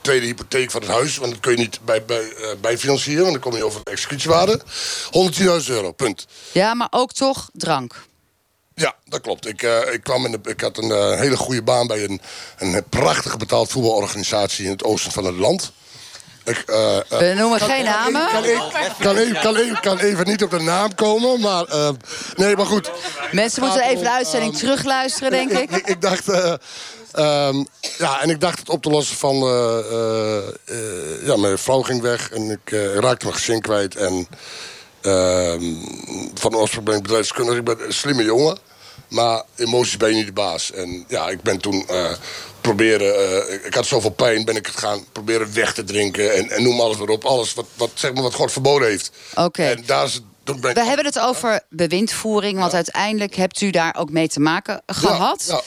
tweede 0.00 0.26
hypotheek 0.26 0.70
van 0.70 0.80
het 0.80 0.90
huis. 0.90 1.16
Want 1.16 1.32
dat 1.32 1.40
kun 1.40 1.52
je 1.52 1.58
niet 1.58 1.80
bij, 1.84 2.04
bij, 2.04 2.32
eh, 2.32 2.48
bijfinancieren, 2.60 3.22
want 3.22 3.32
dan 3.32 3.42
kom 3.42 3.56
je 3.56 3.64
over 3.64 3.80
de 3.84 3.90
executiewaarde. 3.90 4.60
110.000 5.10 5.70
euro, 5.70 5.92
punt. 5.92 6.26
Ja, 6.52 6.74
maar 6.74 6.88
ook 6.90 7.12
toch 7.12 7.50
drank. 7.52 8.02
Ja, 8.74 8.94
dat 9.04 9.20
klopt. 9.20 9.46
Ik, 9.46 9.62
ik, 9.92 10.00
kwam 10.02 10.24
in 10.24 10.30
de, 10.30 10.50
ik 10.50 10.60
had 10.60 10.78
een 10.78 11.18
hele 11.18 11.36
goede 11.36 11.62
baan 11.62 11.86
bij 11.86 12.04
een, 12.04 12.20
een 12.58 12.84
prachtig 12.88 13.36
betaald 13.36 13.70
voetbalorganisatie 13.70 14.64
in 14.64 14.70
het 14.70 14.84
oosten 14.84 15.12
van 15.12 15.24
het 15.24 15.36
land. 15.36 15.72
Ik, 16.44 16.62
eh, 16.66 16.96
eh, 16.96 17.02
We 17.08 17.34
noemen 17.36 17.58
kan- 17.58 17.68
geen 17.68 17.84
namen. 17.84 18.28
Kan, 18.32 18.42
even- 18.44 18.62
kan, 19.00 19.16
even, 19.16 19.40
kan, 19.40 19.56
even, 19.56 19.80
kan 19.80 19.98
even 19.98 20.26
niet 20.26 20.42
op 20.42 20.50
de 20.50 20.60
naam 20.60 20.94
komen, 20.94 21.40
maar 21.40 21.64
eh, 21.64 21.88
nee, 22.36 22.56
maar 22.56 22.66
goed. 22.66 22.90
Mensen 23.32 23.62
moeten 23.62 23.82
even 23.84 24.02
de 24.02 24.10
uitzending 24.10 24.52
ehm, 24.52 24.60
terugluisteren, 24.60 25.30
denk 25.30 25.50
ik. 25.50 25.70
ik, 25.70 25.86
ik 25.86 26.00
dacht, 26.00 26.28
eh, 26.28 26.52
ehm, 27.12 27.64
ja, 27.98 28.20
en 28.22 28.30
ik 28.30 28.40
dacht 28.40 28.58
het 28.58 28.68
op 28.68 28.82
te 28.82 28.90
lossen 28.90 29.16
van, 29.16 29.34
eh, 29.42 29.78
eh, 29.78 30.38
eh, 30.64 31.26
ja, 31.26 31.36
mijn 31.36 31.58
vrouw 31.58 31.82
ging 31.82 32.00
weg 32.02 32.30
en 32.30 32.50
ik 32.50 32.72
eh, 32.72 32.94
raakte 32.94 33.24
mijn 33.26 33.36
gezin 33.38 33.60
kwijt. 33.60 33.96
En 33.96 34.26
ehm, 35.02 35.62
van 36.34 36.54
oorsprong 36.56 36.84
ben 36.86 36.96
ik 36.96 37.02
bedrijfskundig, 37.02 37.56
ik 37.56 37.64
ben 37.64 37.84
een 37.86 37.92
slimme 37.92 38.24
jongen. 38.24 38.58
Maar 39.08 39.42
emoties 39.56 39.96
ben 39.96 40.08
je 40.08 40.14
niet 40.14 40.26
de 40.26 40.32
baas. 40.32 40.72
En 40.72 41.04
ja, 41.08 41.28
ik 41.28 41.42
ben 41.42 41.60
toen 41.60 41.84
eh, 41.88 42.10
proberen, 42.64 43.14
eh, 43.14 43.66
ik 43.66 43.74
had 43.74 43.86
zoveel 43.86 44.10
pijn, 44.10 44.44
ben 44.44 44.56
ik 44.56 44.66
het 44.66 44.76
gaan 44.76 45.04
proberen 45.12 45.54
weg 45.54 45.74
te 45.74 45.84
drinken. 45.84 46.34
En, 46.34 46.50
en 46.50 46.62
noem 46.62 46.80
alles 46.80 46.96
maar 46.96 47.08
op, 47.08 47.24
alles 47.24 47.54
wat, 47.54 47.66
wat, 47.74 47.90
zeg 47.94 48.12
maar, 48.12 48.22
wat 48.22 48.34
God 48.34 48.52
verboden 48.52 48.88
heeft. 48.88 49.10
Oké. 49.34 49.62
En 49.62 49.82
daar 49.86 50.04
is 50.04 50.20
We 50.44 50.84
hebben 50.84 51.04
het 51.04 51.18
over 51.18 51.60
bewindvoering, 51.68 52.58
want 52.58 52.74
uiteindelijk 52.74 53.34
hebt 53.34 53.60
u 53.60 53.70
daar 53.70 53.94
ook 53.98 54.10
mee 54.10 54.28
te 54.28 54.40
maken 54.40 54.82
gehad. 54.86 55.44
ja. 55.46 55.60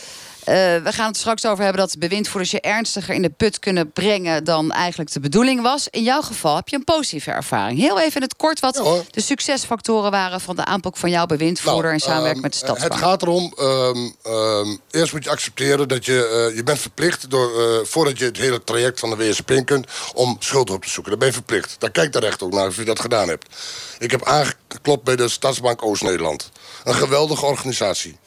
We 0.83 0.89
gaan 0.91 1.07
het 1.07 1.17
straks 1.17 1.45
over 1.45 1.63
hebben 1.63 1.81
dat 1.81 1.97
bewindvoerders 1.99 2.51
je 2.51 2.61
ernstiger 2.61 3.15
in 3.15 3.21
de 3.21 3.29
put 3.29 3.59
kunnen 3.59 3.91
brengen 3.91 4.43
dan 4.43 4.71
eigenlijk 4.71 5.11
de 5.11 5.19
bedoeling 5.19 5.61
was. 5.61 5.87
In 5.89 6.03
jouw 6.03 6.21
geval 6.21 6.55
heb 6.55 6.67
je 6.67 6.75
een 6.75 6.83
positieve 6.83 7.31
ervaring. 7.31 7.79
Heel 7.79 7.99
even 7.99 8.15
in 8.15 8.21
het 8.21 8.35
kort 8.35 8.59
wat 8.59 9.05
de 9.11 9.21
succesfactoren 9.21 10.11
waren 10.11 10.41
van 10.41 10.55
de 10.55 10.65
aanpak 10.65 10.97
van 10.97 11.09
jouw 11.09 11.25
bewindvoerder 11.25 11.93
in 11.93 11.99
samenwerking 11.99 12.41
met 12.41 12.53
de 12.53 12.57
Ehm, 12.57 12.65
Stadsbank. 12.65 12.93
Het 12.93 13.09
gaat 13.09 13.21
erom, 13.21 13.53
ehm, 13.57 14.09
ehm, 14.23 14.77
eerst 14.91 15.13
moet 15.13 15.23
je 15.23 15.29
accepteren 15.29 15.87
dat 15.87 16.05
je, 16.05 16.47
eh, 16.49 16.55
je 16.55 16.63
bent 16.63 16.79
verplicht, 16.79 17.29
door, 17.29 17.61
eh, 17.61 17.85
voordat 17.85 18.19
je 18.19 18.25
het 18.25 18.37
hele 18.37 18.63
traject 18.63 18.99
van 18.99 19.09
de 19.09 19.15
WSP 19.15 19.51
in 19.51 19.65
kunt, 19.65 19.87
om 20.13 20.35
schuld 20.39 20.69
op 20.69 20.83
te 20.83 20.89
zoeken. 20.89 21.11
Daar 21.11 21.19
ben 21.19 21.27
je 21.27 21.33
verplicht. 21.33 21.75
Daar 21.79 21.91
kijkt 21.91 22.13
de 22.13 22.19
recht 22.19 22.43
ook 22.43 22.53
naar 22.53 22.67
of 22.67 22.75
je 22.75 22.83
dat 22.83 22.99
gedaan 22.99 23.27
hebt. 23.27 23.45
Ik 23.99 24.11
heb 24.11 24.25
aangeklopt 24.25 25.03
bij 25.03 25.15
de 25.15 25.29
Stadsbank 25.29 25.83
Oost-Nederland. 25.83 26.51
Een 26.83 26.95
geweldige 26.95 27.45
organisatie. 27.45 28.17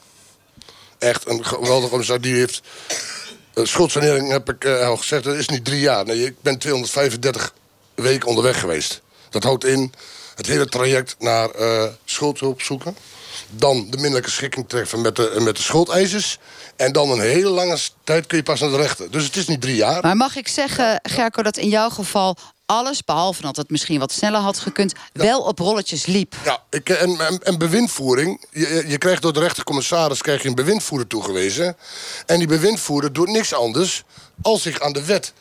Echt 1.01 1.29
een 1.29 1.45
geweldige 1.45 1.83
organisatie. 1.83 2.21
Die 2.21 2.35
heeft. 2.35 2.61
schuldsanering 3.55 4.31
heb 4.31 4.49
ik 4.49 4.63
eh, 4.63 4.87
al 4.87 4.97
gezegd, 4.97 5.23
dat 5.23 5.35
is 5.35 5.47
niet 5.47 5.65
drie 5.65 5.79
jaar. 5.79 6.05
Nee, 6.05 6.25
ik 6.25 6.41
ben 6.41 6.57
235 6.57 7.53
weken 7.95 8.27
onderweg 8.27 8.59
geweest. 8.59 9.01
Dat 9.29 9.43
houdt 9.43 9.65
in 9.65 9.93
het 10.35 10.47
hele 10.47 10.65
traject 10.65 11.15
naar 11.19 11.49
eh, 11.49 11.83
schuldhulp 12.05 12.61
zoeken. 12.61 12.95
Dan 13.49 13.87
de 13.89 13.97
minderlijke 13.97 14.29
schikking 14.29 14.69
treffen 14.69 15.01
met 15.01 15.15
de, 15.15 15.37
met 15.39 15.55
de 15.55 15.61
schuldeisers. 15.61 16.37
En 16.75 16.91
dan 16.91 17.09
een 17.11 17.19
hele 17.19 17.49
lange 17.49 17.77
tijd 18.03 18.27
kun 18.27 18.37
je 18.37 18.43
pas 18.43 18.59
naar 18.59 18.69
de 18.69 18.77
rechter. 18.77 19.11
Dus 19.11 19.23
het 19.23 19.35
is 19.35 19.47
niet 19.47 19.61
drie 19.61 19.75
jaar. 19.75 20.01
Maar 20.01 20.17
mag 20.17 20.35
ik 20.35 20.47
zeggen, 20.47 20.99
Gerco, 21.03 21.43
dat 21.43 21.57
in 21.57 21.69
jouw 21.69 21.89
geval 21.89 22.37
alles, 22.71 23.03
behalve 23.03 23.41
dat 23.41 23.55
het 23.55 23.69
misschien 23.69 23.99
wat 23.99 24.11
sneller 24.11 24.39
had 24.39 24.59
gekund, 24.59 24.93
wel 25.13 25.41
op 25.41 25.59
rolletjes 25.59 26.05
liep? 26.05 26.35
Ja, 26.43 26.63
ik, 26.69 26.89
en, 26.89 27.19
en, 27.19 27.39
en 27.43 27.57
bewindvoering. 27.57 28.45
Je, 28.51 28.83
je 28.87 28.97
krijgt 28.97 29.21
door 29.21 29.33
de 29.33 29.39
rechtercommissaris 29.39 30.21
krijg 30.21 30.41
je 30.41 30.47
een 30.47 30.55
bewindvoerder 30.55 31.07
toegewezen. 31.07 31.77
En 32.25 32.37
die 32.37 32.47
bewindvoerder 32.47 33.13
doet 33.13 33.27
niks 33.27 33.53
anders 33.53 34.03
als 34.41 34.61
zich 34.61 34.79
aan 34.79 34.93
de 34.93 35.05
wet 35.05 35.33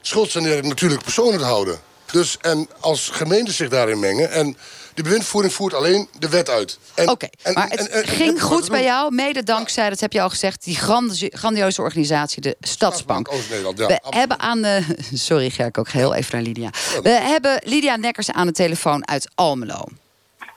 schuldsanering 0.00 0.66
natuurlijk 0.66 1.02
persoonlijk 1.02 1.42
houden. 1.42 1.80
Dus 2.12 2.36
en 2.40 2.68
als 2.80 3.08
gemeenten 3.08 3.54
zich 3.54 3.68
daarin 3.68 3.98
mengen. 3.98 4.30
En 4.30 4.56
die 4.98 5.06
bewindvoering 5.06 5.52
voert 5.52 5.74
alleen 5.74 6.08
de 6.18 6.28
wet 6.28 6.50
uit. 6.50 6.78
En- 6.94 7.08
Oké, 7.08 7.28
maar 7.54 7.68
het 7.68 7.88
en- 7.88 8.02
en- 8.02 8.08
ging 8.08 8.34
en- 8.34 8.40
goed 8.40 8.68
bij 8.70 8.82
jou, 8.82 9.14
mede 9.14 9.42
dankzij, 9.42 9.88
dat 9.88 10.00
heb 10.00 10.12
je 10.12 10.20
al 10.20 10.28
gezegd, 10.28 10.64
die 10.64 10.76
grandioze, 10.76 11.32
grandioze 11.34 11.82
organisatie, 11.82 12.42
de 12.42 12.56
Stadsbank. 12.60 13.32
Oost-Nederland, 13.32 13.78
ja. 13.78 13.86
We 13.86 13.94
absoluut. 13.94 14.18
hebben 14.18 14.38
aan 14.38 14.62
de. 14.62 14.96
Sorry, 15.28 15.50
Gerk, 15.50 15.78
ook 15.78 15.88
heel 15.88 16.14
even 16.14 16.36
naar 16.36 16.46
Lydia. 16.46 16.70
We 17.02 17.08
hebben 17.08 17.60
Lydia 17.64 17.96
Nekkers 17.96 18.30
aan 18.32 18.46
de 18.46 18.52
telefoon 18.52 19.08
uit 19.08 19.30
Almelo. 19.34 19.84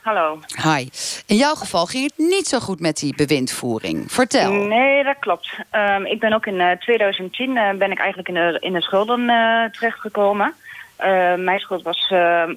Hallo. 0.00 0.38
Hi. 0.62 0.88
In 1.26 1.36
jouw 1.36 1.54
geval 1.54 1.86
ging 1.86 2.04
het 2.04 2.26
niet 2.26 2.46
zo 2.48 2.58
goed 2.58 2.80
met 2.80 2.96
die 2.96 3.14
bewindvoering. 3.16 4.12
Vertel. 4.12 4.52
Nee, 4.52 5.04
dat 5.04 5.16
klopt. 5.20 5.50
Ehm, 5.70 6.04
ik 6.04 6.20
ben 6.20 6.32
ook 6.32 6.46
in 6.46 6.60
eh, 6.60 6.70
2010 6.78 7.56
eh, 7.56 7.70
ben 7.74 7.90
ik 7.90 7.98
eigenlijk 7.98 8.28
in 8.28 8.34
de, 8.34 8.56
in 8.60 8.72
de 8.72 8.82
schulden 8.82 9.28
eh, 9.28 9.70
terechtgekomen. 9.70 10.54
Eh, 10.96 11.34
mijn 11.34 11.58
schuld 11.58 11.82
was 11.82 12.06
ehm, 12.10 12.54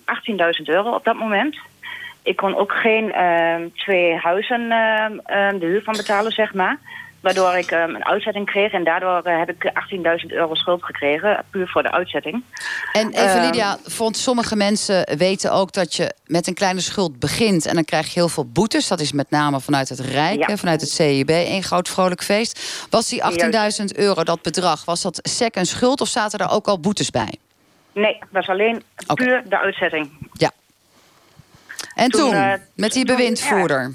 18.000 0.57 0.63
euro 0.65 0.91
op 0.93 1.03
dat 1.03 1.15
moment. 1.15 1.57
Ik 2.25 2.35
kon 2.35 2.55
ook 2.55 2.71
geen 2.71 3.11
ehm, 3.13 3.67
twee 3.75 4.15
huizen 4.15 4.71
ehm, 4.71 5.17
ehm, 5.25 5.59
de 5.59 5.65
huur 5.65 5.83
van 5.83 5.93
betalen, 5.97 6.31
zeg 6.31 6.53
maar. 6.53 6.77
Waardoor 7.21 7.55
ik 7.57 7.71
een 7.71 8.05
uitzetting 8.05 8.45
kreeg 8.45 8.71
en 8.71 8.83
daardoor 8.83 9.21
eh, 9.21 9.37
heb 9.37 9.49
ik 9.49 9.71
18.000 9.73 10.31
euro 10.31 10.53
schuld 10.55 10.83
gekregen, 10.83 11.43
puur 11.49 11.67
voor 11.67 11.83
de 11.83 11.91
uitzetting. 11.91 12.43
En 12.93 13.09
even, 13.09 13.23
Ehm, 13.27 13.45
Lydia, 13.45 13.77
vond 13.83 14.17
sommige 14.17 14.55
mensen 14.55 15.17
weten 15.17 15.51
ook 15.51 15.71
dat 15.73 15.95
je 15.95 16.13
met 16.25 16.47
een 16.47 16.53
kleine 16.53 16.79
schuld 16.79 17.19
begint. 17.19 17.65
En 17.65 17.73
dan 17.73 17.85
krijg 17.85 18.05
je 18.05 18.19
heel 18.19 18.29
veel 18.29 18.45
boetes. 18.45 18.87
Dat 18.87 18.99
is 18.99 19.11
met 19.11 19.29
name 19.29 19.59
vanuit 19.59 19.89
het 19.89 19.99
Rijk, 19.99 20.39
Ja. 20.39 20.45
hè, 20.45 20.57
vanuit 20.57 20.81
het 20.81 20.89
CIB. 20.89 21.29
Een 21.29 21.63
groot 21.63 21.89
vrolijk 21.89 22.23
feest. 22.23 22.85
Was 22.89 23.09
die 23.09 23.23
18.000 23.23 23.97
euro, 23.97 24.23
dat 24.23 24.41
bedrag, 24.41 24.85
was 24.85 25.01
dat 25.01 25.19
sec 25.23 25.55
een 25.55 25.65
schuld 25.65 26.01
of 26.01 26.07
zaten 26.07 26.39
er 26.39 26.49
ook 26.51 26.67
al 26.67 26.79
boetes 26.79 27.09
bij? 27.09 27.35
Nee, 27.93 28.17
dat 28.19 28.27
was 28.31 28.47
alleen 28.47 28.83
puur 29.13 29.43
de 29.49 29.59
uitzetting. 29.59 30.29
Ja. 30.33 30.51
En 31.95 32.09
toen, 32.09 32.29
Toen, 32.29 32.33
eh, 32.33 32.53
met 32.75 32.93
die 32.93 33.05
toen, 33.05 33.15
bewindvoerder. 33.15 33.93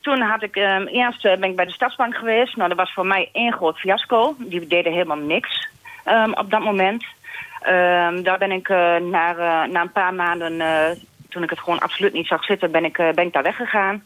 Toen 0.00 0.20
had 0.20 0.42
ik, 0.42 0.56
ehm, 0.56 0.86
eerst 0.86 1.24
eh, 1.24 1.36
ben 1.36 1.50
ik 1.50 1.56
bij 1.56 1.64
de 1.64 1.72
Stadsbank 1.72 2.16
geweest. 2.16 2.56
Nou, 2.56 2.68
dat 2.68 2.78
was 2.78 2.92
voor 2.92 3.06
mij 3.06 3.28
één 3.32 3.52
groot 3.52 3.78
fiasco. 3.78 4.34
Die 4.38 4.66
deden 4.66 4.92
helemaal 4.92 5.16
niks 5.16 5.68
ehm, 6.04 6.32
op 6.32 6.50
dat 6.50 6.60
moment. 6.60 7.04
Ehm, 7.60 8.22
daar 8.22 8.38
ben 8.38 8.50
ik 8.50 8.68
uh, 8.68 8.96
na, 8.96 9.30
uh, 9.36 9.72
na 9.72 9.80
een 9.80 9.92
paar 9.92 10.14
maanden, 10.14 10.52
uh, 10.52 10.90
toen 11.28 11.42
ik 11.42 11.50
het 11.50 11.58
gewoon 11.58 11.78
absoluut 11.78 12.12
niet 12.12 12.26
zag 12.26 12.44
zitten, 12.44 12.70
ben 12.70 12.84
ik, 12.84 12.96
ben 12.96 13.26
ik 13.26 13.32
daar 13.32 13.42
weggegaan. 13.42 14.02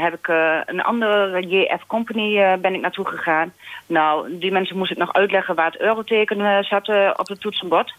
heb 0.00 0.14
ik 0.14 0.28
een 0.66 0.82
andere 0.82 1.46
JF 1.46 1.86
Company 1.86 2.58
ben 2.58 2.74
ik 2.74 2.80
naartoe 2.80 3.06
gegaan. 3.06 3.52
Nou, 3.86 4.38
die 4.38 4.52
mensen 4.52 4.76
moest 4.76 4.90
ik 4.90 4.96
nog 4.96 5.12
uitleggen 5.12 5.54
waar 5.54 5.70
het 5.70 5.80
euroteken 5.80 6.64
zat 6.64 6.88
op 7.18 7.28
het 7.28 7.40
toetsenbord. 7.40 7.94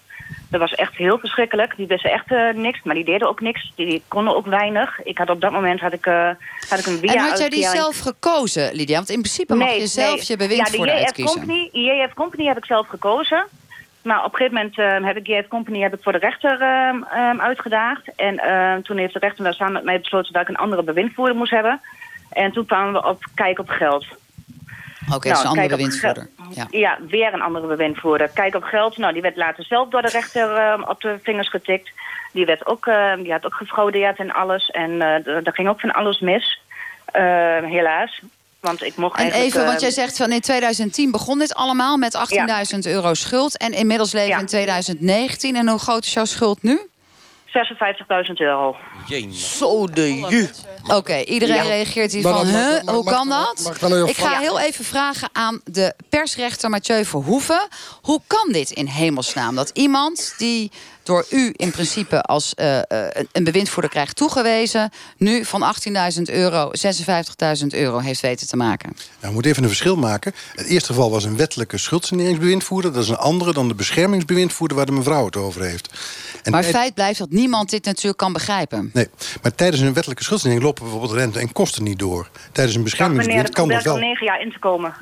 Dat 0.50 0.60
was 0.60 0.76
echt 0.76 0.96
heel 0.96 1.20
verschrikkelijk. 1.20 1.76
Die 1.78 1.88
wisten 1.88 2.12
echt 2.12 2.32
uh, 2.32 2.54
niks, 2.54 2.84
maar 2.84 2.96
die 2.96 3.06
deden 3.06 3.28
ook 3.28 3.42
niks. 3.42 3.72
Die, 3.76 4.04
konden 4.08 4.36
ook 4.36 4.46
weinig. 4.46 5.04
Ik 5.04 5.18
had 5.18 5.30
op 5.30 5.42
dat 5.42 5.52
moment 5.52 5.80
had 5.80 5.94
ik, 5.94 6.06
uh, 6.06 6.30
had 6.70 6.80
ik 6.80 6.86
een 6.86 6.98
via 6.98 7.14
En 7.14 7.20
had 7.20 7.38
jij 7.38 7.50
die 7.50 7.68
zelf 7.68 8.00
gekozen, 8.00 8.74
Lydia? 8.74 8.96
Want 8.96 9.10
in 9.10 9.20
principe 9.20 9.56
mag 9.56 9.68
nee, 9.68 9.80
je 9.80 9.88
zelf 9.88 10.16
nee. 10.16 10.26
je 10.28 10.38
bewindvoerder 10.38 10.96
ja, 10.96 11.00
JF 11.00 11.06
uitkiezen. 11.06 11.40
Company, 11.40 11.70
JF 11.72 12.14
Company 12.14 12.46
heb 12.48 12.58
ik 12.58 12.66
zelf 12.66 12.88
gekozen. 12.88 13.46
Maar 14.04 14.24
op 14.26 14.32
een 14.32 14.38
gegeven 14.38 14.56
moment 14.56 14.78
uh, 14.78 15.08
heb 15.08 15.18
ik 15.18 15.28
JF 15.28 15.48
Company 15.48 15.80
heb 15.82 15.94
ik 15.94 16.04
voor 16.04 16.12
de 16.12 16.18
rechter 16.18 16.62
um, 16.62 17.42
uitgedaagd. 17.42 18.16
En 18.16 18.40
toen 18.84 18.98
heeft 18.98 19.14
de 19.14 19.20
rechter 19.20 19.54
samen 19.54 19.74
met 19.74 19.84
mij 19.84 20.00
besloten 20.00 20.34
dat 20.34 20.42
ik 20.42 20.48
een 20.48 20.56
andere 20.56 20.84
bewindvoerder 20.84 21.36
moest 21.36 21.52
hebben. 21.52 21.82
En 22.30 22.52
toen 22.52 22.66
kwamen 22.66 22.94
we 22.94 23.08
op 23.08 23.24
Kijk 23.36 23.60
op 23.60 23.70
Geld. 23.70 24.06
Oké, 25.14 25.28
dat 25.30 25.38
is 25.38 25.44
een 25.44 25.50
andere 25.50 25.68
bewindvoerder. 25.68 26.30
Ja. 26.50 26.68
Ja, 26.72 26.98
weer 27.08 27.34
een 27.34 27.42
andere 27.42 27.68
bewindvoerder. 27.68 28.28
Kijk 28.30 28.56
op 28.56 28.64
Geld, 28.64 28.98
nou, 28.98 29.14
die 29.14 29.22
werd 29.22 29.36
later 29.36 29.64
zelf 29.66 29.90
door 29.90 30.02
de 30.02 30.10
rechter 30.10 30.56
eh, 30.56 30.82
op 30.90 31.02
de 31.02 31.20
vingers 31.24 31.50
getikt. 31.50 31.90
Die, 32.32 32.46
werd 32.46 32.66
ook, 32.66 32.86
eh, 32.88 33.14
die 33.18 33.32
had 33.32 33.46
ook 33.46 33.54
gefraudeerd 33.54 34.18
en 34.20 34.32
alles. 34.34 34.70
En 34.70 34.98
d- 35.22 35.26
daar 35.46 35.54
ging 35.54 35.70
ook 35.70 35.80
van 35.80 35.94
alles 35.94 36.20
mis. 36.20 36.62
Eh, 37.06 37.24
helaas. 37.64 38.22
Want 38.60 38.84
ik 38.84 38.96
mocht 38.96 39.16
En 39.18 39.22
eigenlijk... 39.24 39.50
even, 39.54 39.66
want 39.66 39.76
eh, 39.76 39.82
jij 39.82 39.92
zegt 39.92 40.18
van 40.18 40.32
in 40.32 40.42
2010 40.42 41.12
begon 41.12 41.40
dit 41.40 41.54
allemaal 41.56 41.98
met 41.98 42.18
18.000 42.74 42.80
euro 42.92 43.14
schuld. 43.14 43.58
En 43.58 43.72
inmiddels 43.74 44.12
leven 44.14 44.36
we 44.36 44.40
in 44.42 44.46
2019. 44.48 45.56
En 45.56 45.68
hoe 45.70 45.80
groot 45.80 46.06
is 46.06 46.14
jouw 46.14 46.26
schuld 46.26 46.64
nu? 46.64 46.80
56.000 47.54 48.34
euro. 48.34 48.76
Zo 49.32 49.88
de 49.88 50.16
ju. 50.30 50.50
Oké, 50.88 51.18
iedereen 51.22 51.56
Ja. 51.56 51.62
reageert 51.62 52.12
hier 52.12 52.22
van, 52.22 52.46
huh, 52.48 52.80
hoe 52.86 53.04
mag- 53.04 53.14
kan 53.14 53.28
mag- 53.28 53.46
dat? 53.54 53.80
mag 53.82 54.08
ik 54.10 54.16
ga 54.18 54.40
heel 54.40 54.60
even 54.60 54.86
vragen 54.86 55.30
aan 55.32 55.62
de 55.64 55.94
persrechter 56.10 56.70
Mathieu 56.70 57.06
Verhoeven. 57.06 57.68
Hoe 58.02 58.22
kan 58.28 58.52
dit 58.52 58.72
in 58.72 58.86
hemelsnaam? 58.86 59.56
Dat 59.56 59.70
iemand 59.74 60.34
die 60.38 60.72
door 61.04 61.26
u 61.30 61.54
in 61.56 61.72
principe 61.72 62.22
als 62.22 62.54
eh, 62.54 62.78
eh, 62.78 62.84
een- 62.90 63.28
een 63.32 63.44
bewindvoerder 63.44 63.92
krijgt 63.92 64.16
toegewezen... 64.16 64.90
nu 65.18 65.46
van 65.46 65.62
18.000 65.64 66.30
euro 66.30 66.70
56.000 66.72 67.74
euro 67.74 68.00
heeft 68.00 68.22
weten 68.22 68.48
te 68.48 68.56
maken. 68.56 68.90
Nou, 68.96 69.06
we 69.20 69.32
moeten 69.32 69.52
even 69.52 69.64
een 69.64 69.70
verschil 69.70 69.96
maken. 69.96 70.34
Het 70.56 70.66
eerste 70.68 70.94
geval 70.94 71.12
was 71.12 71.24
een 71.24 71.38
wettelijke 71.38 71.78
schuldsaneringsbewindvoerder. 71.78 72.94
Dat 72.94 73.04
is 73.04 73.10
een 73.10 73.16
andere 73.18 73.54
dan 73.54 73.68
de 73.68 73.76
beschermingsbewindvoerder 73.76 74.78
waar 74.78 74.86
de 74.86 74.92
mevrouw 74.92 75.26
het 75.26 75.36
over 75.36 75.62
heeft. 75.62 75.90
En 76.44 76.52
maar 76.52 76.62
tijd- 76.62 76.74
feit 76.76 76.94
blijft 76.94 77.20
dat 77.20 77.30
niemand 77.30 77.70
dit 77.70 77.86
natuurlijk 77.86 78.18
kan 78.18 78.34
begrijpen. 78.34 78.90
Nee, 78.94 79.08
maar 79.42 79.56
tijdens 79.56 79.82
een 79.82 79.94
wettelijke 79.94 80.24
schuldsanering 80.24 80.64
lopen 80.64 80.84
bijvoorbeeld 80.84 81.14
rente 81.14 81.40
en 81.40 81.52
kosten 81.52 81.84
niet 81.84 82.00
door. 82.00 82.28
Tijdens 82.52 82.76
een 82.76 82.86
ik 83.46 83.54
kan 83.54 83.68
dat 83.68 83.84
wel. 83.84 83.98
negen 83.98 84.26
jaar 84.26 84.42
in 84.42 84.52
te 84.52 84.60
komen. 84.60 84.94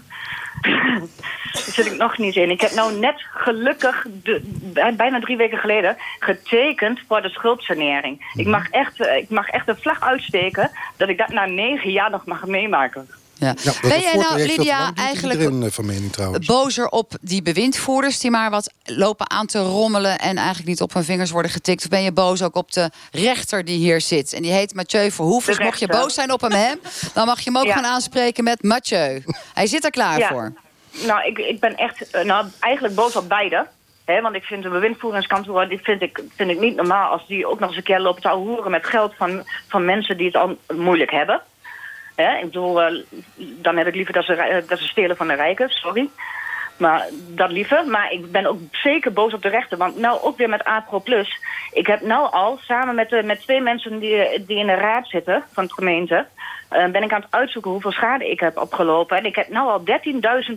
Daar 1.53 1.63
zit 1.63 1.85
ik 1.85 1.97
nog 1.97 2.17
niet 2.17 2.35
in. 2.35 2.49
Ik 2.49 2.61
heb 2.61 2.71
nou 2.71 2.99
net 2.99 3.25
gelukkig, 3.33 4.05
de, 4.23 4.41
bij- 4.73 4.95
bijna 4.95 5.19
drie 5.19 5.37
weken 5.37 5.57
geleden, 5.57 5.97
getekend 6.19 6.99
voor 7.07 7.21
de 7.21 7.29
schuldsanering. 7.29 8.31
Ik, 8.35 8.47
mag 8.47 8.69
echt, 8.69 9.01
eh, 9.01 9.17
ik 9.17 9.29
mag 9.29 9.47
echt 9.47 9.67
een 9.67 9.77
vlag 9.77 10.01
uitsteken 10.01 10.71
dat 10.97 11.09
ik 11.09 11.17
dat 11.17 11.29
na 11.29 11.45
negen 11.45 11.91
jaar 11.91 12.09
nog 12.09 12.25
mag 12.25 12.45
meemaken. 12.45 13.07
Ja. 13.41 13.53
Ben 13.81 14.01
jij 14.01 14.15
nou, 14.15 14.45
Lydia, 14.45 14.91
eigenlijk 14.95 15.39
Iedereen 15.39 15.63
eh, 15.63 15.71
van 15.71 15.85
mening 15.85 16.11
trouwens. 16.11 16.45
bozer 16.45 16.87
op 16.89 17.11
die 17.21 17.41
bewindvoerders 17.41 18.19
die 18.19 18.31
maar 18.31 18.49
wat 18.49 18.73
lopen 18.83 19.29
aan 19.29 19.45
te 19.45 19.59
rommelen 19.59 20.19
en 20.19 20.37
eigenlijk 20.37 20.67
niet 20.67 20.81
op 20.81 20.93
hun 20.93 21.03
vingers 21.03 21.31
worden 21.31 21.51
getikt? 21.51 21.83
Of 21.83 21.89
ben 21.89 22.03
je 22.03 22.11
boos 22.11 22.41
ook 22.43 22.55
op 22.55 22.71
de 22.71 22.89
rechter 23.11 23.65
die 23.65 23.77
hier 23.77 24.01
zit? 24.01 24.33
En 24.33 24.41
die 24.41 24.51
heet 24.51 24.73
Mathieu 24.75 25.11
Verhoeven. 25.11 25.55
Dus 25.55 25.63
mocht 25.65 25.79
je 25.79 25.87
boos 25.87 26.13
zijn 26.13 26.31
op 26.31 26.41
hem, 26.41 26.51
hem, 26.51 26.79
dan 27.13 27.25
mag 27.25 27.37
je 27.39 27.49
hem 27.51 27.57
ook 27.59 27.65
Ja. 27.65 27.73
gaan 27.73 27.85
aanspreken 27.85 28.43
met 28.43 28.63
Mathieu. 28.63 29.23
Hij 29.53 29.67
zit 29.67 29.83
er 29.83 29.91
klaar 29.91 30.19
Ja. 30.19 30.27
voor. 30.27 30.53
Nou, 31.05 31.25
ik, 31.25 31.37
ik 31.37 31.59
ben 31.59 31.75
echt, 31.75 32.09
eh, 32.09 32.23
nou, 32.23 32.45
eigenlijk 32.59 32.95
boos 32.95 33.15
op 33.15 33.29
beide. 33.29 33.67
Hè, 34.05 34.21
want 34.21 34.35
ik 34.35 34.43
vind 34.43 34.63
de 34.63 34.69
bewindvoeringskantoor, 34.69 35.67
die 35.67 35.79
vind 35.83 36.01
ik, 36.01 36.23
vind 36.35 36.49
ik 36.49 36.59
niet 36.59 36.75
normaal 36.75 37.11
als 37.11 37.27
die 37.27 37.47
ook 37.47 37.59
nog 37.59 37.67
eens 37.69 37.77
een 37.77 37.83
keer 37.83 37.99
lopen 37.99 38.21
te 38.21 38.29
hoeren 38.29 38.71
met 38.71 38.85
geld 38.85 39.13
van, 39.17 39.43
van 39.67 39.85
mensen 39.85 40.17
die 40.17 40.25
het 40.25 40.35
al 40.35 40.57
moeilijk 40.75 41.11
hebben. 41.11 41.41
Ik 42.15 42.41
bedoel, 42.41 42.81
eh, 42.81 43.03
dan 43.35 43.77
heb 43.77 43.87
ik 43.87 43.95
liever 43.95 44.13
dat 44.13 44.25
ze, 44.25 44.33
eh, 44.33 44.67
dat 44.67 44.79
ze 44.79 44.87
stelen 44.87 45.17
van 45.17 45.27
de 45.27 45.33
rijken, 45.33 45.69
sorry. 45.69 46.09
Maar 46.81 47.07
dat 47.27 47.51
liever. 47.51 47.85
Maar 47.87 48.11
ik 48.11 48.31
ben 48.31 48.45
ook 48.45 48.59
zeker 48.71 49.13
boos 49.13 49.33
op 49.33 49.41
de 49.41 49.49
rechter. 49.49 49.77
Want 49.77 49.97
nou 49.97 50.21
ook 50.21 50.37
weer 50.37 50.49
met 50.49 50.63
APRO 50.63 50.99
Plus. 50.99 51.39
Ik 51.71 51.87
heb 51.87 52.01
nou 52.01 52.31
al, 52.31 52.59
samen 52.61 52.95
met, 52.95 53.09
de, 53.09 53.23
met 53.23 53.41
twee 53.41 53.61
mensen 53.61 53.99
die, 53.99 54.45
die 54.45 54.57
in 54.57 54.67
de 54.67 54.73
raad 54.73 55.07
zitten 55.07 55.43
van 55.51 55.65
de 55.65 55.73
gemeente... 55.73 56.25
eh, 56.69 56.87
ben 56.87 57.03
ik 57.03 57.13
aan 57.13 57.21
het 57.21 57.31
uitzoeken 57.31 57.71
hoeveel 57.71 57.91
schade 57.91 58.29
ik 58.29 58.39
heb 58.39 58.57
opgelopen. 58.57 59.17
En 59.17 59.25
ik 59.25 59.35
heb 59.35 59.49
nou 59.49 59.69
al 59.69 59.83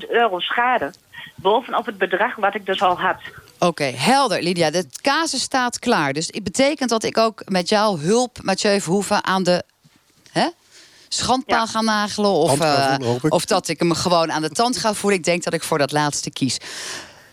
13.000 0.03 0.11
euro 0.11 0.39
schade. 0.39 0.93
Bovenop 1.35 1.87
het 1.87 1.99
bedrag 1.99 2.37
wat 2.37 2.55
ik 2.55 2.67
dus 2.67 2.83
al 2.83 3.01
had. 3.01 3.21
Oké, 3.59 3.85
helder, 3.85 4.43
Lydia. 4.43 4.71
De 4.71 4.87
casus 5.03 5.43
staat 5.43 5.79
klaar. 5.79 6.13
Dus 6.13 6.27
het 6.27 6.45
betekent 6.45 6.91
dat 6.91 7.05
ik 7.05 7.19
ook 7.19 7.43
met 7.45 7.69
jouw 7.69 7.99
hulp, 7.99 8.39
Mathieu 8.43 8.81
Verhoeven, 8.81 9.25
aan 9.25 9.43
de 9.43 9.63
hè, 10.33 10.49
schandpaal 11.15 11.67
ga 11.67 11.81
nagelen. 11.81 12.31
Of, 12.31 12.61
eh, 12.61 12.95
voelen, 12.95 13.33
of 13.33 13.45
dat 13.45 13.69
ik 13.69 13.79
hem 13.79 13.93
gewoon 13.93 14.33
aan 14.33 14.43
de 14.43 14.51
tand 14.51 14.77
ga 14.77 14.95
voelen. 14.95 15.19
Ik 15.19 15.25
denk 15.25 15.43
dat 15.43 15.53
ik 15.53 15.63
voor 15.63 15.79
dat 15.79 15.93
laatste 15.93 16.31
kies. 16.31 16.59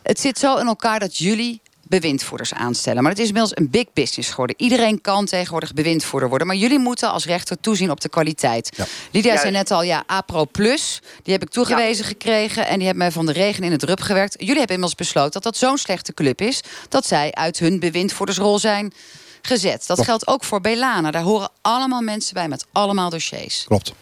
Het 0.04 0.20
zit 0.20 0.40
zo 0.40 0.58
in 0.58 0.68
elkaar 0.68 1.00
dat 1.00 1.18
jullie 1.18 1.62
bewindvoerders 1.92 2.54
aanstellen. 2.54 3.02
Maar 3.02 3.12
het 3.12 3.22
is 3.22 3.28
inmiddels 3.28 3.58
een 3.58 3.70
big 3.70 3.86
business 3.94 4.30
geworden. 4.30 4.56
Iedereen 4.60 5.02
kan 5.02 5.26
tegenwoordig 5.26 5.74
bewindvoerder 5.74 6.30
worden. 6.30 6.48
Maar 6.48 6.56
jullie 6.56 6.80
moeten 6.80 7.12
als 7.12 7.26
rechter 7.26 7.60
toezien 7.60 7.92
op 7.92 8.02
de 8.02 8.10
kwaliteit. 8.10 8.78
Lydia 9.12 9.38
zei 9.38 9.52
net 9.52 9.72
al, 9.72 9.84
ja, 9.84 10.04
APRO 10.06 10.46
Plus. 10.52 11.02
Die 11.24 11.34
heb 11.34 11.44
ik 11.44 11.50
toegewezen 11.50 12.06
gekregen. 12.06 12.68
En 12.68 12.76
die 12.76 12.86
hebben 12.86 13.04
mij 13.04 13.12
van 13.12 13.26
de 13.26 13.32
regen 13.32 13.64
in 13.64 13.72
het 13.72 13.80
drup 13.80 14.02
gewerkt. 14.02 14.34
Jullie 14.34 14.58
hebben 14.58 14.76
inmiddels 14.76 14.96
besloten 14.96 15.32
dat 15.32 15.44
dat 15.44 15.58
zo'n 15.58 15.78
slechte 15.78 16.14
club 16.14 16.42
is... 16.42 16.62
dat 16.90 17.06
zij 17.06 17.32
uit 17.32 17.60
hun 17.60 17.80
bewindvoerdersrol 17.80 18.60
zijn 18.60 18.94
gezet. 19.42 19.84
Dat 19.88 20.04
geldt 20.04 20.28
ook 20.28 20.44
voor 20.44 20.62
Belana. 20.62 21.12
Daar 21.12 21.22
horen 21.22 21.50
allemaal 21.62 22.02
mensen 22.02 22.34
bij 22.34 22.48
met 22.48 22.66
allemaal 22.72 23.10
dossiers. 23.10 23.64
Klopt. 23.68 23.94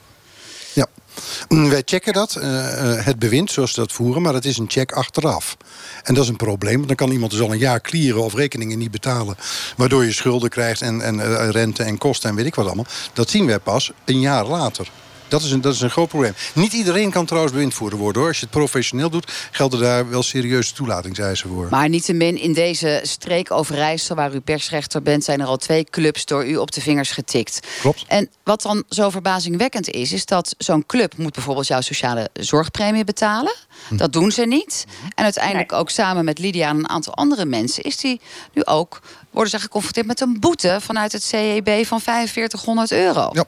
Ja. 0.73 0.87
Mm, 1.47 1.69
Wij 1.69 1.81
checken 1.85 2.13
dat, 2.13 2.35
eh, 2.35 2.97
eh, 2.97 3.05
het 3.05 3.19
bewind 3.19 3.51
zoals 3.51 3.73
ze 3.73 3.79
dat 3.79 3.91
voeren, 3.91 4.21
maar 4.21 4.33
dat 4.33 4.45
is 4.45 4.57
een 4.57 4.69
check 4.69 4.91
achteraf. 4.91 5.57
En 6.03 6.13
dat 6.13 6.23
is 6.23 6.29
een 6.29 6.35
probleem, 6.35 6.75
want 6.75 6.87
dan 6.87 6.95
kan 6.95 7.11
iemand 7.11 7.31
dus 7.31 7.41
al 7.41 7.51
een 7.51 7.57
jaar 7.57 7.81
clearen 7.81 8.23
of 8.23 8.33
rekeningen 8.33 8.77
niet 8.77 8.91
betalen. 8.91 9.37
Waardoor 9.77 10.05
je 10.05 10.11
schulden 10.11 10.49
krijgt 10.49 10.81
en, 10.81 11.01
en 11.01 11.19
eh, 11.19 11.49
rente 11.49 11.83
en 11.83 11.97
kosten 11.97 12.29
en 12.29 12.35
weet 12.35 12.45
ik 12.45 12.55
wat 12.55 12.65
allemaal. 12.65 12.85
Dat 13.13 13.29
zien 13.29 13.45
wij 13.45 13.59
pas 13.59 13.91
een 14.05 14.19
jaar 14.19 14.45
later. 14.45 14.91
Dat 15.29 15.41
is, 15.41 15.51
een, 15.51 15.61
dat 15.61 15.73
is 15.73 15.81
een 15.81 15.89
groot 15.89 16.07
probleem. 16.07 16.33
Niet 16.53 16.73
iedereen 16.73 17.11
kan 17.11 17.25
trouwens 17.25 17.53
bewindvoerder 17.53 17.99
worden 17.99 18.21
hoor. 18.21 18.29
Als 18.29 18.39
je 18.39 18.45
het 18.45 18.55
professioneel 18.55 19.09
doet, 19.09 19.31
gelden 19.51 19.79
daar 19.79 20.09
wel 20.09 20.23
serieuze 20.23 20.73
toelatingseisen 20.73 21.49
voor. 21.49 21.67
Maar 21.69 21.89
niettemin 21.89 22.37
in 22.37 22.53
deze 22.53 22.99
streek 23.03 23.51
Overijssel, 23.51 24.15
waar 24.15 24.33
u 24.33 24.39
persrechter 24.39 25.01
bent, 25.01 25.23
zijn 25.23 25.39
er 25.39 25.45
al 25.45 25.57
twee 25.57 25.83
clubs 25.83 26.25
door 26.25 26.47
u 26.47 26.57
op 26.57 26.71
de 26.71 26.81
vingers 26.81 27.11
getikt. 27.11 27.67
Klopt. 27.79 28.05
En 28.07 28.29
wat 28.43 28.61
dan 28.61 28.83
zo 28.89 29.09
verbazingwekkend 29.09 29.89
is, 29.89 30.13
is 30.13 30.25
dat 30.25 30.55
zo'n 30.57 30.85
club 30.85 31.17
moet 31.17 31.33
bijvoorbeeld 31.33 31.67
jouw 31.67 31.81
sociale 31.81 32.29
zorgpremie 32.33 33.03
betalen. 33.03 33.55
Hm. 33.87 33.97
Dat 33.97 34.13
doen 34.13 34.31
ze 34.31 34.45
niet. 34.45 34.85
En 35.15 35.23
uiteindelijk 35.23 35.73
ook 35.73 35.89
samen 35.89 36.25
met 36.25 36.39
Lydia 36.39 36.69
en 36.69 36.77
een 36.77 36.89
aantal 36.89 37.13
andere 37.13 37.45
mensen 37.45 37.83
is 37.83 37.97
die 37.97 38.21
nu 38.53 38.65
ook 38.65 39.01
worden 39.31 39.51
ze 39.51 39.59
geconfronteerd 39.59 40.05
met 40.05 40.21
een 40.21 40.39
boete 40.39 40.77
vanuit 40.81 41.11
het 41.11 41.23
CEB 41.23 41.85
van 41.85 42.01
4500 42.01 42.91
euro. 42.91 43.29
Ja. 43.33 43.45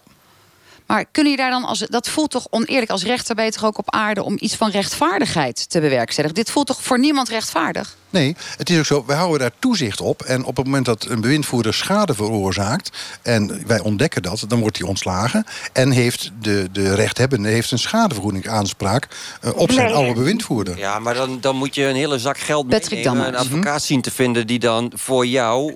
Maar 0.91 1.05
kunnen 1.11 1.31
je 1.31 1.37
daar 1.37 1.49
dan 1.49 1.63
als 1.63 1.79
dat 1.79 2.09
voelt 2.09 2.31
toch 2.31 2.47
oneerlijk 2.49 2.91
als 2.91 3.03
rechter 3.03 3.35
ben 3.35 3.45
je 3.45 3.51
toch 3.51 3.65
ook 3.65 3.77
op 3.77 3.91
aarde 3.91 4.23
om 4.23 4.35
iets 4.39 4.55
van 4.55 4.69
rechtvaardigheid 4.69 5.69
te 5.69 5.79
bewerkstelligen? 5.79 6.35
Dit 6.35 6.51
voelt 6.51 6.67
toch 6.67 6.83
voor 6.83 6.99
niemand 6.99 7.29
rechtvaardig? 7.29 7.95
Nee, 8.09 8.35
het 8.57 8.69
is 8.69 8.77
ook 8.77 8.85
zo, 8.85 9.03
wij 9.05 9.15
houden 9.15 9.39
daar 9.39 9.51
toezicht 9.59 10.01
op. 10.01 10.21
En 10.21 10.43
op 10.43 10.55
het 10.57 10.65
moment 10.65 10.85
dat 10.85 11.05
een 11.05 11.21
bewindvoerder 11.21 11.73
schade 11.73 12.13
veroorzaakt... 12.13 12.97
en 13.21 13.67
wij 13.67 13.79
ontdekken 13.79 14.21
dat, 14.21 14.45
dan 14.47 14.59
wordt 14.59 14.77
hij 14.77 14.87
ontslagen... 14.87 15.45
en 15.73 15.91
heeft 15.91 16.31
de, 16.39 16.69
de 16.71 16.95
rechthebbende 16.95 17.49
heeft 17.49 17.71
een 17.71 17.79
schadevergoedingsaanspraak... 17.79 19.07
eh, 19.41 19.51
op 19.55 19.71
zijn 19.71 19.85
Nee. 19.85 19.95
oude 19.95 20.13
bewindvoerder. 20.13 20.77
Ja, 20.77 20.99
maar 20.99 21.13
dan, 21.13 21.37
dan 21.41 21.55
moet 21.55 21.75
je 21.75 21.85
een 21.85 21.95
hele 21.95 22.19
zak 22.19 22.37
geld 22.37 22.67
Patrick 22.67 23.03
meenemen... 23.03 23.27
een 23.27 23.35
advocaat 23.35 23.83
zien 23.83 24.01
te 24.01 24.11
vinden 24.11 24.47
die 24.47 24.59
dan 24.59 24.91
voor 24.95 25.25
jou 25.25 25.75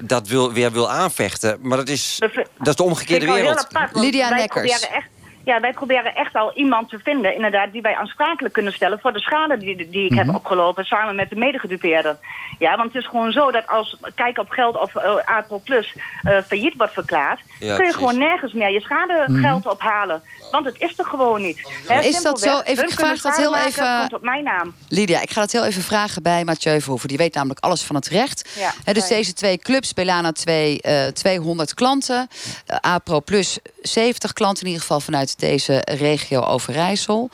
dat 0.00 0.28
wil, 0.28 0.52
weer 0.52 0.72
wil 0.72 0.90
aanvechten. 0.90 1.58
Maar 1.62 1.78
dat 1.78 1.88
is, 1.88 2.18
dat 2.58 2.68
is 2.68 2.76
de 2.76 2.82
omgekeerde 2.82 3.32
wereld. 3.32 3.58
apart, 3.74 3.94
Lydia 3.96 4.28
wij 4.28 4.38
Nekkers. 4.38 4.70
proberen 4.72 4.96
echt- 4.96 5.12
Ja, 5.44 5.60
wij 5.60 5.72
proberen 5.72 6.14
echt 6.14 6.34
al 6.34 6.52
iemand 6.54 6.88
te 6.88 6.98
vinden, 7.02 7.34
inderdaad, 7.34 7.72
die 7.72 7.82
wij 7.82 7.94
aansprakelijk 7.96 8.54
kunnen 8.54 8.72
stellen 8.72 8.98
voor 9.00 9.12
de 9.12 9.20
schade 9.20 9.56
die, 9.56 9.88
die 9.90 10.04
ik 10.04 10.10
Mhm. 10.10 10.26
heb 10.26 10.34
opgelopen, 10.34 10.84
samen 10.84 11.14
met 11.16 11.30
de 11.30 11.36
medegedupeerden. 11.36 12.18
Ja, 12.58 12.76
want 12.76 12.92
het 12.92 13.02
is 13.02 13.08
gewoon 13.08 13.32
zo 13.32 13.50
dat 13.50 13.66
als 13.66 13.96
Kijk 14.14 14.38
op 14.38 14.50
Geld 14.50 14.80
of 14.80 14.94
uh, 14.94 15.02
APRO 15.24 15.58
Plus 15.64 15.94
eh, 16.22 16.38
failliet 16.46 16.74
wordt 16.76 16.92
verklaard, 16.92 17.40
Ja, 17.46 17.56
kun 17.58 17.66
je 17.68 17.74
precies. 17.74 17.94
gewoon 17.94 18.18
nergens 18.18 18.52
meer 18.52 18.70
je 18.70 18.80
schadegeld 18.80 19.64
Mhm. 19.64 19.68
ophalen. 19.68 20.22
Want 20.54 20.66
het 20.66 20.74
is 20.78 20.98
er 20.98 21.04
gewoon 21.04 21.42
niet. 21.42 21.60
Hè, 21.86 22.00
Is 22.00 22.22
dat 22.22 22.40
zo? 22.40 22.60
Even- 22.60 22.84
ik 22.84 22.90
vraag 22.90 23.20
dat 23.20 23.36
heel 23.36 23.50
maken, 23.50 23.68
even- 23.68 23.98
komt 23.98 24.12
op 24.14 24.22
mijn 24.22 24.44
naam. 24.44 24.74
Lydia, 24.88 25.20
ik 25.20 25.30
ga 25.30 25.40
dat 25.40 25.52
heel 25.52 25.64
even 25.64 25.82
vragen 25.82 26.22
bij 26.22 26.44
Mathieu 26.44 26.80
Verhoeven. 26.80 27.08
Die 27.08 27.16
weet 27.16 27.34
namelijk 27.34 27.60
alles 27.60 27.82
van 27.82 27.94
het 27.96 28.06
recht. 28.08 28.48
Ja, 28.58 28.72
Hè, 28.84 28.92
dus 28.92 29.08
deze 29.08 29.32
twee 29.32 29.58
clubs, 29.58 29.92
Belana 29.94 30.32
2, 30.32 30.80
eh 30.80 31.06
200 31.06 31.74
klanten. 31.74 32.28
eh, 32.66 32.76
APRO 32.80 33.20
Plus 33.20 33.58
70 33.82 34.32
klanten 34.32 34.60
in 34.62 34.66
ieder 34.68 34.82
geval 34.82 35.00
vanuit 35.00 35.38
deze 35.40 35.82
regio 35.84 36.40
Overijssel. 36.40 37.30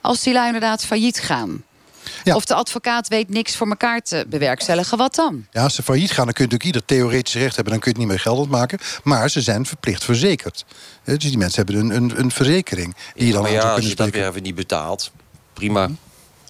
Als 0.00 0.22
die 0.22 0.32
lui 0.32 0.46
inderdaad 0.46 0.84
failliet 0.84 1.20
gaan... 1.20 1.64
Of 2.32 2.44
de 2.44 2.54
advocaat 2.54 3.08
weet 3.08 3.28
niks 3.28 3.56
voor 3.56 3.68
elkaar 3.68 4.00
te 4.00 4.26
bewerkstelligen, 4.28 4.98
wat 4.98 5.14
dan? 5.14 5.46
Ja, 5.50 5.62
als 5.62 5.74
ze 5.74 5.82
failliet 5.82 6.10
gaan, 6.10 6.24
dan 6.24 6.34
kun 6.34 6.44
je 6.44 6.50
natuurlijk 6.50 6.64
ieder 6.64 6.84
theoretisch 6.84 7.34
recht 7.34 7.54
hebben... 7.54 7.72
dan 7.72 7.82
kun 7.82 7.90
je 7.92 7.98
het 7.98 8.06
niet 8.06 8.16
meer 8.16 8.24
geldend 8.24 8.50
maken. 8.50 8.78
Maar 9.02 9.30
ze 9.30 9.40
zijn 9.40 9.66
verplicht 9.66 10.04
verzekerd. 10.04 10.64
Eh, 11.04 11.14
Dus 11.14 11.24
die 11.24 11.38
mensen 11.38 11.64
hebben 11.64 11.84
een, 11.84 11.96
een, 11.96 12.18
een 12.18 12.30
verzekering 12.30 12.94
die 13.14 13.26
je 13.26 13.32
dan 13.32 13.42
maar 13.42 13.50
aan 13.50 13.56
ja, 13.56 13.60
zou 13.62 13.72
als 13.74 13.80
kunnen 13.84 14.04
je 14.04 14.10
dat 14.10 14.20
weer 14.20 14.30
even 14.30 14.42
niet 14.42 14.54
betaalt, 14.54 15.10
prima. 15.52 15.90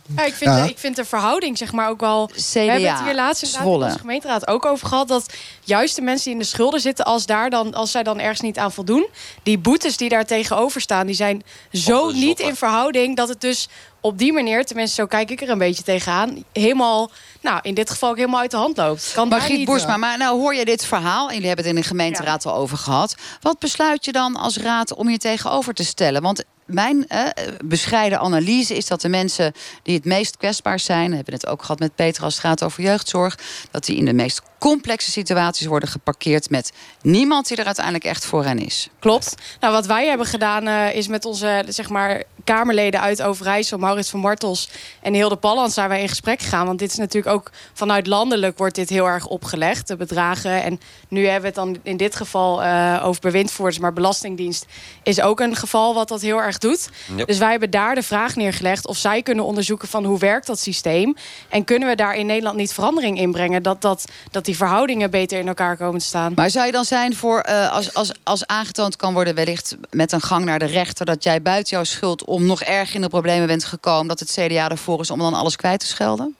Ja, 0.06 0.24
ik, 0.24 0.34
vind 0.34 0.50
Ja. 0.50 0.62
De, 0.62 0.68
ik 0.68 0.78
vind 0.78 0.96
de 0.96 1.04
verhouding 1.04 1.58
zeg 1.58 1.72
maar 1.72 1.88
ook 1.88 2.00
wel... 2.00 2.26
CDA, 2.26 2.42
we 2.52 2.60
hebben 2.60 2.90
het 2.90 3.04
hier 3.04 3.14
laatst 3.14 3.42
in 3.42 3.64
onze 3.64 3.98
gemeenteraad 3.98 4.46
ook 4.46 4.64
over 4.64 4.86
gehad... 4.86 5.08
dat 5.08 5.32
juist 5.60 5.96
de 5.96 6.02
mensen 6.02 6.24
die 6.24 6.32
in 6.32 6.38
de 6.38 6.44
schulden 6.44 6.80
zitten... 6.80 7.04
als, 7.04 7.26
daar 7.26 7.50
dan, 7.50 7.74
als 7.74 7.90
zij 7.90 8.02
dan 8.02 8.20
ergens 8.20 8.40
niet 8.40 8.58
aan 8.58 8.72
voldoen... 8.72 9.06
die 9.42 9.58
boetes 9.58 9.96
die 9.96 10.08
daar 10.08 10.26
tegenover 10.26 10.80
staan... 10.80 11.06
die 11.06 11.14
zijn 11.14 11.42
zo 11.72 12.10
niet 12.10 12.40
in 12.40 12.56
verhouding... 12.56 13.16
dat 13.16 13.28
het 13.28 13.40
dus 13.40 13.68
op 14.00 14.18
die 14.18 14.32
manier, 14.32 14.64
tenminste 14.64 14.94
zo 14.94 15.06
kijk 15.06 15.30
ik 15.30 15.40
er 15.40 15.48
een 15.48 15.58
beetje 15.58 15.82
tegenaan... 15.82 16.44
helemaal, 16.52 17.10
nou 17.40 17.58
in 17.62 17.74
dit 17.74 17.90
geval 17.90 18.10
ook 18.10 18.16
helemaal 18.16 18.40
uit 18.40 18.50
de 18.50 18.56
hand 18.56 18.76
loopt. 18.76 19.12
Kan 19.14 19.28
Margriet 19.28 19.64
Boersma, 19.64 19.96
maar 19.96 20.18
nou 20.18 20.40
hoor 20.40 20.54
je 20.54 20.64
dit 20.64 20.84
verhaal... 20.84 21.26
en 21.26 21.32
jullie 21.32 21.48
hebben 21.48 21.66
het 21.66 21.74
in 21.74 21.80
de 21.80 21.86
gemeenteraad 21.88 22.46
al 22.46 22.54
over 22.54 22.76
gehad. 22.76 23.14
Wat 23.40 23.58
besluit 23.58 24.04
je 24.04 24.12
dan 24.12 24.36
als 24.36 24.56
raad 24.56 24.94
om 24.94 25.10
je 25.10 25.18
tegenover 25.18 25.74
te 25.74 25.84
stellen? 25.84 26.22
Want 26.22 26.44
mijn 26.66 27.06
eh, 27.08 27.28
bescheiden 27.64 28.18
analyse 28.20 28.76
is 28.76 28.86
dat 28.86 29.00
de 29.00 29.08
mensen 29.08 29.52
die 29.82 29.94
het 29.94 30.04
meest 30.04 30.36
kwetsbaar 30.36 30.78
zijn... 30.78 31.12
hebben 31.12 31.34
het 31.34 31.46
ook 31.46 31.60
gehad 31.60 31.78
met 31.78 31.94
Peter 31.94 32.22
als 32.22 32.34
het 32.34 32.44
gaat 32.44 32.62
over 32.62 32.82
jeugdzorg... 32.82 33.38
dat 33.70 33.84
die 33.84 33.96
in 33.96 34.04
de 34.04 34.12
meest 34.12 34.42
complexe 34.58 35.10
situaties 35.10 35.66
worden 35.66 35.88
geparkeerd... 35.88 36.50
met 36.50 36.72
niemand 37.02 37.48
die 37.48 37.56
er 37.56 37.64
uiteindelijk 37.64 38.04
echt 38.04 38.26
voor 38.26 38.44
hen 38.44 38.58
is. 38.58 38.88
Klopt. 38.98 39.34
Nou, 39.60 39.72
wat 39.72 39.86
wij 39.86 40.06
hebben 40.06 40.26
gedaan 40.26 40.66
eh, 40.66 40.94
is 40.94 41.08
met 41.08 41.24
onze 41.24 41.64
zeg 41.68 41.88
maar, 41.88 42.22
Kamerleden 42.44 43.00
uit 43.00 43.22
Overijssel, 43.22 43.78
Maurits 43.78 44.10
van 44.10 44.20
Martels 44.20 44.68
en 45.02 45.14
Hilde 45.14 45.36
Palland, 45.36 45.72
zijn 45.72 45.88
wij 45.88 46.00
in 46.00 46.08
gesprek 46.08 46.40
gegaan. 46.40 46.66
Want 46.66 46.78
dit 46.78 46.90
is 46.90 46.96
natuurlijk 46.96 47.34
ook 47.34 47.50
vanuit 47.72 48.06
landelijk 48.06 48.58
wordt 48.58 48.74
dit 48.74 48.88
heel 48.88 49.06
erg 49.06 49.26
opgelegd, 49.26 49.88
de 49.88 49.96
bedragen. 49.96 50.62
En 50.62 50.80
nu 51.08 51.22
hebben 51.22 51.40
we 51.40 51.46
het 51.46 51.54
dan 51.54 51.78
in 51.82 51.96
dit 51.96 52.16
geval 52.16 52.62
eh, 52.62 53.02
over 53.04 53.20
bewindvoerders, 53.20 53.78
maar 53.78 53.92
Belastingdienst 53.92 54.66
is 55.02 55.20
ook 55.20 55.40
een 55.40 55.56
geval 55.56 55.94
wat 55.94 56.08
dat 56.08 56.20
heel 56.20 56.42
erg 56.42 56.53
doet. 56.60 56.88
Yep. 57.16 57.26
Dus 57.26 57.38
wij 57.38 57.50
hebben 57.50 57.70
daar 57.70 57.94
de 57.94 58.02
vraag 58.02 58.36
neergelegd 58.36 58.86
of 58.86 58.96
zij 58.96 59.22
kunnen 59.22 59.44
onderzoeken 59.44 59.88
van 59.88 60.04
hoe 60.04 60.18
werkt 60.18 60.46
dat 60.46 60.58
systeem. 60.58 61.16
En 61.48 61.64
kunnen 61.64 61.88
we 61.88 61.94
daar 61.94 62.14
in 62.14 62.26
Nederland 62.26 62.56
niet 62.56 62.72
verandering 62.72 63.18
in 63.18 63.32
brengen, 63.32 63.62
dat, 63.62 63.82
dat, 63.82 64.04
dat 64.30 64.44
die 64.44 64.56
verhoudingen 64.56 65.10
beter 65.10 65.38
in 65.38 65.48
elkaar 65.48 65.76
komen 65.76 66.00
te 66.00 66.06
staan. 66.06 66.32
Maar 66.34 66.50
zou 66.50 66.66
je 66.66 66.72
dan 66.72 66.84
zijn 66.84 67.16
voor, 67.16 67.40
eh, 67.40 67.72
als, 67.72 67.94
als, 67.94 68.12
als 68.22 68.46
aangetoond 68.46 68.96
kan 68.96 69.12
worden... 69.14 69.34
wellicht 69.34 69.76
met 69.90 70.12
een 70.12 70.20
gang 70.20 70.44
naar 70.44 70.58
de 70.58 70.64
rechter... 70.64 71.06
dat 71.06 71.24
jij 71.24 71.42
buiten 71.42 71.76
jouw 71.76 71.84
schuld 71.84 72.24
om 72.24 72.46
nog 72.46 72.62
erg 72.62 72.94
in 72.94 73.00
de 73.00 73.08
problemen 73.08 73.46
bent 73.46 73.64
gekomen... 73.64 74.06
dat 74.08 74.20
het 74.20 74.30
CDA 74.30 74.68
ervoor 74.68 75.00
is 75.00 75.10
om 75.10 75.18
dan 75.18 75.34
alles 75.34 75.56
kwijt 75.56 75.80
te 75.80 75.86
schelden? 75.86 76.36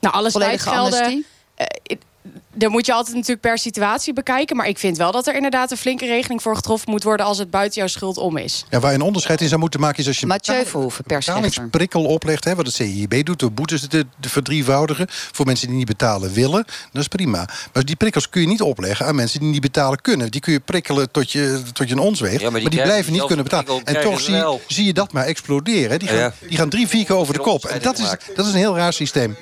Nou, 0.00 0.14
alles 0.14 0.32
Volledige 0.32 0.68
uitgelden. 0.70 0.98
amnestie? 0.98 1.33
Daar 2.54 2.70
moet 2.70 2.86
je 2.86 2.92
altijd 2.92 3.14
natuurlijk 3.14 3.40
per 3.40 3.58
situatie 3.58 4.12
bekijken. 4.12 4.56
Maar 4.56 4.68
ik 4.68 4.78
vind 4.78 4.96
wel 4.96 5.12
dat 5.12 5.26
er 5.26 5.34
inderdaad 5.34 5.70
een 5.70 5.76
flinke 5.76 6.06
regeling 6.06 6.42
voor 6.42 6.56
getroffen 6.56 6.90
moet 6.90 7.02
worden... 7.02 7.26
als 7.26 7.38
het 7.38 7.50
buiten 7.50 7.78
jouw 7.78 7.86
schuld 7.88 8.16
om 8.18 8.36
is. 8.36 8.64
Ja, 8.70 8.80
waar 8.80 8.90
je 8.90 8.96
een 8.96 9.02
onderscheid 9.02 9.40
in 9.40 9.48
zou 9.48 9.60
moeten 9.60 9.80
maken 9.80 9.98
is 9.98 10.06
als 10.06 10.18
je 10.20 10.26
een 10.26 10.38
betalingsprikkel 11.06 12.04
oplegt, 12.04 12.44
hè, 12.44 12.54
wat 12.54 12.66
het 12.66 12.74
CIB 12.74 13.24
doet, 13.24 13.38
door 13.38 13.52
boetes 13.52 13.86
te, 13.88 14.06
verdrievoudigen 14.20 15.06
voor 15.08 15.46
mensen 15.46 15.68
die 15.68 15.76
niet 15.76 15.86
betalen 15.86 16.32
willen, 16.32 16.64
dat 16.92 17.02
is 17.02 17.08
prima. 17.08 17.48
Maar 17.72 17.84
die 17.84 17.96
prikkels 17.96 18.28
kun 18.28 18.40
je 18.40 18.46
niet 18.46 18.60
opleggen 18.62 19.06
aan 19.06 19.14
mensen 19.14 19.40
die 19.40 19.48
niet 19.48 19.60
betalen 19.60 20.00
kunnen. 20.00 20.30
Die 20.30 20.40
kun 20.40 20.52
je 20.52 20.60
prikkelen 20.60 21.10
tot 21.10 21.32
je, 21.32 21.62
tot 21.72 21.88
je 21.88 21.94
een 21.94 22.00
ons 22.00 22.20
weegt, 22.20 22.40
Ja, 22.40 22.50
maar 22.50 22.60
maar 22.62 22.70
die 22.70 22.82
blijven 22.82 23.12
niet 23.12 23.24
kunnen 23.24 23.44
betalen. 23.44 23.64
prikkel 23.84 23.94
En 23.94 24.10
toch 24.10 24.20
zie, 24.66 24.84
je 24.84 24.92
dat 24.92 25.12
maar 25.12 25.24
exploderen. 25.24 25.90
hè. 25.90 25.96
Die 25.98 26.08
gaan, 26.08 26.16
Ja. 26.18 26.32
die 26.48 26.56
gaan 26.58 26.68
drie, 26.68 26.88
vier 26.88 27.04
keer 27.04 27.16
over 27.16 27.34
de 27.34 27.40
kop. 27.40 27.64
En 27.64 27.80
dat 27.82 27.98
is, 27.98 28.08
dat 28.34 28.46
is 28.46 28.52
een 28.52 28.58
heel 28.58 28.76
raar 28.76 28.92
systeem. 28.92 29.36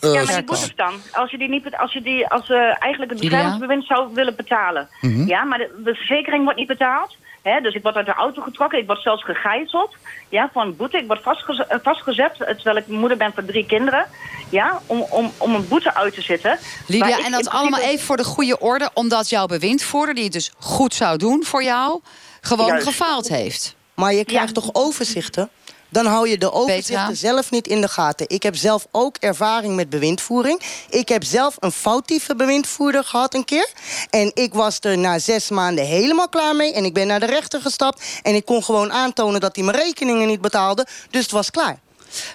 Ja, 0.00 0.08
maar 0.12 0.22
Eh, 0.22 0.34
die 0.34 0.44
boetes 0.44 0.72
dan. 0.76 0.94
Als 1.12 1.30
je 1.30 1.38
die 1.38 1.48
niet, 1.48 1.76
als 1.76 1.92
je 1.92 2.02
die, 2.02 2.26
als 2.28 2.48
uh, 2.48 2.56
eigenlijk 2.82 3.12
het 3.12 3.22
Julia? 3.22 3.36
beschermingsbewind 3.36 3.86
zou 3.86 4.14
willen 4.14 4.36
betalen. 4.36 4.88
Mhm. 5.00 5.26
Ja, 5.26 5.44
maar 5.44 5.58
de, 5.58 5.80
de 5.84 5.94
verzekering 5.94 6.44
wordt 6.44 6.58
niet 6.58 6.68
betaald. 6.68 7.16
Hè, 7.42 7.60
dus 7.60 7.74
ik 7.74 7.82
word 7.82 7.94
uit 7.94 8.06
de 8.06 8.12
auto 8.14 8.42
getrokken. 8.42 8.78
Ik 8.78 8.86
word 8.86 9.02
zelfs 9.02 9.24
gegijzeld. 9.24 9.94
Ja, 10.28 10.50
voor 10.52 10.62
een 10.62 10.76
boete. 10.76 10.96
Ik 10.98 11.06
word 11.06 11.22
vastgeze- 11.22 11.64
eh, 11.64 11.78
vastgezet. 11.82 12.40
eh, 12.40 12.54
Terwijl 12.54 12.76
ik 12.76 12.86
moeder 12.86 13.16
ben 13.16 13.32
van 13.34 13.44
drie 13.44 13.66
kinderen. 13.66 14.06
Ja, 14.50 14.80
om, 14.86 15.00
om, 15.10 15.32
om 15.38 15.54
een 15.54 15.68
boete 15.68 15.94
uit 15.94 16.14
te 16.14 16.22
zitten. 16.22 16.58
Lydia, 16.86 17.06
en 17.06 17.16
dat 17.16 17.30
principe- 17.30 17.56
allemaal 17.56 17.80
even 17.80 18.06
voor 18.06 18.16
de 18.16 18.24
goede 18.24 18.58
orde... 18.58 18.90
omdat 18.94 19.28
jouw 19.28 19.46
bewindvoerder, 19.46 20.14
die 20.14 20.24
het 20.24 20.32
dus 20.32 20.52
goed 20.58 20.94
zou 20.94 21.16
doen 21.16 21.44
voor 21.44 21.62
jou... 21.62 22.00
gewoon 22.40 22.66
Juist. 22.66 22.86
gefaald 22.86 23.28
heeft. 23.28 23.76
Maar 23.94 24.12
je 24.14 24.24
krijgt 24.24 24.54
toch 24.54 24.68
overzichten? 24.72 25.48
Dan 25.88 26.06
hou 26.06 26.28
je 26.28 26.38
de 26.38 26.52
overzichten 26.52 27.16
zelf 27.16 27.50
niet 27.50 27.66
in 27.66 27.80
de 27.80 27.88
gaten. 27.88 28.28
Ik 28.28 28.42
heb 28.42 28.56
zelf 28.56 28.86
ook 28.90 29.16
ervaring 29.16 29.76
met 29.76 29.90
bewindvoering. 29.90 30.62
Ik 30.90 31.08
heb 31.08 31.24
zelf 31.24 31.56
een 31.58 31.72
foutieve 31.72 32.36
bewindvoerder 32.36 33.04
gehad 33.04 33.34
een 33.34 33.44
keer. 33.44 33.68
En 34.10 34.30
ik 34.34 34.54
was 34.54 34.78
er 34.80 34.98
na 34.98 35.18
zes 35.18 35.48
maanden 35.50 35.84
helemaal 35.84 36.28
klaar 36.28 36.56
mee. 36.56 36.72
En 36.72 36.84
ik 36.84 36.94
ben 36.94 37.06
naar 37.06 37.20
de 37.20 37.26
rechter 37.26 37.60
gestapt. 37.60 38.02
En 38.22 38.34
ik 38.34 38.44
kon 38.44 38.64
gewoon 38.64 38.92
aantonen 38.92 39.40
dat 39.40 39.56
hij 39.56 39.64
mijn 39.64 39.76
rekeningen 39.76 40.26
niet 40.28 40.40
betaalde. 40.40 40.86
Dus 41.10 41.22
het 41.22 41.30
was 41.30 41.50
klaar. 41.50 41.78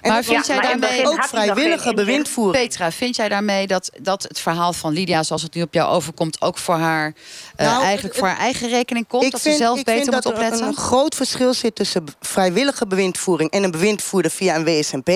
En 0.00 0.10
maar 0.10 0.24
vind 0.24 0.46
jij 0.46 0.60
daarmee 0.60 1.06
ook 1.06 1.24
vrijwillige 1.24 1.94
bewindvoering? 1.94 2.64
Petra, 2.64 2.92
vind 2.92 3.16
jij 3.16 3.28
daarmee 3.28 3.66
dat, 3.66 3.90
dat 4.00 4.22
het 4.22 4.40
verhaal 4.40 4.72
van 4.72 4.92
Lydia, 4.92 5.22
zoals 5.22 5.42
het 5.42 5.54
nu 5.54 5.62
op 5.62 5.74
jou 5.74 5.90
overkomt, 5.90 6.40
ook 6.40 6.58
voor 6.58 6.74
haar 6.74 7.14
eh, 7.56 7.66
Nou, 7.66 7.84
eigenlijk 7.84 8.14
voor 8.14 8.28
haar 8.28 8.38
eigen 8.38 8.68
rekening 8.68 9.06
komt? 9.06 9.32
dat 9.32 9.40
ze 9.40 9.52
zelf 9.52 9.78
ik 9.78 9.84
beter 9.84 10.02
vind 10.02 10.14
moet 10.14 10.22
dat 10.22 10.32
er 10.32 10.38
opletten? 10.38 10.66
een 10.66 10.76
groot 10.76 11.14
verschil 11.14 11.54
zit 11.54 11.74
tussen 11.74 12.04
vrijwillige 12.20 12.86
bewindvoering 12.86 13.50
en 13.50 13.62
een 13.62 13.70
bewindvoerder 13.70 14.30
via 14.30 14.56
een 14.56 14.64
WSMP. 14.64 15.08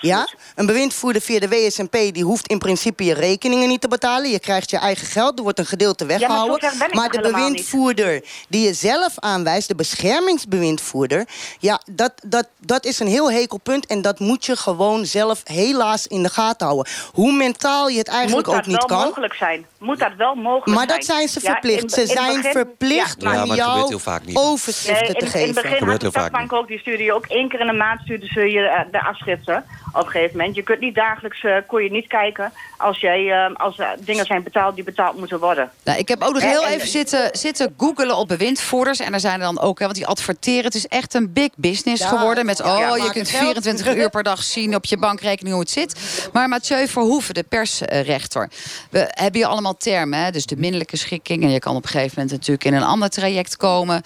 Ja? 0.00 0.28
Een 0.54 0.66
bewindvoerder 0.66 1.22
via 1.22 1.38
de 1.38 1.48
WSMP 1.48 1.92
die 1.92 2.24
hoeft 2.24 2.46
in 2.46 2.58
principe 2.58 3.04
je 3.04 3.14
rekeningen 3.14 3.68
niet 3.68 3.80
te 3.80 3.88
betalen. 3.88 4.30
Je 4.30 4.40
krijgt 4.40 4.70
je 4.70 4.78
eigen 4.78 5.06
geld, 5.06 5.36
er 5.38 5.42
wordt 5.42 5.58
een 5.58 5.66
gedeelte 5.66 6.04
maar 6.04 6.12
zo 6.12 6.18
weggehouden. 6.26 6.70
ver 6.70 6.78
ben 6.78 6.88
ik 6.88 6.94
maar 6.94 7.08
de 7.10 7.18
niet. 7.18 7.32
bewindvoerder 7.32 8.24
die 8.48 8.66
je 8.66 8.74
zelf 8.74 9.12
aanwijst, 9.18 9.68
de 9.68 9.74
beschermingsbewindvoerder, 9.74 11.24
ja, 11.58 11.80
dat, 11.90 12.12
dat, 12.24 12.48
dat 12.58 12.84
is 12.84 12.98
een 13.00 13.06
heel 13.06 13.30
hekel 13.30 13.58
punt. 13.58 13.86
En 13.86 14.02
dat 14.02 14.18
moet 14.18 14.44
je 14.46 14.56
gewoon 14.56 15.06
zelf 15.06 15.40
helaas 15.44 16.06
in 16.06 16.22
de 16.22 16.28
gaten 16.28 16.66
houden. 16.66 16.92
Hoe 17.12 17.32
mentaal 17.32 17.88
je 17.88 17.98
het 17.98 18.08
eigenlijk 18.08 18.46
Moet 18.46 18.56
ook 18.56 18.62
dat 18.64 18.72
niet 18.72 18.86
wel 18.86 18.98
kan. 18.98 19.06
mogelijk 19.08 19.34
zijn? 19.34 19.66
Moet 19.78 19.98
dat 19.98 20.12
wel 20.16 20.34
mogelijk 20.34 20.76
Maar 20.78 20.86
dat 20.86 21.04
zijn 21.04 21.28
ze 21.28 21.40
verplicht. 21.40 21.92
Ze 21.92 22.06
zijn 22.06 22.42
verplicht 22.42 23.22
Ja, 23.22 23.28
maar 23.30 23.42
om 23.42 23.48
dat 23.48 23.56
jou 23.56 23.86
heel 23.88 23.98
vaak 23.98 24.24
niet. 24.24 24.36
overschriften 24.36 25.06
Nee, 25.06 25.14
te 25.14 25.26
geven. 25.26 25.40
in 25.40 25.46
het 25.46 25.54
begin 25.54 25.70
had 25.70 25.78
Gebeurt 25.78 26.00
de 26.00 26.06
heel 26.06 26.20
vaak 26.20 26.28
Stadbank 26.28 26.52
ook, 26.52 26.68
die 26.68 26.78
stuurde 26.78 27.02
je 27.02 27.12
ook 27.12 27.26
één 27.26 27.48
keer 27.48 27.60
in 27.60 27.66
de 27.66 27.72
maand 27.72 28.00
stuurde 28.00 28.26
ze 28.26 28.40
je 28.50 28.60
eh, 28.60 28.80
de 28.92 29.02
afschriften 29.04 29.64
op 29.92 30.04
een 30.04 30.10
gegeven 30.10 30.36
moment. 30.36 30.56
Je 30.56 30.62
kunt 30.62 30.80
niet 30.80 30.94
dagelijks, 30.94 31.44
eh, 31.44 31.56
kon 31.66 31.82
je 31.82 31.90
niet 31.90 32.06
kijken 32.06 32.52
als, 32.76 33.00
jij, 33.00 33.30
eh, 33.30 33.54
als 33.54 33.78
er 33.78 33.96
dingen 34.00 34.24
zijn 34.24 34.42
betaald 34.42 34.74
die 34.74 34.84
betaald 34.84 35.18
moeten 35.18 35.38
worden. 35.38 35.70
Nou, 35.84 35.98
ik 35.98 36.08
heb 36.08 36.22
ook 36.22 36.32
nog 36.32 36.42
Ja, 36.42 36.48
heel 36.48 36.66
en- 36.66 36.72
even 36.72 36.88
zitten, 36.88 37.28
zitten 37.32 37.74
googelen 37.76 38.16
op 38.16 38.28
bewindvoerders. 38.28 38.98
En 39.00 39.10
daar 39.10 39.20
zijn 39.20 39.40
er 39.40 39.46
dan 39.46 39.60
ook, 39.60 39.78
hè, 39.78 39.84
want 39.84 39.96
die 39.96 40.06
adverteren. 40.06 40.64
Het 40.64 40.74
is 40.74 40.86
echt 40.86 41.14
een 41.14 41.32
big 41.32 41.48
business 41.56 42.02
Ja, 42.02 42.08
geworden. 42.08 42.46
Met, 42.46 42.62
oh, 42.62 42.78
ja, 42.78 42.96
je 42.96 43.10
kunt 43.10 43.28
geld. 43.28 43.42
24 43.42 43.94
uur 43.96 44.10
per 44.10 44.22
dag 44.22 44.42
zien 44.42 44.74
op 44.74 44.84
je 44.84 44.96
bankrekening 44.98 45.54
hoe 45.54 45.62
het 45.64 45.72
zit. 45.72 46.28
Maar 46.32 46.48
Mathieu 46.48 46.88
Verhoeven, 46.88 47.34
de 47.34 47.42
persrechter. 47.42 48.50
We 48.90 48.98
hebben 48.98 49.40
hier 49.40 49.46
allemaal 49.50 49.76
termen. 49.76 50.18
Hè? 50.18 50.30
Dus 50.30 50.46
de 50.46 50.56
minderlijke 50.56 50.96
schikking. 50.96 51.42
En 51.42 51.50
je 51.50 51.58
kan 51.58 51.76
op 51.76 51.82
een 51.82 51.88
gegeven 51.88 52.12
moment 52.14 52.30
natuurlijk 52.30 52.64
in 52.64 52.74
een 52.74 52.82
ander 52.82 53.10
traject 53.10 53.56
komen. 53.56 54.02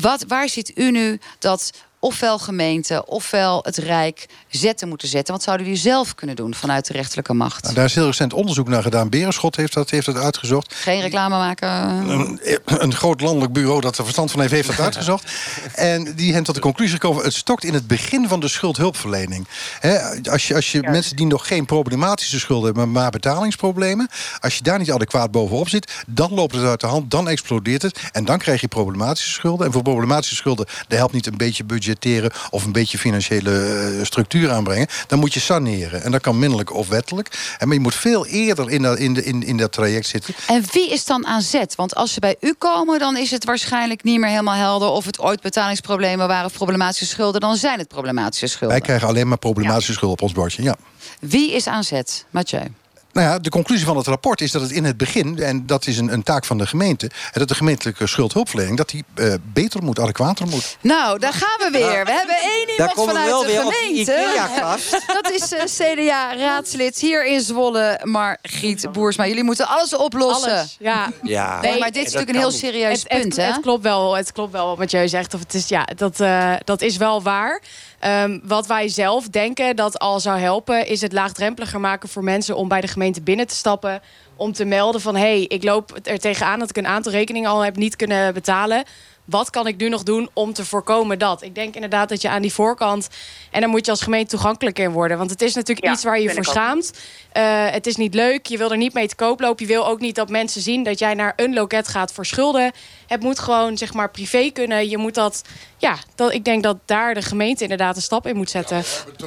Wat, 0.00 0.24
waar 0.28 0.48
ziet 0.48 0.78
u 0.78 0.90
nu 0.90 1.20
dat 1.38 1.70
ofwel 2.02 2.38
gemeente, 2.38 3.06
ofwel 3.06 3.58
het 3.62 3.76
Rijk 3.76 4.26
zetten 4.48 4.88
moeten 4.88 5.08
zetten? 5.08 5.34
Wat 5.34 5.42
zouden 5.42 5.66
jullie 5.66 5.80
zelf 5.80 6.14
kunnen 6.14 6.36
doen 6.36 6.54
vanuit 6.54 6.86
de 6.86 6.92
rechterlijke 6.92 7.32
macht? 7.32 7.62
Nou, 7.62 7.74
daar 7.74 7.84
is 7.84 7.94
heel 7.94 8.06
recent 8.06 8.32
onderzoek 8.32 8.68
naar 8.68 8.82
gedaan. 8.82 9.08
Berenschot 9.08 9.56
heeft 9.56 9.74
dat, 9.74 9.90
heeft 9.90 10.06
dat 10.06 10.16
uitgezocht. 10.16 10.74
Geen 10.74 11.00
reclame 11.00 11.36
maken? 11.36 11.68
Een, 11.68 12.40
een 12.64 12.94
groot 12.94 13.20
landelijk 13.20 13.52
bureau 13.52 13.80
dat 13.80 13.98
er 13.98 14.02
verstand 14.04 14.30
van 14.30 14.40
heeft, 14.40 14.52
heeft 14.52 14.66
dat 14.66 14.80
uitgezocht. 14.88 15.32
En 15.74 16.14
die 16.14 16.26
hebben 16.26 16.44
tot 16.44 16.54
de 16.54 16.60
conclusie 16.60 16.94
gekomen... 16.94 17.24
het 17.24 17.34
stokt 17.34 17.64
in 17.64 17.74
het 17.74 17.86
begin 17.86 18.28
van 18.28 18.40
de 18.40 18.48
schuldhulpverlening. 18.48 19.46
Hè, 19.80 19.98
als 20.30 20.48
je, 20.48 20.54
als 20.54 20.72
je 20.72 20.82
mensen 20.82 21.16
die 21.16 21.26
nog 21.26 21.46
geen 21.46 21.66
problematische 21.66 22.38
schulden 22.38 22.64
hebben... 22.64 22.90
maar 22.90 23.10
betalingsproblemen... 23.10 24.08
als 24.40 24.56
je 24.56 24.62
daar 24.62 24.78
niet 24.78 24.92
adequaat 24.92 25.30
bovenop 25.30 25.68
zit... 25.68 25.92
dan 26.06 26.34
loopt 26.34 26.54
het 26.54 26.64
uit 26.64 26.80
de 26.80 26.86
hand, 26.86 27.10
dan 27.10 27.28
explodeert 27.28 27.82
het... 27.82 27.98
en 28.12 28.24
dan 28.24 28.38
krijg 28.38 28.60
je 28.60 28.68
problematische 28.68 29.30
schulden. 29.30 29.66
En 29.66 29.72
voor 29.72 29.82
problematische 29.82 30.34
schulden... 30.34 30.66
daar 30.88 30.98
helpt 30.98 31.14
niet 31.14 31.26
een 31.26 31.36
beetje 31.36 31.64
budgetteren... 31.92 32.50
of 32.50 32.64
een 32.64 32.72
beetje 32.72 32.98
financiële 32.98 33.50
eh, 33.98 34.04
structuur 34.04 34.50
aanbrengen. 34.50 34.86
Dan 35.06 35.18
moet 35.18 35.34
je 35.34 35.40
saneren. 35.40 36.02
En 36.02 36.10
dat 36.10 36.20
kan 36.20 36.38
minderlijk 36.38 36.74
of 36.74 36.88
wettelijk. 36.88 37.56
En 37.58 37.66
maar 37.66 37.76
je 37.76 37.82
moet 37.82 37.94
veel 37.94 38.26
eerder 38.26 38.70
in 38.70 38.82
dat, 38.82 38.98
in, 38.98 39.14
de, 39.14 39.24
in, 39.24 39.42
in 39.42 39.56
dat 39.56 39.72
traject 39.72 40.06
zitten. 40.06 40.34
En 40.46 40.64
wie 40.72 40.90
is 40.90 41.04
dan 41.04 41.26
aan 41.26 41.42
zet? 41.42 41.74
Want 41.74 41.94
als 41.94 42.12
ze 42.12 42.20
bij 42.20 42.36
u 42.40 42.52
komen, 42.58 42.98
dan 42.98 43.16
is 43.16 43.30
het 43.30 43.44
waarschijnlijk 43.44 44.02
niet 44.02 44.18
meer 44.18 44.30
helemaal 44.30 44.54
helder... 44.54 44.88
of 44.88 45.04
het 45.04 45.18
ooit 45.18 45.40
betalingsproblemen 45.40 46.28
waren 46.28 46.44
of 46.44 46.52
problematische 46.52 47.06
schulden. 47.06 47.40
Dan 47.40 47.56
zijn 47.56 47.78
het 47.78 47.88
problematische 47.88 48.46
schulden. 48.46 48.76
Wij 48.76 48.86
krijgen 48.86 49.08
alleen 49.08 49.28
maar 49.28 49.38
problematische 49.38 49.92
schulden 49.92 50.18
op 50.18 50.22
ons 50.22 50.32
bordje. 50.32 50.62
Ja. 50.62 50.76
Wie 51.20 51.52
is 51.52 51.66
aan 51.66 51.84
zet, 51.84 52.24
Mathieu? 52.30 52.81
Nou 53.12 53.26
ja, 53.28 53.38
de 53.38 53.50
conclusie 53.50 53.86
van 53.86 53.96
het 53.96 54.06
rapport 54.06 54.40
is 54.40 54.50
dat 54.50 54.62
het 54.62 54.70
in 54.70 54.84
het 54.84 54.96
begin... 54.96 55.38
en 55.38 55.66
dat 55.66 55.86
is 55.86 55.98
een, 55.98 56.12
een 56.12 56.22
taak 56.22 56.44
van 56.44 56.58
de 56.58 56.66
gemeente... 56.66 57.06
en 57.06 57.38
dat 57.38 57.48
de 57.48 57.54
gemeentelijke 57.54 58.06
schuldhulpverlening... 58.06 58.76
dat 58.76 58.88
die 58.88 59.04
eh, 59.14 59.34
beter 59.52 59.82
moet, 59.82 59.98
adequater 59.98 60.46
moet. 60.46 60.76
Nou, 60.80 61.18
daar 61.18 61.32
gaan 61.32 61.72
we 61.72 61.78
weer. 61.78 62.04
We 62.04 62.12
hebben 62.12 62.36
één 62.36 62.66
Daar 62.66 62.76
iemand 62.76 62.92
komen 62.92 63.14
we 63.14 63.20
vanuit 63.20 63.30
wel 63.30 63.40
de 63.40 63.46
weer 63.46 63.64
op 63.64 63.74
die 63.80 64.04
gemeente. 64.04 65.10
Dat 65.22 65.30
is 65.30 65.52
eh, 65.52 65.64
CDA-raadslid 65.64 66.98
hier 66.98 67.26
in 67.26 67.40
Zwolle, 67.40 68.00
Margriet 68.02 68.92
Boersma. 68.92 69.26
Jullie 69.26 69.44
moeten 69.44 69.68
alles 69.68 69.96
oplossen. 69.96 70.52
Alles, 70.52 70.76
ja. 70.78 71.10
Ja. 71.22 71.60
Nee, 71.60 71.78
maar 71.78 71.90
dit 71.90 72.06
is 72.06 72.12
natuurlijk 72.12 72.30
een 72.30 72.50
heel 72.50 72.50
serieus 72.50 73.02
het, 73.02 73.12
het- 73.12 73.20
punt, 73.20 73.36
hè? 73.36 73.44
Het 73.44 73.60
klopt 73.60 73.82
wel, 73.82 74.16
het 74.16 74.32
klopt 74.32 74.52
wel 74.52 74.66
wat 74.66 74.78
Mathieu 74.78 75.08
zegt. 75.08 75.34
Of 75.34 75.40
het 75.40 75.54
is, 75.54 75.68
ja, 75.68 75.88
dat, 75.96 76.20
eh, 76.20 76.52
dat 76.64 76.82
is 76.82 76.96
wel 76.96 77.22
waar. 77.22 77.62
Ehm, 77.98 78.38
wat 78.42 78.66
wij 78.66 78.88
zelf 78.88 79.28
denken 79.28 79.76
dat 79.76 79.98
al 79.98 80.20
zou 80.20 80.38
helpen... 80.38 80.86
is 80.86 81.00
het 81.00 81.12
laagdrempeliger 81.12 81.80
maken 81.80 82.08
voor 82.08 82.24
mensen 82.24 82.56
om 82.56 82.68
bij 82.68 82.80
de 82.80 82.86
gemeente 82.86 83.00
binnen 83.22 83.46
te 83.46 83.54
stappen... 83.54 84.02
om 84.36 84.52
te 84.52 84.64
melden 84.64 85.00
van, 85.00 85.14
hé, 85.14 85.20
hey, 85.20 85.44
ik 85.48 85.64
loop 85.64 85.98
er 86.02 86.18
tegenaan... 86.18 86.58
dat 86.58 86.70
ik 86.70 86.76
een 86.76 86.86
aantal 86.86 87.12
rekeningen 87.12 87.50
al 87.50 87.64
heb 87.64 87.76
niet 87.76 87.96
kunnen 87.96 88.34
betalen... 88.34 88.84
Wat 89.24 89.50
kan 89.50 89.66
ik 89.66 89.76
nu 89.76 89.88
nog 89.88 90.02
doen 90.02 90.30
om 90.32 90.52
te 90.52 90.64
voorkomen 90.64 91.18
dat? 91.18 91.42
Ik 91.42 91.54
denk 91.54 91.74
inderdaad 91.74 92.08
dat 92.08 92.22
je 92.22 92.28
aan 92.28 92.42
die 92.42 92.52
voorkant... 92.52 93.08
en 93.50 93.60
dan 93.60 93.70
moet 93.70 93.84
je 93.84 93.90
als 93.90 94.02
gemeente 94.02 94.30
toegankelijk 94.30 94.78
in 94.78 94.90
worden. 94.90 95.18
Want 95.18 95.30
het 95.30 95.42
is 95.42 95.54
natuurlijk 95.54 95.86
Ja, 95.86 95.92
iets 95.92 96.04
waar 96.04 96.20
je 96.20 96.30
voor 96.30 96.44
schaamt. 96.44 96.92
Eh, 97.32 97.70
het 97.70 97.86
is 97.86 97.96
niet 97.96 98.14
leuk. 98.14 98.46
Je 98.46 98.58
wil 98.58 98.70
er 98.70 98.76
niet 98.76 98.92
mee 98.92 99.08
te 99.08 99.14
koop 99.14 99.40
lopen. 99.40 99.66
Je 99.66 99.72
wil 99.72 99.86
ook 99.86 100.00
niet 100.00 100.14
dat 100.14 100.28
mensen 100.28 100.60
zien 100.60 100.82
dat 100.82 100.98
jij 100.98 101.14
naar 101.14 101.32
een 101.36 101.54
loket 101.54 101.88
gaat 101.88 102.12
voor 102.12 102.26
schulden. 102.26 102.72
Het 103.12 103.22
moet 103.22 103.38
gewoon 103.38 103.76
zeg 103.76 103.92
maar 103.92 104.10
privé 104.10 104.50
kunnen. 104.50 104.88
Je 104.88 104.98
moet 104.98 105.14
dat. 105.14 105.42
Ja, 105.78 105.96
dat, 106.14 106.32
ik 106.32 106.44
denk 106.44 106.62
dat 106.62 106.76
daar 106.84 107.14
de 107.14 107.22
gemeente 107.22 107.62
inderdaad 107.62 107.96
een 107.96 108.02
stap 108.02 108.26
in 108.26 108.36
moet 108.36 108.50
zetten. 108.50 108.82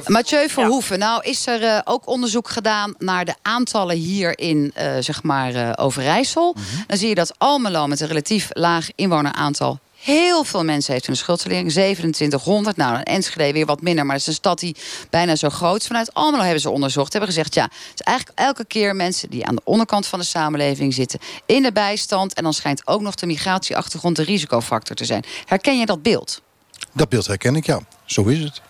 Mathieu 0.06 0.48
Verhoeven, 0.48 0.98
nou 0.98 1.22
is 1.24 1.46
er 1.46 1.62
eh, 1.62 1.78
ook 1.84 2.08
onderzoek 2.08 2.48
gedaan 2.48 2.94
naar 2.98 3.24
de 3.24 3.34
aantallen 3.42 3.96
hier 3.96 4.38
in 4.38 4.70
eh, 4.74 4.92
zeg 5.00 5.22
maar 5.22 5.54
eh, 5.54 5.72
Overijssel. 5.76 6.52
Mhm. 6.52 6.86
Dan 6.86 6.96
zie 6.96 7.08
je 7.08 7.14
dat 7.14 7.34
Almelo 7.38 7.86
met 7.86 8.00
een 8.00 8.06
relatief 8.06 8.48
laag 8.52 8.88
inwoneraantal 8.94 9.78
heel 10.06 10.44
veel 10.44 10.64
mensen 10.64 10.92
heeft 10.92 11.08
een 11.08 11.16
schuldverlening. 11.16 11.70
2700. 11.70 12.76
Nou, 12.76 13.00
Enschede 13.02 13.52
weer 13.52 13.66
wat 13.66 13.82
minder. 13.82 14.04
Maar 14.04 14.14
het 14.14 14.22
is 14.22 14.28
een 14.28 14.34
stad 14.34 14.58
die 14.58 14.76
bijna 15.10 15.36
zo 15.36 15.48
groot 15.48 15.80
is. 15.80 15.86
Vanuit 15.86 16.14
Almelo 16.14 16.42
hebben 16.42 16.60
ze 16.60 16.70
onderzocht. 16.70 17.12
Hebben 17.12 17.30
gezegd, 17.30 17.54
ja, 17.54 17.62
het 17.62 18.00
is 18.00 18.00
eigenlijk 18.00 18.38
elke 18.38 18.64
keer 18.64 18.96
mensen 18.96 19.30
die 19.30 19.46
aan 19.46 19.54
de 19.54 19.62
onderkant 19.64 20.06
van 20.06 20.18
de 20.18 20.24
samenleving 20.24 20.94
zitten. 20.94 21.20
In 21.46 21.62
de 21.62 21.72
bijstand. 21.72 22.34
En 22.34 22.42
dan 22.42 22.52
schijnt 22.52 22.86
ook 22.86 23.00
nog 23.00 23.14
de 23.14 23.26
migratieachtergrond 23.26 24.16
de 24.16 24.22
risicofactor 24.22 24.96
te 24.96 25.04
zijn. 25.04 25.24
Herken 25.44 25.78
je 25.78 25.86
dat 25.86 26.02
beeld? 26.02 26.42
Dat 26.92 27.08
beeld 27.08 27.26
herken 27.26 27.56
ik, 27.56 27.66
ja. 27.66 27.80
Zo 28.04 28.24
is 28.24 28.38
het. 28.38 28.60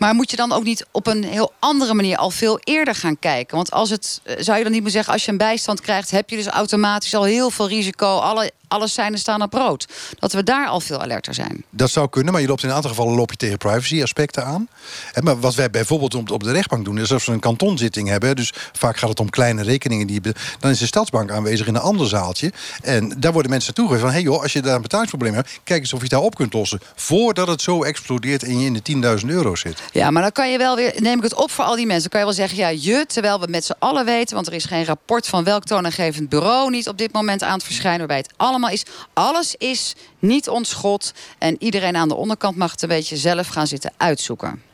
Maar 0.00 0.14
moet 0.14 0.30
je 0.30 0.36
dan 0.36 0.52
ook 0.52 0.64
niet 0.64 0.86
op 0.90 1.06
een 1.06 1.24
heel 1.24 1.52
andere 1.58 1.94
manier 1.94 2.16
al 2.16 2.30
veel 2.30 2.60
eerder 2.64 2.94
gaan 2.94 3.18
kijken? 3.18 3.56
Want 3.56 3.70
als 3.70 3.90
het, 3.90 4.20
eh, 4.22 4.36
zou 4.38 4.58
je 4.58 4.62
dan 4.62 4.72
niet 4.72 4.82
meer 4.82 4.90
zeggen, 4.90 5.12
als 5.12 5.24
je 5.24 5.30
een 5.30 5.36
bijstand 5.36 5.80
krijgt, 5.80 6.10
heb 6.10 6.30
je 6.30 6.36
dus 6.36 6.46
automatisch 6.46 7.14
al 7.14 7.24
heel 7.24 7.50
veel 7.50 7.68
risico. 7.68 8.06
Alle, 8.06 8.52
alles 8.68 8.94
zijn 8.94 9.12
er 9.12 9.18
staan 9.18 9.42
op 9.42 9.52
rood. 9.52 9.88
Dat 10.18 10.32
we 10.32 10.42
daar 10.42 10.66
al 10.66 10.80
veel 10.80 11.00
alerter 11.00 11.34
zijn. 11.34 11.64
Dat 11.70 11.90
zou 11.90 12.08
kunnen, 12.08 12.32
maar 12.32 12.42
je 12.42 12.48
loopt 12.48 12.62
in 12.62 12.68
een 12.68 12.74
aantal 12.74 12.90
gevallen 12.90 13.14
loop 13.14 13.30
je 13.30 13.36
tegen 13.36 13.58
privacy 13.58 14.02
aspecten 14.02 14.44
aan. 14.44 14.68
Hè, 15.12 15.22
maar 15.22 15.40
wat 15.40 15.54
wij 15.54 15.70
bijvoorbeeld 15.70 16.30
op 16.30 16.42
de 16.42 16.52
rechtbank 16.52 16.84
doen, 16.84 16.98
is 16.98 17.12
als 17.12 17.26
we 17.26 17.32
een 17.32 17.40
kantonzitting 17.40 18.08
hebben, 18.08 18.36
dus 18.36 18.52
vaak 18.72 18.96
gaat 18.96 19.08
het 19.08 19.20
om 19.20 19.30
kleine 19.30 19.62
rekeningen 19.62 20.06
die 20.06 20.20
dan 20.60 20.70
is 20.70 20.78
de 20.78 20.86
stadsbank 20.86 21.30
aanwezig 21.30 21.66
in 21.66 21.74
een 21.74 21.80
ander 21.80 22.08
zaaltje. 22.08 22.52
En 22.82 23.14
daar 23.18 23.32
worden 23.32 23.50
mensen 23.50 23.72
naartoe 23.76 23.98
van: 23.98 24.08
hé 24.08 24.14
hey 24.14 24.22
joh, 24.22 24.42
als 24.42 24.52
je 24.52 24.62
daar 24.62 24.74
een 24.74 24.82
betalingsprobleem 24.82 25.34
hebt, 25.34 25.60
kijk 25.64 25.80
eens 25.80 25.92
of 25.92 25.98
je 25.98 26.04
het 26.04 26.12
daar 26.14 26.22
op 26.22 26.34
kunt 26.34 26.52
lossen. 26.52 26.80
Voordat 26.94 27.48
het 27.48 27.62
zo 27.62 27.82
explodeert 27.82 28.42
en 28.42 28.60
je 28.60 28.66
in 28.66 29.02
de 29.02 29.18
10.000 29.20 29.26
euro 29.26 29.54
zit. 29.54 29.82
Ja, 29.92 30.10
maar 30.10 30.22
dan 30.22 30.32
kan 30.32 30.50
je 30.50 30.58
wel 30.58 30.76
weer, 30.76 30.94
neem 30.96 31.16
ik 31.16 31.22
het 31.22 31.34
op 31.34 31.50
voor 31.50 31.64
al 31.64 31.76
die 31.76 31.86
mensen. 31.86 32.10
Dan 32.10 32.20
kan 32.20 32.20
je 32.20 32.36
wel 32.36 32.46
zeggen, 32.46 32.58
ja, 32.58 32.68
je, 32.68 33.06
terwijl 33.06 33.40
we 33.40 33.46
met 33.46 33.64
z'n 33.64 33.74
allen 33.78 34.04
weten, 34.04 34.34
want 34.34 34.46
er 34.46 34.52
is 34.52 34.64
geen 34.64 34.84
rapport 34.84 35.26
van 35.26 35.44
welk 35.44 35.64
toonaangevend 35.64 36.28
bureau 36.28 36.70
niet 36.70 36.88
op 36.88 36.98
dit 36.98 37.12
moment 37.12 37.42
aan 37.42 37.54
het 37.54 37.64
verschijnen, 37.64 37.98
waarbij 37.98 38.16
het 38.16 38.32
allemaal 38.36 38.70
is. 38.70 38.84
Alles 39.12 39.54
is 39.58 39.94
niet 40.18 40.48
ons 40.48 40.68
schot. 40.68 41.12
En 41.38 41.56
iedereen 41.58 41.96
aan 41.96 42.08
de 42.08 42.14
onderkant 42.14 42.56
mag 42.56 42.70
het 42.70 42.82
een 42.82 42.88
beetje 42.88 43.16
zelf 43.16 43.48
gaan 43.48 43.66
zitten 43.66 43.92
uitzoeken. 43.96 44.69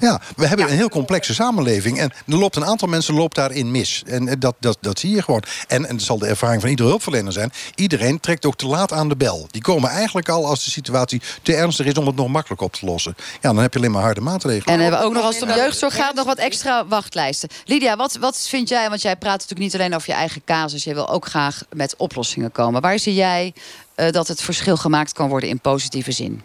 Ja, 0.00 0.20
we 0.36 0.46
hebben 0.46 0.66
een 0.66 0.76
heel 0.76 0.88
complexe 0.88 1.34
samenleving. 1.34 1.98
En 1.98 2.12
er 2.26 2.36
loopt 2.36 2.56
een 2.56 2.64
aantal 2.64 2.88
mensen 2.88 3.14
loopt 3.14 3.34
daarin 3.34 3.70
mis. 3.70 4.02
En 4.06 4.28
eh, 4.28 4.34
dat, 4.38 4.54
dat, 4.60 4.78
dat 4.80 4.98
zie 4.98 5.10
je 5.10 5.22
gewoon. 5.22 5.42
En, 5.68 5.86
en 5.86 5.96
dat 5.96 6.06
zal 6.06 6.18
de 6.18 6.26
ervaring 6.26 6.60
van 6.60 6.70
iedere 6.70 6.88
hulpverlener 6.88 7.32
zijn. 7.32 7.52
Iedereen 7.74 8.20
trekt 8.20 8.46
ook 8.46 8.56
te 8.56 8.66
laat 8.66 8.92
aan 8.92 9.08
de 9.08 9.16
bel. 9.16 9.48
Die 9.50 9.62
komen 9.62 9.90
eigenlijk 9.90 10.28
al 10.28 10.46
als 10.46 10.64
de 10.64 10.70
situatie 10.70 11.22
te 11.42 11.54
ernstig 11.54 11.86
is 11.86 11.94
om 11.94 12.06
het 12.06 12.16
nog 12.16 12.28
makkelijk 12.28 12.60
op 12.60 12.72
te 12.72 12.86
lossen. 12.86 13.16
Ja, 13.32 13.52
dan 13.52 13.58
heb 13.58 13.72
je 13.72 13.78
alleen 13.78 13.90
maar 13.90 14.02
harde 14.02 14.20
maatregelen. 14.20 14.74
En 14.74 14.80
hebben 14.80 15.00
we 15.00 15.06
ook 15.06 15.12
nog 15.12 15.24
als 15.24 15.40
het 15.40 15.48
om 15.48 15.56
jeugdzorg 15.56 15.94
gaat 15.94 16.14
nog 16.14 16.24
wat 16.24 16.38
extra 16.38 16.86
wachtlijsten. 16.86 17.48
Lydia, 17.64 17.96
wat, 17.96 18.16
wat 18.16 18.46
vind 18.48 18.68
jij? 18.68 18.88
Want 18.88 19.02
jij 19.02 19.16
praat 19.16 19.38
natuurlijk 19.40 19.60
niet 19.60 19.74
alleen 19.74 19.94
over 19.94 20.10
je 20.10 20.16
eigen 20.16 20.42
casus. 20.44 20.84
Je 20.84 20.94
wil 20.94 21.08
ook 21.08 21.26
graag 21.26 21.62
met 21.72 21.94
oplossingen 21.96 22.52
komen. 22.52 22.80
Waar 22.80 22.98
zie 22.98 23.14
jij 23.14 23.52
eh, 23.94 24.12
dat 24.12 24.28
het 24.28 24.42
verschil 24.42 24.76
gemaakt 24.76 25.12
kan 25.12 25.28
worden 25.28 25.48
in 25.48 25.60
positieve 25.60 26.12
zin? 26.12 26.42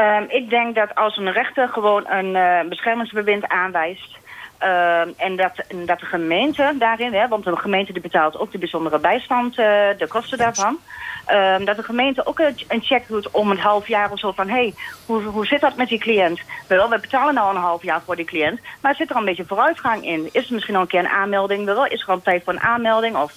Ehm, 0.00 0.24
ik 0.28 0.50
denk 0.50 0.74
dat 0.74 0.94
als 0.94 1.16
een 1.16 1.32
rechter 1.32 1.68
gewoon 1.68 2.10
een 2.10 2.36
eh, 2.36 2.68
beschermingsbewind 2.68 3.48
aanwijst... 3.48 4.18
ehm, 4.58 5.08
en, 5.16 5.36
dat, 5.36 5.52
en 5.68 5.86
dat 5.86 6.00
de 6.00 6.06
gemeente 6.06 6.74
daarin, 6.78 7.14
hè, 7.14 7.28
want 7.28 7.44
de 7.44 7.56
gemeente 7.56 7.92
die 7.92 8.02
betaalt 8.02 8.38
ook 8.38 8.52
de 8.52 8.58
bijzondere 8.58 8.98
bijstand, 8.98 9.58
eh, 9.58 9.64
de 9.98 10.06
kosten 10.08 10.38
daarvan... 10.38 10.78
ehm, 11.26 11.64
dat 11.64 11.76
de 11.76 11.82
gemeente 11.82 12.26
ook 12.26 12.38
een, 12.38 12.56
een 12.68 12.82
check 12.82 13.08
doet 13.08 13.30
om 13.30 13.50
een 13.50 13.58
half 13.58 13.88
jaar 13.88 14.10
of 14.12 14.18
zo 14.18 14.32
van... 14.32 14.48
hé, 14.48 14.54
hey, 14.54 14.74
hoe, 15.06 15.22
hoe 15.22 15.46
zit 15.46 15.60
dat 15.60 15.76
met 15.76 15.88
die 15.88 15.98
cliënt? 15.98 16.40
Wel, 16.68 16.88
we 16.88 17.00
betalen 17.00 17.34
nou 17.34 17.54
een 17.54 17.62
half 17.62 17.82
jaar 17.82 18.00
voor 18.00 18.16
die 18.16 18.24
cliënt... 18.24 18.60
maar 18.80 18.94
zit 18.94 19.10
er 19.10 19.16
een 19.16 19.24
beetje 19.24 19.46
vooruitgang 19.46 20.04
in? 20.04 20.28
Is 20.32 20.46
er 20.46 20.54
misschien 20.54 20.76
al 20.76 20.80
een 20.80 20.86
keer 20.86 21.00
een 21.00 21.08
aanmelding? 21.08 21.64
Wel, 21.64 21.86
is 21.86 22.02
er 22.02 22.08
al 22.08 22.14
een 22.14 22.22
tijd 22.22 22.44
voor 22.44 22.52
een 22.52 22.60
aanmelding? 22.60 23.16
Of 23.16 23.32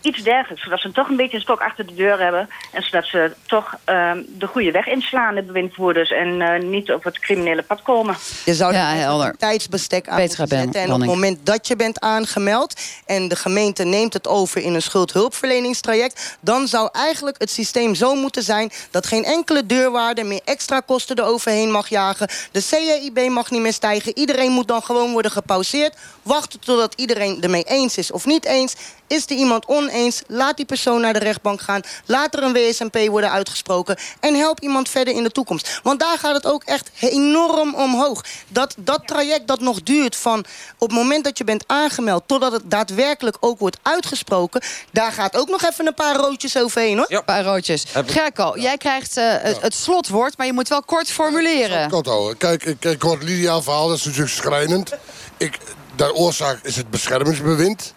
iets 0.00 0.22
dergelijks, 0.22 0.64
zodat 0.64 0.80
ze 0.80 0.92
toch 0.92 1.08
een 1.08 1.16
beetje 1.16 1.36
een 1.36 1.42
stok 1.42 1.60
achter 1.60 1.86
de 1.86 1.94
deur 1.94 2.20
hebben... 2.20 2.48
en 2.72 2.82
zodat 2.82 3.04
ze 3.06 3.32
toch 3.46 3.74
ehm, 3.84 4.22
de 4.28 4.46
goede 4.46 4.70
weg 4.70 4.86
inslaan, 4.86 5.34
de 5.34 5.42
bewindvoerders... 5.42 6.10
en 6.10 6.40
eh, 6.42 6.62
niet 6.62 6.92
op 6.92 7.04
het 7.04 7.18
criminele 7.18 7.62
pad 7.62 7.82
komen. 7.82 8.16
Je 8.44 8.54
zou 8.54 8.72
Ja, 8.72 8.94
helder. 8.94 9.26
een 9.28 9.36
tijdsbestek 9.36 10.08
aan 10.08 10.16
Petra 10.16 10.40
moeten 10.42 10.56
zetten. 10.58 10.72
Ben- 10.72 10.82
En 10.82 10.92
op 10.92 11.00
het 11.00 11.08
moment 11.08 11.46
dat 11.46 11.66
je 11.68 11.76
bent 11.76 12.00
aangemeld... 12.00 12.80
en 13.06 13.28
de 13.28 13.36
gemeente 13.36 13.84
neemt 13.84 14.12
het 14.12 14.26
over 14.28 14.60
in 14.62 14.74
een 14.74 14.82
schuldhulpverleningstraject... 14.82 16.36
dan 16.40 16.68
zou 16.68 16.88
eigenlijk 16.92 17.36
het 17.38 17.50
systeem 17.50 17.94
zo 17.94 18.14
moeten 18.14 18.42
zijn... 18.42 18.70
dat 18.90 19.06
geen 19.06 19.24
enkele 19.24 19.66
deurwaarde 19.66 20.24
meer 20.24 20.40
extra 20.44 20.80
kosten 20.80 21.18
eroverheen 21.18 21.70
mag 21.70 21.88
jagen. 21.88 22.28
De 22.52 22.66
CAIB 22.70 23.28
mag 23.30 23.50
niet 23.50 23.60
meer 23.62 23.72
stijgen. 23.72 24.18
Iedereen 24.18 24.52
moet 24.52 24.68
dan 24.68 24.82
gewoon 24.82 25.12
worden 25.12 25.30
gepauzeerd. 25.30 25.96
Wachten 26.22 26.60
totdat 26.60 26.94
iedereen 26.96 27.42
ermee 27.42 27.62
eens 27.64 27.98
is 27.98 28.10
of 28.12 28.26
niet 28.26 28.44
eens. 28.44 28.74
Is 29.08 29.24
er 29.24 29.36
iemand 29.36 29.66
oneens, 29.66 30.22
laat 30.26 30.56
die 30.56 30.66
persoon 30.66 31.00
naar 31.00 31.12
de 31.12 31.18
rechtbank 31.18 31.60
gaan. 31.60 31.80
Laat 32.06 32.34
er 32.34 32.42
een 32.42 32.52
WSMP 32.52 33.06
worden 33.08 33.30
uitgesproken. 33.30 33.96
En 34.20 34.34
help 34.34 34.60
iemand 34.60 34.88
verder 34.88 35.14
in 35.14 35.22
de 35.22 35.30
toekomst. 35.30 35.80
Want 35.82 36.00
daar 36.00 36.18
gaat 36.18 36.34
het 36.34 36.46
ook 36.46 36.64
echt 36.64 36.90
enorm 37.00 37.74
omhoog. 37.74 38.24
Dat, 38.48 38.74
dat 38.78 39.06
traject 39.06 39.46
dat 39.46 39.60
nog 39.60 39.82
duurt 39.82 40.16
van 40.16 40.44
op 40.78 40.88
het 40.88 40.98
moment 40.98 41.24
dat 41.24 41.38
je 41.38 41.44
bent 41.44 41.64
aangemeld... 41.66 42.22
totdat 42.26 42.52
het 42.52 42.70
daadwerkelijk 42.70 43.36
ook 43.40 43.58
wordt 43.58 43.78
uitgesproken... 43.82 44.62
daar 44.92 45.12
gaat 45.12 45.36
ook 45.36 45.48
nog 45.48 45.62
even 45.64 45.86
een 45.86 45.94
paar 45.94 46.16
roodjes 46.16 46.56
overheen, 46.56 46.96
hoor. 46.96 47.06
Een 47.08 47.24
paar 47.24 47.44
roodjes. 47.44 47.84
Gerco, 48.06 48.52
jij 48.56 48.76
krijgt 48.76 49.16
eh, 49.16 49.24
het, 49.38 49.60
het 49.60 49.74
slotwoord, 49.74 50.36
maar 50.36 50.46
je 50.46 50.52
moet 50.52 50.68
wel 50.68 50.82
kort 50.82 51.10
formuleren. 51.10 51.90
Kort 51.90 52.06
houden. 52.06 52.36
Kijk, 52.36 52.64
ik, 52.64 52.84
ik 52.84 53.02
hoor 53.02 53.18
Lydia 53.18 53.62
verhaal, 53.62 53.88
dat 53.88 53.96
is 53.96 54.04
natuurlijk 54.04 54.32
schrijnend. 54.32 54.92
Ik, 55.36 55.58
de 55.96 56.14
oorzaak 56.14 56.58
is 56.62 56.76
het 56.76 56.90
beschermingsbewind. 56.90 57.94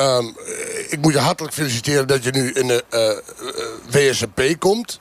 Ehm, 0.00 0.26
ik 0.88 0.98
moet 1.00 1.12
je 1.12 1.18
hartelijk 1.18 1.54
feliciteren 1.54 2.06
dat 2.06 2.24
je 2.24 2.30
nu 2.30 2.52
in 2.52 2.66
de 2.66 2.84
eh, 2.90 3.10
eh, 3.10 4.10
WSMP 4.10 4.58
komt. 4.58 5.00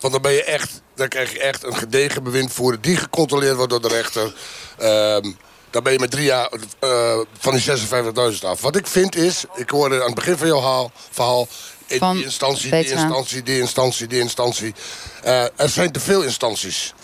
Want 0.00 0.12
dan 0.12 0.22
ben 0.22 0.32
je 0.32 0.44
echt, 0.44 0.82
dan 0.94 1.08
krijg 1.08 1.32
je 1.32 1.40
echt 1.40 1.62
een 1.64 1.76
gedegen 1.76 2.22
bewindvoerder 2.22 2.80
die 2.80 2.96
gecontroleerd 2.96 3.56
wordt 3.56 3.70
door 3.70 3.82
de 3.82 3.88
rechter. 3.88 4.34
Ehm, 4.78 5.32
dan 5.70 5.82
ben 5.82 5.92
je 5.92 5.98
met 5.98 6.10
drie 6.10 6.24
jaar 6.24 6.50
eh, 6.78 7.18
van 7.38 7.52
die 7.54 7.62
56.000 8.32 8.44
af. 8.44 8.60
Wat 8.60 8.76
ik 8.76 8.86
vind 8.86 9.16
is, 9.16 9.44
ik 9.54 9.70
hoorde 9.70 10.00
aan 10.00 10.06
het 10.06 10.14
begin 10.14 10.36
van 10.36 10.46
jouw 10.46 10.60
haal- 10.60 10.92
verhaal... 11.10 11.48
in 11.86 11.98
die 12.16 12.24
instantie, 12.24 12.70
die 12.70 12.92
instantie, 13.02 13.42
die 13.42 13.60
instantie, 13.60 14.06
die 14.06 14.20
instantie. 14.20 14.74
Eh, 15.22 15.42
er 15.56 15.68
zijn 15.68 15.92
te 15.92 16.00
veel 16.00 16.22
instanties. 16.22 16.94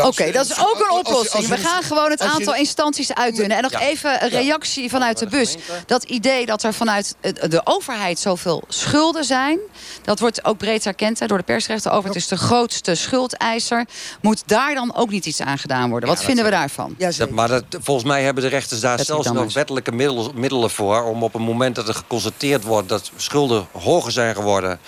Oké, 0.00 0.30
dat 0.32 0.46
is 0.46 0.58
ook 0.58 0.80
een 0.80 0.90
oplossing. 0.98 1.46
We 1.46 1.56
gaan 1.56 1.82
gewoon 1.82 2.10
het 2.10 2.20
aantal 2.20 2.54
instanties 2.54 3.14
uitdunnen. 3.14 3.56
En 3.56 3.62
nog 3.62 3.72
Ja. 3.72 3.80
even 3.80 4.24
een 4.24 4.28
reactie 4.30 4.90
vanuit 4.90 5.18
de 5.18 5.26
bus. 5.26 5.56
Dat 5.86 6.02
idee 6.04 6.46
dat 6.46 6.62
er 6.62 6.74
vanuit 6.74 7.14
de 7.20 7.60
overheid 7.64 8.18
zoveel 8.18 8.62
schulden 8.68 9.24
zijn... 9.24 9.58
dat 10.04 10.18
wordt 10.20 10.44
ook 10.44 10.58
breed 10.58 10.86
erkend 10.86 11.18
hè, 11.18 11.26
door 11.26 11.38
de 11.38 11.44
persrechter 11.44 11.90
over. 11.90 12.08
Het 12.08 12.16
is 12.16 12.28
de 12.28 12.36
grootste 12.36 12.94
schuldeiser. 12.94 13.86
Moet 14.20 14.42
daar 14.46 14.74
dan 14.74 14.94
ook 14.96 15.10
niet 15.10 15.26
iets 15.26 15.40
aan 15.40 15.58
gedaan 15.58 15.90
worden? 15.90 16.08
Wat 16.08 16.24
vinden 16.24 16.44
we 16.44 16.50
daarvan? 16.50 16.94
Dat, 16.98 17.30
maar 17.30 17.48
dat, 17.48 17.64
volgens 17.80 18.06
mij 18.06 18.22
hebben 18.22 18.42
de 18.42 18.48
rechters 18.48 18.80
daar 18.80 18.96
Dat 18.96 19.06
zelfs 19.06 19.30
nog 19.30 19.52
wettelijke 19.52 19.92
middel- 19.92 20.32
middelen 20.34 20.70
voor... 20.70 21.02
om 21.02 21.22
op 21.22 21.32
het 21.32 21.42
moment 21.42 21.74
dat 21.74 21.88
er 21.88 21.94
geconstateerd 21.94 22.62
wordt 22.62 22.88
dat 22.88 23.10
schulden 23.16 23.66
hoger 23.72 24.12
zijn 24.12 24.34
geworden... 24.34 24.78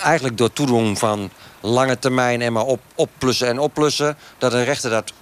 eigenlijk 0.00 0.36
door 0.36 0.52
toedoen 0.52 0.96
van 0.96 1.30
lange 1.62 1.98
termijn 1.98 2.42
en 2.42 2.52
maar 2.52 2.64
op, 2.64 2.80
opplussen 2.94 3.48
en 3.48 3.58
opplussen... 3.58 4.16
dat 4.38 4.52
een 4.52 4.64
rechter 4.64 4.90
dat 4.90 5.12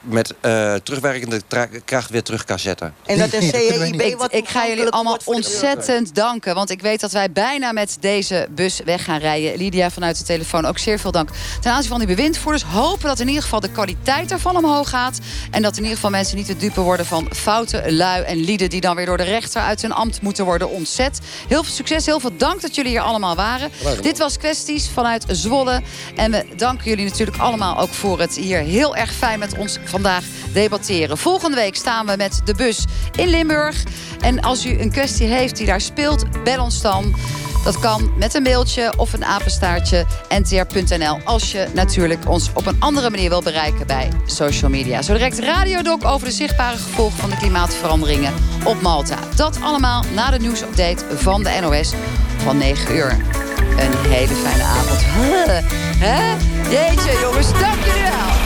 met 0.00 0.34
eh, 0.40 0.74
terugwerkende 0.74 1.40
kracht 1.84 2.10
weer 2.10 2.22
terug 2.22 2.44
kan 2.44 2.58
zetten. 2.58 2.94
En 3.06 3.18
dat 3.18 3.32
een 3.32 3.42
CEIB 3.42 4.00
Ik, 4.00 4.16
wat 4.16 4.34
ik 4.34 4.48
ga 4.48 4.66
jullie 4.66 4.88
allemaal 4.88 5.18
de 5.18 5.24
ontzettend 5.24 6.14
danken. 6.14 6.54
Want 6.54 6.70
ik 6.70 6.80
weet 6.80 7.00
dat 7.00 7.12
wij 7.12 7.32
bijna 7.32 7.72
met 7.72 7.96
deze 8.00 8.48
bus 8.50 8.80
weg 8.84 9.04
gaan 9.04 9.18
rijden. 9.18 9.56
Lydia 9.56 9.90
vanuit 9.90 10.18
de 10.18 10.24
telefoon, 10.24 10.64
ook 10.64 10.78
zeer 10.78 10.98
veel 10.98 11.12
dank. 11.12 11.30
Ten 11.60 11.72
aanzien 11.72 11.90
van 11.90 11.98
die 11.98 12.08
bewindvoerders 12.08 12.62
hopen 12.62 13.08
dat 13.08 13.20
in 13.20 13.26
ieder 13.26 13.42
geval 13.42 13.60
de 13.60 13.70
kwaliteit 13.70 14.28
daarvan 14.28 14.56
omhoog 14.56 14.88
gaat. 14.88 15.18
En 15.50 15.62
dat 15.62 15.72
in 15.76 15.82
ieder 15.82 15.94
geval 15.94 16.10
mensen 16.10 16.36
niet 16.36 16.46
te 16.46 16.56
dupe 16.56 16.80
worden 16.80 17.06
van 17.06 17.28
foute 17.32 17.92
lui 17.92 18.24
en 18.24 18.36
lieden... 18.36 18.70
die 18.70 18.80
dan 18.80 18.96
weer 18.96 19.06
door 19.06 19.16
de 19.16 19.22
rechter 19.22 19.62
uit 19.62 19.82
hun 19.82 19.92
ambt 19.92 20.22
moeten 20.22 20.44
worden 20.44 20.70
ontzet. 20.70 21.18
Heel 21.48 21.62
veel 21.62 21.72
succes, 21.72 22.06
heel 22.06 22.20
veel 22.20 22.36
dank 22.36 22.60
dat 22.60 22.74
jullie 22.74 22.90
hier 22.90 23.00
allemaal 23.00 23.36
waren. 23.36 23.70
Dit 24.02 24.18
was 24.18 24.38
Kwesties 24.38 24.88
vanuit 24.88 25.24
Zwolle. 25.28 25.82
En 26.16 26.30
we 26.30 26.46
danken 26.56 26.84
jullie 26.84 27.04
natuurlijk 27.04 27.38
allemaal 27.38 27.78
ook 27.78 27.92
voor 27.92 28.20
het 28.20 28.36
hier 28.36 28.58
heel 28.58 28.96
erg 28.96 29.12
fijn 29.12 29.38
met 29.38 29.58
ons 29.58 29.78
vandaag 29.90 30.24
debatteren. 30.52 31.18
Volgende 31.18 31.56
week 31.56 31.76
staan 31.76 32.06
we 32.06 32.16
met 32.16 32.40
de 32.44 32.54
bus 32.54 32.84
in 33.16 33.28
Limburg. 33.28 33.82
En 34.20 34.40
als 34.40 34.66
u 34.66 34.80
een 34.80 34.90
kwestie 34.90 35.26
heeft 35.26 35.56
die 35.56 35.66
daar 35.66 35.80
speelt, 35.80 36.44
bel 36.44 36.62
ons 36.62 36.80
dan. 36.80 37.14
Dat 37.64 37.78
kan 37.78 38.12
met 38.16 38.34
een 38.34 38.42
mailtje 38.42 38.92
of 38.96 39.12
een 39.12 39.24
apenstaartje 39.24 40.06
ntr.nl. 40.28 41.18
Als 41.24 41.52
je 41.52 41.68
natuurlijk 41.74 42.28
ons 42.28 42.50
op 42.54 42.66
een 42.66 42.76
andere 42.78 43.10
manier 43.10 43.28
wil 43.28 43.42
bereiken 43.42 43.86
bij 43.86 44.08
social 44.26 44.70
media. 44.70 45.02
Zo 45.02 45.12
direct 45.12 45.38
Radiodoc 45.38 46.04
over 46.04 46.26
de 46.26 46.32
zichtbare 46.32 46.76
gevolgen 46.76 47.18
van 47.18 47.30
de 47.30 47.36
klimaatveranderingen 47.36 48.34
op 48.64 48.80
Malta. 48.80 49.18
Dat 49.36 49.58
allemaal 49.62 50.04
na 50.14 50.30
de 50.30 50.38
nieuwsupdate 50.38 51.04
van 51.16 51.42
de 51.42 51.58
NOS 51.60 51.92
van 52.36 52.56
9 52.56 52.94
uur. 52.94 53.10
Een 53.78 54.10
hele 54.10 54.34
fijne 54.34 54.62
avond. 54.62 55.00
Hè? 56.04 56.36
Jeetje 56.70 57.18
jongens, 57.20 57.52
dank 57.52 57.84
wel. 57.84 58.39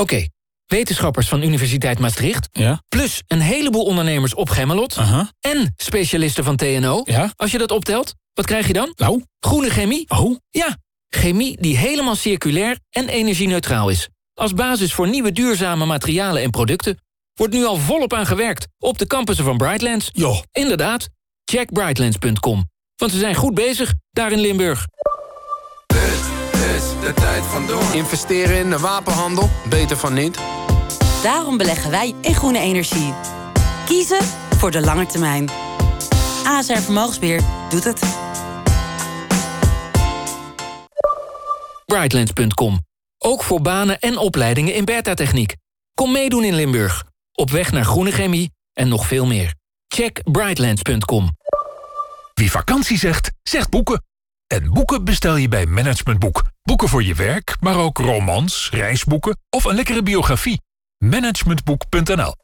Oké, 0.00 0.26
wetenschappers 0.66 1.28
van 1.28 1.42
Universiteit 1.42 1.98
Maastricht... 1.98 2.48
plus 2.88 3.22
een 3.26 3.40
heleboel 3.40 3.84
ondernemers 3.84 4.34
op 4.34 4.48
Gemmelot... 4.48 4.96
en 5.40 5.74
specialisten 5.76 6.44
van 6.44 6.56
TNO. 6.56 7.04
Als 7.36 7.50
je 7.50 7.58
dat 7.58 7.70
optelt, 7.70 8.14
wat 8.34 8.46
krijg 8.46 8.66
je 8.66 8.72
dan? 8.72 8.92
Nou? 8.96 9.24
Groene 9.40 9.70
chemie. 9.70 10.10
Oh? 10.10 10.36
Ja, 10.50 10.76
chemie 11.08 11.60
die 11.60 11.76
helemaal 11.76 12.14
circulair 12.14 12.78
en 12.90 13.08
energie-neutraal 13.08 13.88
is. 13.88 14.08
Als 14.34 14.54
basis 14.54 14.92
voor 14.92 15.08
nieuwe 15.08 15.32
duurzame 15.32 15.86
materialen 15.86 16.42
en 16.42 16.50
producten... 16.50 16.98
wordt 17.34 17.54
nu 17.54 17.64
al 17.64 17.76
volop 17.76 18.12
aan 18.12 18.26
gewerkt 18.26 18.66
op 18.78 18.98
de 18.98 19.06
campussen 19.06 19.44
van 19.44 19.56
Brightlands. 19.56 20.08
Jo. 20.12 20.42
Inderdaad, 20.52 21.08
check 21.44 21.72
brightlands.com. 21.72 22.68
Want 22.96 23.12
ze 23.12 23.18
zijn 23.18 23.34
goed 23.34 23.54
bezig 23.54 23.94
daar 24.10 24.32
in 24.32 24.40
Limburg. 24.40 24.86
De 27.00 27.14
tijd 27.14 27.42
van 27.42 27.66
doen. 27.66 27.92
Investeren 27.92 28.58
in 28.58 28.70
de 28.70 28.78
wapenhandel? 28.78 29.50
Beter 29.68 29.96
van 29.96 30.14
niet. 30.14 30.38
Daarom 31.22 31.56
beleggen 31.56 31.90
wij 31.90 32.14
in 32.20 32.34
groene 32.34 32.58
energie. 32.58 33.14
Kiezen 33.84 34.24
voor 34.56 34.70
de 34.70 34.80
lange 34.80 35.06
termijn. 35.06 35.50
ASR 36.44 36.78
Vermogensbeheer 36.78 37.42
doet 37.68 37.84
het. 37.84 38.00
Brightlands.com. 41.86 42.86
Ook 43.18 43.42
voor 43.42 43.60
banen 43.60 43.98
en 44.00 44.18
opleidingen 44.18 44.74
in 44.74 44.84
beta-techniek. 44.84 45.56
Kom 45.94 46.12
meedoen 46.12 46.44
in 46.44 46.54
Limburg. 46.54 47.04
Op 47.32 47.50
weg 47.50 47.72
naar 47.72 47.84
groene 47.84 48.12
chemie 48.12 48.52
en 48.72 48.88
nog 48.88 49.06
veel 49.06 49.26
meer. 49.26 49.54
Check 49.88 50.20
brightlands.com. 50.32 51.36
Wie 52.34 52.50
vakantie 52.50 52.98
zegt, 52.98 53.30
zegt 53.42 53.70
boeken. 53.70 54.02
En 54.52 54.72
boeken 54.72 55.04
bestel 55.04 55.36
je 55.36 55.48
bij 55.48 55.66
Managementboek. 55.66 56.42
Boeken 56.62 56.88
voor 56.88 57.02
je 57.02 57.14
werk, 57.14 57.56
maar 57.60 57.76
ook 57.76 57.98
romans, 57.98 58.68
reisboeken 58.72 59.38
of 59.50 59.64
een 59.64 59.74
lekkere 59.74 60.02
biografie. 60.02 60.60
Managementboek.nl 60.98 62.34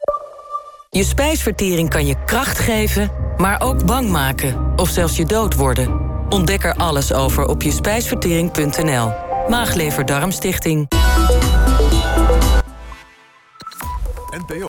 Je 0.91 1.05
spijsvertering 1.05 1.91
kan 1.91 2.07
je 2.07 2.25
kracht 2.25 2.59
geven, 2.59 3.11
maar 3.37 3.61
ook 3.61 3.87
bang 3.87 4.11
maken. 4.11 4.73
Of 4.77 4.89
zelfs 4.89 5.17
je 5.17 5.25
dood 5.25 5.55
worden. 5.55 6.01
Ontdek 6.29 6.65
er 6.65 6.75
alles 6.75 7.13
over 7.13 7.47
op 7.47 7.63
je 7.63 7.71
spijsvertering.nl. 7.71 9.13
Maaglever 9.49 10.05
Darmstichting. 10.05 10.89
NPO 14.31 14.65